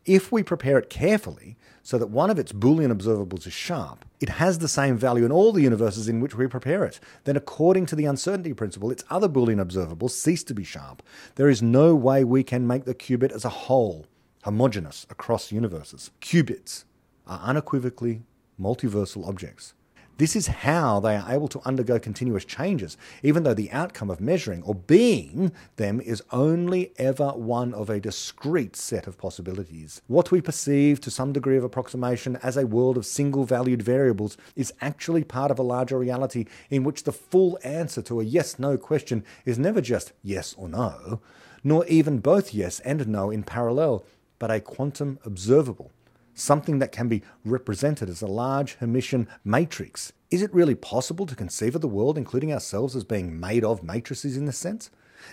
If 0.06 0.32
we 0.32 0.42
prepare 0.42 0.78
it 0.80 0.90
carefully, 0.90 1.58
so 1.84 1.98
that 1.98 2.08
one 2.08 2.30
of 2.30 2.40
its 2.40 2.54
Boolean 2.54 2.98
observables 2.98 3.46
is 3.46 3.52
sharp, 3.52 4.06
it 4.22 4.30
has 4.30 4.60
the 4.60 4.70
same 4.70 4.98
value 4.98 5.26
in 5.26 5.34
all 5.34 5.52
the 5.52 5.62
universes 5.62 6.08
in 6.08 6.22
which 6.22 6.34
we 6.34 6.48
prepare 6.48 6.86
it. 6.86 6.98
Then, 7.26 7.36
according 7.36 7.88
to 7.88 7.96
the 7.96 8.06
uncertainty 8.06 8.54
principle, 8.54 8.90
its 8.90 9.04
other 9.10 9.28
Boolean 9.28 9.62
observables 9.62 10.12
cease 10.12 10.46
to 10.46 10.54
be 10.54 10.64
sharp. 10.64 11.04
There 11.36 11.50
is 11.50 11.62
no 11.62 11.94
way 11.94 12.24
we 12.24 12.44
can 12.44 12.66
make 12.66 12.86
the 12.86 12.96
qubit 12.96 13.34
as 13.34 13.44
a 13.44 13.50
whole 13.50 14.08
homogeneous 14.44 15.06
across 15.10 15.52
universes. 15.52 16.12
Qubits 16.22 16.86
are 17.28 17.42
unequivocally 17.44 18.22
multiversal 18.58 19.28
objects. 19.28 19.74
This 20.18 20.36
is 20.36 20.48
how 20.48 21.00
they 21.00 21.16
are 21.16 21.32
able 21.32 21.48
to 21.50 21.62
undergo 21.64 22.00
continuous 22.00 22.44
changes, 22.44 22.98
even 23.22 23.44
though 23.44 23.54
the 23.54 23.72
outcome 23.72 24.10
of 24.10 24.20
measuring 24.20 24.64
or 24.64 24.74
being 24.74 25.52
them 25.76 26.02
is 26.02 26.24
only 26.32 26.92
ever 26.98 27.30
one 27.30 27.72
of 27.76 27.92
a 27.92 28.00
discrete 28.00 28.76
set 28.76 29.06
of 29.06 29.20
possibilities. 29.20 30.02
What 30.08 30.32
we 30.32 30.42
perceive 30.42 31.00
to 31.02 31.12
some 31.12 31.34
degree 31.34 31.56
of 31.56 31.64
approximation 31.64 32.36
as 32.38 32.58
a 32.58 32.66
world 32.66 32.98
of 32.98 33.06
single 33.06 33.44
valued 33.44 33.84
variables 33.84 34.38
is 34.56 34.74
actually 34.82 35.24
part 35.24 35.52
of 35.52 35.60
a 35.60 35.64
larger 35.64 36.00
reality 36.00 36.46
in 36.72 36.84
which 36.84 37.04
the 37.04 37.12
full 37.12 37.60
answer 37.64 38.02
to 38.02 38.20
a 38.20 38.24
yes 38.24 38.58
no 38.58 38.76
question 38.76 39.24
is 39.46 39.60
never 39.60 39.82
just 39.82 40.14
yes 40.24 40.56
or 40.58 40.68
no, 40.68 41.22
nor 41.64 41.86
even 41.86 42.18
both 42.18 42.56
yes 42.56 42.80
and 42.80 43.08
no 43.08 43.30
in 43.30 43.44
parallel, 43.44 44.04
but 44.40 44.50
a 44.50 44.60
quantum 44.60 45.20
observable 45.24 45.92
something 46.38 46.80
that 46.80 46.92
can 46.92 47.08
be 47.08 47.24
represented 47.44 48.10
as 48.10 48.22
a 48.22 48.28
large 48.28 48.78
Hermitian 48.80 49.28
matrix. 49.44 50.14
Is 50.30 50.42
it 50.42 50.54
really 50.54 50.76
possible 50.76 51.26
to 51.26 51.36
conceive 51.36 51.76
of 51.76 51.82
the 51.82 51.88
world, 51.88 52.18
including 52.18 52.54
ourselves, 52.54 52.96
as 52.96 53.04
being 53.04 53.40
made 53.40 53.64
of 53.64 53.84
matrices 53.84 54.38
in 54.38 54.46
this 54.46 54.58
sense? 54.58 54.90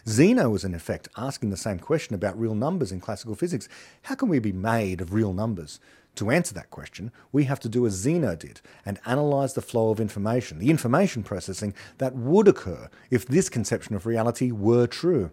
Zeno 0.09 0.51
was 0.51 0.65
in 0.65 0.75
effect 0.75 1.09
asking 1.17 1.51
the 1.51 1.57
same 1.57 1.79
question 1.79 2.15
about 2.15 2.39
real 2.39 2.55
numbers 2.55 2.91
in 2.91 3.01
classical 3.01 3.35
physics. 3.35 3.69
How 4.03 4.15
can 4.15 4.29
we 4.29 4.39
be 4.39 4.53
made 4.53 5.01
of 5.01 5.13
real 5.13 5.33
numbers? 5.33 5.79
To 6.17 6.31
answer 6.31 6.55
that 6.55 6.71
question, 6.71 7.11
we 7.33 7.45
have 7.45 7.59
to 7.61 7.69
do 7.69 7.87
as 7.87 7.95
Zeno 7.95 8.37
did 8.37 8.61
and 8.87 9.01
analyze 9.05 9.55
the 9.55 9.63
flow 9.63 9.91
of 9.91 10.01
information, 10.01 10.59
the 10.59 10.71
information 10.71 11.23
processing 11.23 11.75
that 11.99 12.15
would 12.15 12.47
occur 12.47 12.89
if 13.11 13.27
this 13.27 13.49
conception 13.49 13.97
of 13.97 14.07
reality 14.07 14.53
were 14.53 14.87
true. 14.87 15.33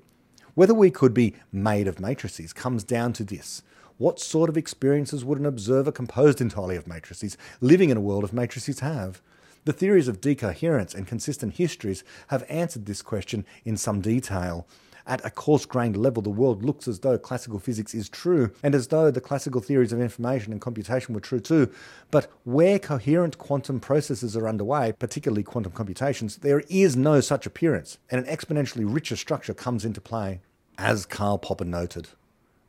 Whether 0.53 0.73
we 0.73 0.91
could 0.91 1.13
be 1.13 1.35
made 1.51 1.87
of 1.87 1.99
matrices 1.99 2.51
comes 2.51 2.83
down 2.83 3.13
to 3.13 3.23
this. 3.23 3.61
What 4.01 4.19
sort 4.19 4.49
of 4.49 4.57
experiences 4.57 5.23
would 5.23 5.37
an 5.37 5.45
observer 5.45 5.91
composed 5.91 6.41
entirely 6.41 6.75
of 6.75 6.87
matrices, 6.87 7.37
living 7.59 7.91
in 7.91 7.97
a 7.97 8.01
world 8.01 8.23
of 8.23 8.33
matrices, 8.33 8.79
have? 8.79 9.21
The 9.65 9.73
theories 9.73 10.07
of 10.07 10.19
decoherence 10.19 10.95
and 10.95 11.05
consistent 11.05 11.57
histories 11.57 12.03
have 12.29 12.43
answered 12.49 12.87
this 12.87 13.03
question 13.03 13.45
in 13.63 13.77
some 13.77 14.01
detail. 14.01 14.65
At 15.05 15.23
a 15.23 15.29
coarse 15.29 15.67
grained 15.67 15.97
level, 15.97 16.23
the 16.23 16.31
world 16.31 16.65
looks 16.65 16.87
as 16.87 17.01
though 17.01 17.19
classical 17.19 17.59
physics 17.59 17.93
is 17.93 18.09
true, 18.09 18.49
and 18.63 18.73
as 18.73 18.87
though 18.87 19.11
the 19.11 19.21
classical 19.21 19.61
theories 19.61 19.93
of 19.93 20.01
information 20.01 20.51
and 20.51 20.59
computation 20.59 21.13
were 21.13 21.21
true 21.21 21.39
too. 21.39 21.71
But 22.09 22.27
where 22.43 22.79
coherent 22.79 23.37
quantum 23.37 23.79
processes 23.79 24.35
are 24.35 24.49
underway, 24.49 24.93
particularly 24.93 25.43
quantum 25.43 25.73
computations, 25.73 26.37
there 26.37 26.63
is 26.69 26.95
no 26.95 27.21
such 27.21 27.45
appearance, 27.45 27.99
and 28.09 28.25
an 28.25 28.35
exponentially 28.35 28.91
richer 28.91 29.15
structure 29.15 29.53
comes 29.53 29.85
into 29.85 30.01
play. 30.01 30.39
As 30.75 31.05
Karl 31.05 31.37
Popper 31.37 31.65
noted, 31.65 32.07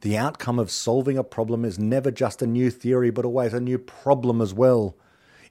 the 0.02 0.18
outcome 0.18 0.58
of 0.58 0.70
solving 0.70 1.16
a 1.16 1.24
problem 1.24 1.64
is 1.64 1.78
never 1.78 2.10
just 2.10 2.42
a 2.42 2.46
new 2.46 2.70
theory, 2.70 3.10
but 3.10 3.24
always 3.24 3.54
a 3.54 3.60
new 3.60 3.78
problem 3.78 4.40
as 4.40 4.52
well. 4.52 4.96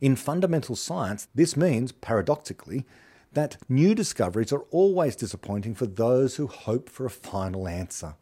In 0.01 0.15
fundamental 0.17 0.75
science, 0.75 1.27
this 1.33 1.55
means, 1.55 1.93
paradoxically, 1.93 2.85
that 3.31 3.57
new 3.69 3.95
discoveries 3.95 4.51
are 4.51 4.65
always 4.69 5.15
disappointing 5.15 5.73
for 5.73 5.85
those 5.85 6.35
who 6.35 6.47
hope 6.47 6.89
for 6.89 7.05
a 7.05 7.09
final 7.09 7.65
answer. 7.65 8.15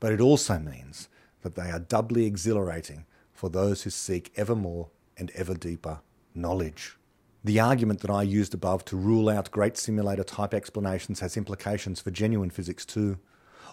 But 0.00 0.12
it 0.12 0.20
also 0.20 0.58
means 0.58 1.08
that 1.40 1.54
they 1.54 1.70
are 1.70 1.78
doubly 1.78 2.26
exhilarating 2.26 3.06
for 3.32 3.48
those 3.48 3.82
who 3.82 3.90
seek 3.90 4.32
ever 4.36 4.54
more 4.54 4.90
and 5.16 5.30
ever 5.30 5.54
deeper 5.54 6.00
knowledge. 6.34 6.98
The 7.42 7.60
argument 7.60 8.00
that 8.00 8.10
I 8.10 8.22
used 8.22 8.52
above 8.52 8.84
to 8.86 8.96
rule 8.96 9.30
out 9.30 9.50
great 9.50 9.78
simulator 9.78 10.24
type 10.24 10.52
explanations 10.52 11.20
has 11.20 11.38
implications 11.38 12.00
for 12.00 12.10
genuine 12.10 12.50
physics 12.50 12.84
too. 12.84 13.18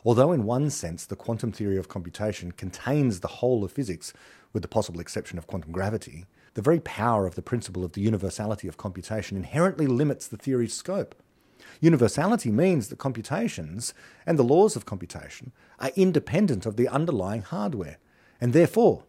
Although, 0.04 0.32
in 0.32 0.44
one 0.44 0.70
sense, 0.70 1.06
the 1.06 1.16
quantum 1.16 1.52
theory 1.52 1.78
of 1.78 1.88
computation 1.88 2.52
contains 2.52 3.20
the 3.20 3.28
whole 3.28 3.64
of 3.64 3.72
physics, 3.72 4.14
with 4.52 4.64
the 4.64 4.68
possible 4.68 5.00
exception 5.00 5.38
of 5.38 5.48
quantum 5.48 5.72
gravity, 5.72 6.26
the 6.56 6.62
very 6.62 6.80
power 6.80 7.26
of 7.26 7.36
the 7.36 7.42
principle 7.42 7.86
of 7.86 7.94
the 7.94 8.02
universality 8.02 8.68
of 8.68 8.78
computation 8.78 9.38
inherently 9.38 9.88
limits 9.88 10.28
the 10.28 10.38
theory's 10.38 10.74
scope. 10.74 11.16
Universality 11.80 12.52
means 12.52 12.88
that 12.88 12.98
computations 12.98 13.94
and 14.26 14.38
the 14.38 14.44
laws 14.44 14.76
of 14.76 14.86
computation 14.86 15.52
are 15.80 15.92
independent 15.96 16.66
of 16.66 16.76
the 16.76 16.88
underlying 16.88 17.42
hardware, 17.42 17.98
and 18.40 18.54
therefore, 18.54 19.04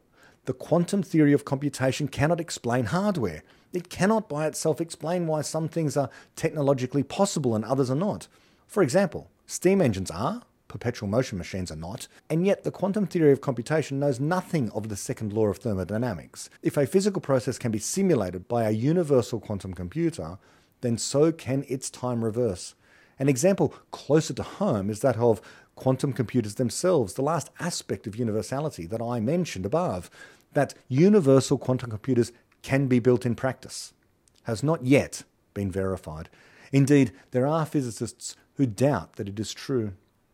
the 0.44 0.52
quantum 0.52 1.02
theory 1.02 1.32
of 1.32 1.44
computation 1.44 2.08
cannot 2.08 2.40
explain 2.40 2.86
hardware. 2.86 3.42
It 3.72 3.88
cannot 3.88 4.28
by 4.28 4.46
itself 4.46 4.80
explain 4.80 5.26
why 5.26 5.42
some 5.42 5.68
things 5.68 5.96
are 5.96 6.10
technologically 6.36 7.02
possible 7.02 7.54
and 7.54 7.64
others 7.64 7.90
are 7.90 7.96
not. 7.96 8.28
For 8.66 8.82
example, 8.82 9.30
steam 9.46 9.80
engines 9.80 10.10
are, 10.10 10.42
perpetual 10.72 11.08
motion 11.08 11.38
machines 11.38 11.70
are 11.70 11.76
not, 11.76 12.08
and 12.28 12.44
yet 12.44 12.64
the 12.64 12.70
quantum 12.70 13.06
theory 13.06 13.30
of 13.30 13.40
computation 13.40 14.00
knows 14.00 14.18
nothing 14.18 14.70
of 14.70 14.88
the 14.88 14.96
second 14.96 15.32
law 15.32 15.46
of 15.46 15.58
thermodynamics. 15.58 16.50
If 16.62 16.76
a 16.76 16.86
physical 16.86 17.20
process 17.20 17.58
can 17.58 17.70
be 17.70 17.78
simulated 17.78 18.48
by 18.48 18.64
a 18.64 18.70
universal 18.70 19.38
quantum 19.38 19.74
computer, 19.74 20.38
then 20.80 20.98
so 20.98 21.30
can 21.30 21.64
its 21.68 21.90
time 21.90 22.24
reverse. 22.24 22.74
An 23.18 23.28
example 23.28 23.74
closer 23.92 24.34
to 24.34 24.42
home 24.42 24.90
is 24.90 25.00
that 25.00 25.16
of 25.16 25.40
quantum 25.76 26.12
computers 26.12 26.56
themselves, 26.56 27.14
the 27.14 27.22
last 27.22 27.50
aspect 27.60 28.06
of 28.06 28.16
universality 28.16 28.86
that 28.86 29.00
I 29.02 29.20
mentioned 29.20 29.66
above, 29.66 30.10
that 30.54 30.74
universal 30.88 31.58
quantum 31.58 31.90
computers 31.90 32.32
can 32.62 32.86
be 32.86 32.98
built 32.98 33.24
in 33.24 33.34
practice, 33.34 33.92
has 34.44 34.62
not 34.62 34.84
yet 34.84 35.22
been 35.54 35.70
verified. 35.70 36.28
Indeed, 36.72 37.12
there 37.30 37.46
are 37.46 37.66
physicists 37.66 38.36
who 38.54 38.66
doubt 38.66 39.16
that 39.16 39.28
it 39.28 39.38
is 39.40 39.52
true. 39.52 39.92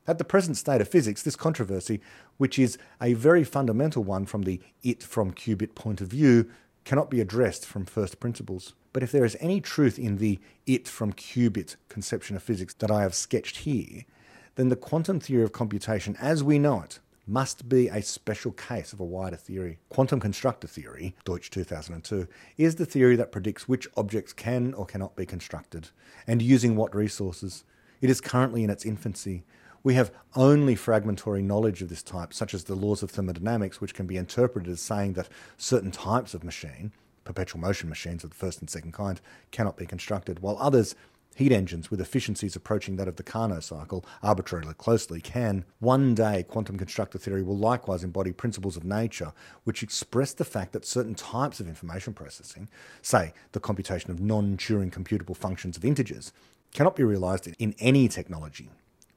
At 0.09 0.17
the 0.17 0.25
present 0.25 0.57
state 0.57 0.81
of 0.81 0.89
physics, 0.89 1.23
this 1.23 1.37
controversy, 1.37 2.01
which 2.39 2.59
is 2.59 2.79
a 2.99 3.13
very 3.13 3.45
fundamental 3.45 4.03
one 4.03 4.25
from 4.25 4.45
the 4.45 4.59
it 4.83 5.03
from 5.03 5.35
qubit 5.35 5.75
point 5.75 6.01
of 6.01 6.09
view, 6.09 6.51
cannot 6.87 7.11
be 7.11 7.21
addressed 7.21 7.67
from 7.67 7.85
first 7.85 8.19
principles. 8.19 8.73
But 8.95 9.03
if 9.03 9.13
there 9.13 9.27
is 9.27 9.37
any 9.39 9.61
truth 9.61 9.99
in 9.99 10.17
the 10.17 10.41
it 10.67 10.89
from 10.89 11.13
qubit 11.13 11.77
conception 11.91 12.37
of 12.37 12.43
physics 12.43 12.73
that 12.79 12.91
I 12.91 13.03
have 13.03 13.15
sketched 13.15 13.59
here, 13.59 14.07
then 14.55 14.71
the 14.71 14.77
quantum 14.77 15.21
theory 15.21 15.43
of 15.43 15.53
computation 15.53 16.17
as 16.19 16.43
we 16.43 16.59
know 16.59 16.81
it 16.81 17.01
must 17.27 17.69
be 17.69 17.89
a 17.89 18.01
special 18.01 18.53
case 18.53 18.95
of 18.95 19.01
a 19.01 19.05
wider 19.05 19.37
theory. 19.37 19.79
Quantum 19.91 20.21
constructor 20.21 20.67
theory, 20.67 21.15
Deutsch 21.27 21.51
2002, 21.51 22.27
is 22.57 22.77
the 22.77 22.87
theory 22.87 23.17
that 23.17 23.31
predicts 23.31 23.69
which 23.69 23.87
objects 23.95 24.33
can 24.33 24.73
or 24.73 24.87
cannot 24.87 25.17
be 25.17 25.27
constructed 25.27 25.91
and 26.27 26.41
using 26.41 26.77
what 26.77 26.97
resources. 26.97 27.65
It 28.01 28.09
is 28.09 28.23
currently 28.23 28.65
in 28.65 28.71
its 28.71 28.87
infancy, 28.87 29.45
we 29.83 29.95
have 29.95 30.13
only 30.35 30.75
fragmentary 30.75 31.43
knowledge 31.43 31.83
of 31.83 31.89
this 31.89 32.03
type, 32.03 32.33
such 32.33 32.55
as 32.55 32.65
the 32.65 32.75
laws 32.75 33.03
of 33.03 33.11
thermodynamics, 33.11 33.81
which 33.81 33.95
can 33.95 34.07
be 34.07 34.17
interpreted 34.17 34.71
as 34.71 34.81
saying 34.81 35.15
that 35.15 35.29
certain 35.57 35.91
types 35.91 36.35
of 36.35 36.45
machine, 36.45 36.93
perpetual 37.25 37.61
motion 37.61 37.89
machines 37.89 38.25
of 38.25 38.31
the 38.31 38.37
first 38.37 38.61
and 38.61 38.69
second 38.69 38.93
kind, 38.93 39.21
cannot 39.51 39.77
be 39.77 39.87
constructed, 39.87 40.41
while 40.41 40.57
others, 40.59 40.95
heat 41.37 41.53
engines 41.53 41.89
with 41.89 42.01
efficiencies 42.01 42.57
approaching 42.57 42.97
that 42.97 43.07
of 43.07 43.15
the 43.15 43.23
Carnot 43.23 43.63
cycle 43.63 44.05
arbitrarily 44.25 44.75
closely, 44.75 45.21
can. 45.21 45.65
One 45.79 46.13
day, 46.13 46.45
quantum 46.49 46.77
constructor 46.77 47.17
theory 47.17 47.45
will 47.45 47.57
likewise 47.57 48.03
embody 48.03 48.33
principles 48.33 48.77
of 48.77 48.83
nature 48.83 49.33
which 49.63 49.85
express 49.85 50.33
the 50.33 50.45
fact 50.45 50.73
that 50.73 50.85
certain 50.85 51.15
types 51.15 51.61
of 51.61 51.69
information 51.69 52.13
processing, 52.13 52.67
say 53.03 53.33
the 53.53 53.61
computation 53.61 54.11
of 54.11 54.19
non 54.19 54.57
Turing 54.57 54.91
computable 54.91 55.37
functions 55.37 55.77
of 55.77 55.85
integers, 55.85 56.33
cannot 56.75 56.97
be 56.97 57.05
realized 57.05 57.47
in 57.47 57.75
any 57.79 58.09
technology 58.09 58.69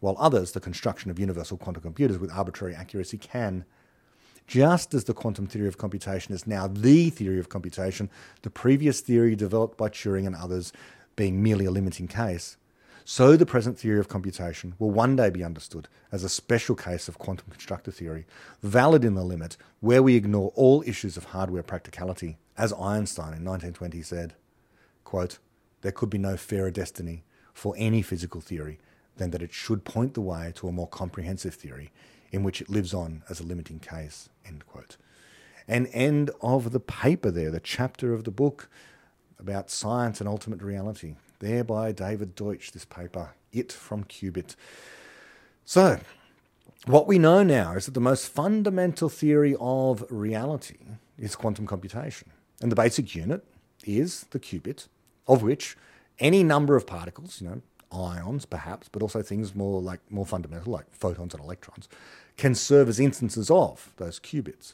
while 0.02 0.18
others, 0.20 0.52
the 0.52 0.60
construction 0.60 1.10
of 1.10 1.18
universal 1.18 1.58
quantum 1.58 1.82
computers 1.82 2.20
with 2.20 2.32
arbitrary 2.32 2.76
accuracy, 2.76 3.18
can. 3.18 3.64
Just 4.48 4.94
as 4.94 5.06
the 5.06 5.14
quantum 5.14 5.48
theory 5.48 5.68
of 5.68 5.78
computation 5.78 6.34
is 6.34 6.46
now 6.46 6.68
the 6.68 7.10
theory 7.10 7.40
of 7.40 7.48
computation, 7.48 8.10
the 8.42 8.50
previous 8.50 9.00
theory 9.00 9.36
developed 9.36 9.78
by 9.78 9.88
Turing 9.88 10.28
and 10.28 10.36
others 10.36 10.74
being 11.16 11.42
merely 11.42 11.66
a 11.66 11.72
limiting 11.72 12.08
case, 12.08 12.58
so 13.06 13.36
the 13.36 13.46
present 13.46 13.80
theory 13.80 14.00
of 14.00 14.08
computation 14.08 14.76
will 14.78 14.92
one 14.92 15.16
day 15.16 15.30
be 15.30 15.44
understood 15.44 15.88
as 16.12 16.24
a 16.24 16.30
special 16.30 16.76
case 16.76 17.08
of 17.08 17.18
quantum 17.18 17.48
constructor 17.50 17.92
theory, 17.92 18.26
valid 18.62 19.04
in 19.04 19.16
the 19.16 19.24
limit 19.24 19.58
where 19.80 20.04
we 20.04 20.16
ignore 20.16 20.52
all 20.56 20.84
issues 20.86 21.18
of 21.18 21.26
hardware 21.26 21.64
practicality. 21.64 22.38
As 22.58 22.74
Einstein 22.74 23.34
in 23.34 23.46
1920 23.46 24.02
said, 24.02 24.36
quote, 25.04 25.40
there 25.82 25.92
could 25.92 26.10
be 26.10 26.18
no 26.18 26.38
fairer 26.38 26.70
destiny 26.70 27.24
for 27.54 27.74
any 27.78 28.02
physical 28.02 28.40
theory 28.40 28.80
than 29.18 29.32
that 29.32 29.42
it 29.42 29.54
should 29.54 29.84
point 29.84 30.14
the 30.14 30.22
way 30.22 30.52
to 30.56 30.68
a 30.68 30.72
more 30.72 30.88
comprehensive 30.88 31.54
theory 31.54 31.92
in 32.32 32.44
which 32.44 32.62
it 32.62 32.70
lives 32.70 32.94
on 32.94 33.24
as 33.30 33.40
a 33.40 33.44
limiting 33.44 33.80
case. 33.80 34.30
End 34.46 34.66
quote. 34.66 34.98
And 35.68 35.88
end 35.92 36.32
of 36.42 36.72
the 36.72 36.80
paper 36.80 37.32
there, 37.32 37.52
the 37.52 37.60
chapter 37.60 38.14
of 38.14 38.24
the 38.24 38.32
book 38.32 38.70
about 39.40 39.70
science 39.70 40.20
and 40.20 40.30
ultimate 40.30 40.62
reality. 40.62 41.16
There 41.40 41.64
by 41.64 41.92
David 41.92 42.36
Deutsch, 42.36 42.72
this 42.72 42.86
paper, 42.86 43.32
It 43.52 43.72
from 43.72 44.04
Qubit. 44.04 44.56
So, 45.66 46.00
what 46.86 47.08
we 47.08 47.20
know 47.20 47.44
now 47.44 47.74
is 47.74 47.86
that 47.86 47.94
the 47.94 48.00
most 48.00 48.28
fundamental 48.28 49.10
theory 49.10 49.56
of 49.60 50.04
reality 50.10 50.78
is 51.18 51.36
quantum 51.36 51.68
computation. 51.68 52.32
And 52.62 52.72
the 52.72 52.76
basic 52.76 53.16
unit 53.16 53.46
is 53.86 54.26
the 54.32 54.40
qubit, 54.40 54.88
of 55.28 55.44
which 55.44 55.78
any 56.20 56.44
number 56.44 56.76
of 56.76 56.88
particles, 56.88 57.42
you 57.42 57.48
know, 57.48 57.62
ions 57.92 58.46
perhaps, 58.46 58.90
but 58.90 59.02
also 59.02 59.22
things 59.22 59.56
more 59.56 59.82
like 59.82 60.00
more 60.10 60.26
fundamental 60.26 60.72
like 60.72 60.86
photons 60.92 61.34
and 61.34 61.44
electrons, 61.44 61.90
can 62.38 62.56
serve 62.56 62.90
as 62.90 63.00
instances 63.00 63.52
of 63.52 63.94
those 63.98 64.20
qubits. 64.20 64.74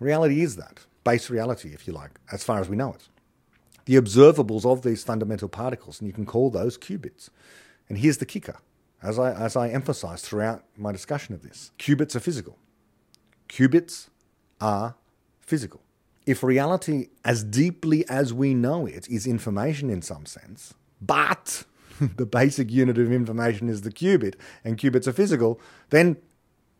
Reality 0.00 0.42
is 0.42 0.56
that, 0.56 0.86
base 1.04 1.30
reality, 1.30 1.72
if 1.72 1.86
you 1.86 1.92
like, 1.92 2.18
as 2.32 2.44
far 2.44 2.60
as 2.60 2.68
we 2.68 2.76
know 2.76 2.92
it. 2.92 3.08
The 3.84 3.96
observables 3.96 4.64
of 4.64 4.82
these 4.82 5.04
fundamental 5.04 5.48
particles, 5.48 6.00
and 6.00 6.08
you 6.08 6.14
can 6.14 6.26
call 6.26 6.50
those 6.50 6.78
qubits. 6.78 7.28
And 7.88 7.98
here's 7.98 8.18
the 8.18 8.26
kicker, 8.26 8.56
as 9.02 9.18
I, 9.18 9.32
as 9.32 9.56
I 9.56 9.68
emphasized 9.68 10.24
throughout 10.24 10.64
my 10.76 10.90
discussion 10.92 11.34
of 11.34 11.42
this 11.42 11.70
qubits 11.78 12.16
are 12.16 12.20
physical. 12.20 12.58
Qubits 13.48 14.08
are 14.60 14.94
physical. 15.40 15.82
If 16.26 16.42
reality, 16.42 17.08
as 17.24 17.44
deeply 17.44 18.08
as 18.08 18.32
we 18.32 18.54
know 18.54 18.86
it, 18.86 19.06
is 19.10 19.26
information 19.26 19.90
in 19.90 20.00
some 20.00 20.24
sense, 20.24 20.72
but 21.02 21.64
the 22.16 22.26
basic 22.26 22.70
unit 22.70 22.98
of 22.98 23.12
information 23.12 23.68
is 23.68 23.82
the 23.82 23.90
qubit, 23.90 24.34
and 24.64 24.78
qubits 24.78 25.06
are 25.06 25.12
physical, 25.12 25.60
then 25.90 26.16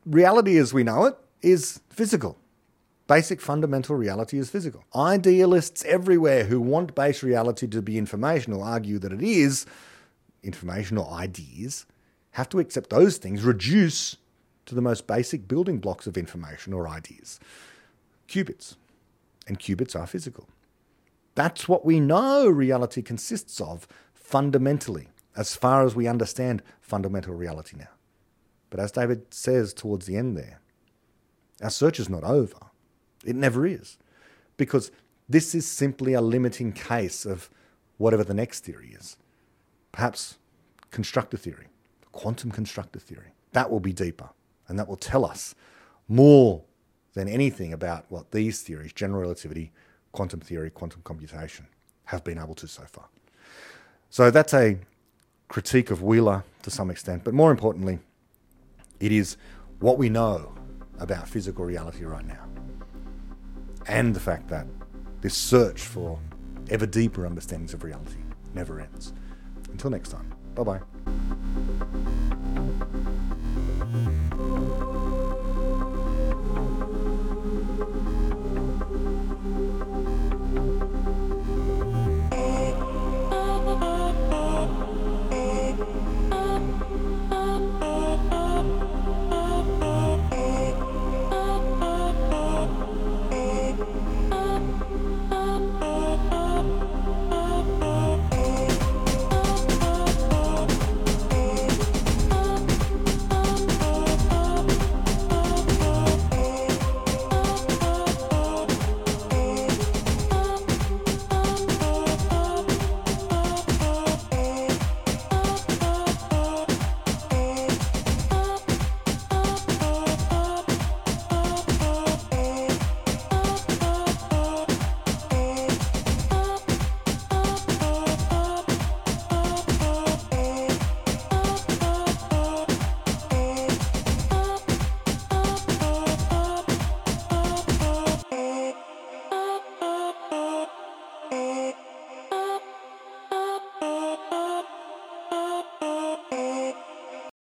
reality 0.06 0.56
as 0.56 0.72
we 0.72 0.82
know 0.82 1.04
it 1.06 1.16
is 1.42 1.80
physical. 1.90 2.38
Basic 3.06 3.40
fundamental 3.40 3.96
reality 3.96 4.38
is 4.38 4.48
physical. 4.48 4.84
Idealists 4.94 5.84
everywhere 5.84 6.44
who 6.44 6.60
want 6.60 6.94
base 6.94 7.22
reality 7.22 7.66
to 7.66 7.82
be 7.82 7.98
informational 7.98 8.62
argue 8.62 8.98
that 8.98 9.12
it 9.12 9.22
is 9.22 9.66
information 10.42 10.98
or 10.98 11.10
ideas, 11.10 11.86
have 12.32 12.48
to 12.50 12.58
accept 12.58 12.90
those 12.90 13.16
things 13.16 13.42
reduce 13.42 14.16
to 14.66 14.74
the 14.74 14.82
most 14.82 15.06
basic 15.06 15.46
building 15.46 15.78
blocks 15.78 16.06
of 16.06 16.16
information 16.16 16.72
or 16.72 16.88
ideas 16.88 17.40
qubits. 18.28 18.76
And 19.46 19.58
qubits 19.58 19.94
are 19.94 20.06
physical. 20.06 20.48
That's 21.34 21.68
what 21.68 21.84
we 21.84 22.00
know 22.00 22.48
reality 22.48 23.02
consists 23.02 23.60
of 23.60 23.86
fundamentally, 24.34 25.06
as 25.36 25.54
far 25.54 25.86
as 25.86 25.94
we 25.94 26.08
understand 26.08 26.60
fundamental 26.80 27.32
reality 27.32 27.76
now. 27.76 27.94
But 28.68 28.80
as 28.80 28.90
David 28.90 29.32
says 29.32 29.72
towards 29.72 30.06
the 30.06 30.16
end 30.16 30.36
there, 30.36 30.58
our 31.62 31.70
search 31.70 32.00
is 32.00 32.08
not 32.08 32.24
over. 32.24 32.58
It 33.24 33.36
never 33.36 33.64
is. 33.64 33.96
Because 34.56 34.90
this 35.28 35.54
is 35.54 35.68
simply 35.68 36.14
a 36.14 36.20
limiting 36.20 36.72
case 36.72 37.24
of 37.24 37.48
whatever 37.96 38.24
the 38.24 38.34
next 38.34 38.64
theory 38.64 38.96
is. 38.98 39.16
Perhaps 39.92 40.38
constructor 40.90 41.36
theory, 41.36 41.68
quantum 42.10 42.50
constructor 42.50 42.98
theory. 42.98 43.34
That 43.52 43.70
will 43.70 43.78
be 43.78 43.92
deeper 43.92 44.30
and 44.66 44.76
that 44.80 44.88
will 44.88 44.96
tell 44.96 45.24
us 45.24 45.54
more 46.08 46.64
than 47.12 47.28
anything 47.28 47.72
about 47.72 48.06
what 48.08 48.32
these 48.32 48.62
theories, 48.62 48.92
general 48.92 49.20
relativity, 49.20 49.70
quantum 50.10 50.40
theory, 50.40 50.70
quantum 50.70 51.02
computation, 51.04 51.68
have 52.06 52.24
been 52.24 52.36
able 52.36 52.56
to 52.56 52.66
so 52.66 52.82
far. 52.82 53.06
So 54.14 54.30
that's 54.30 54.54
a 54.54 54.78
critique 55.48 55.90
of 55.90 56.00
Wheeler 56.00 56.44
to 56.62 56.70
some 56.70 56.88
extent, 56.88 57.24
but 57.24 57.34
more 57.34 57.50
importantly, 57.50 57.98
it 59.00 59.10
is 59.10 59.36
what 59.80 59.98
we 59.98 60.08
know 60.08 60.54
about 61.00 61.28
physical 61.28 61.64
reality 61.64 62.04
right 62.04 62.24
now. 62.24 62.46
And 63.88 64.14
the 64.14 64.20
fact 64.20 64.46
that 64.50 64.68
this 65.20 65.34
search 65.34 65.82
for 65.82 66.20
ever 66.70 66.86
deeper 66.86 67.26
understandings 67.26 67.74
of 67.74 67.82
reality 67.82 68.20
never 68.54 68.78
ends. 68.78 69.12
Until 69.72 69.90
next 69.90 70.10
time, 70.10 70.32
bye 70.54 70.62
bye. 70.62 70.80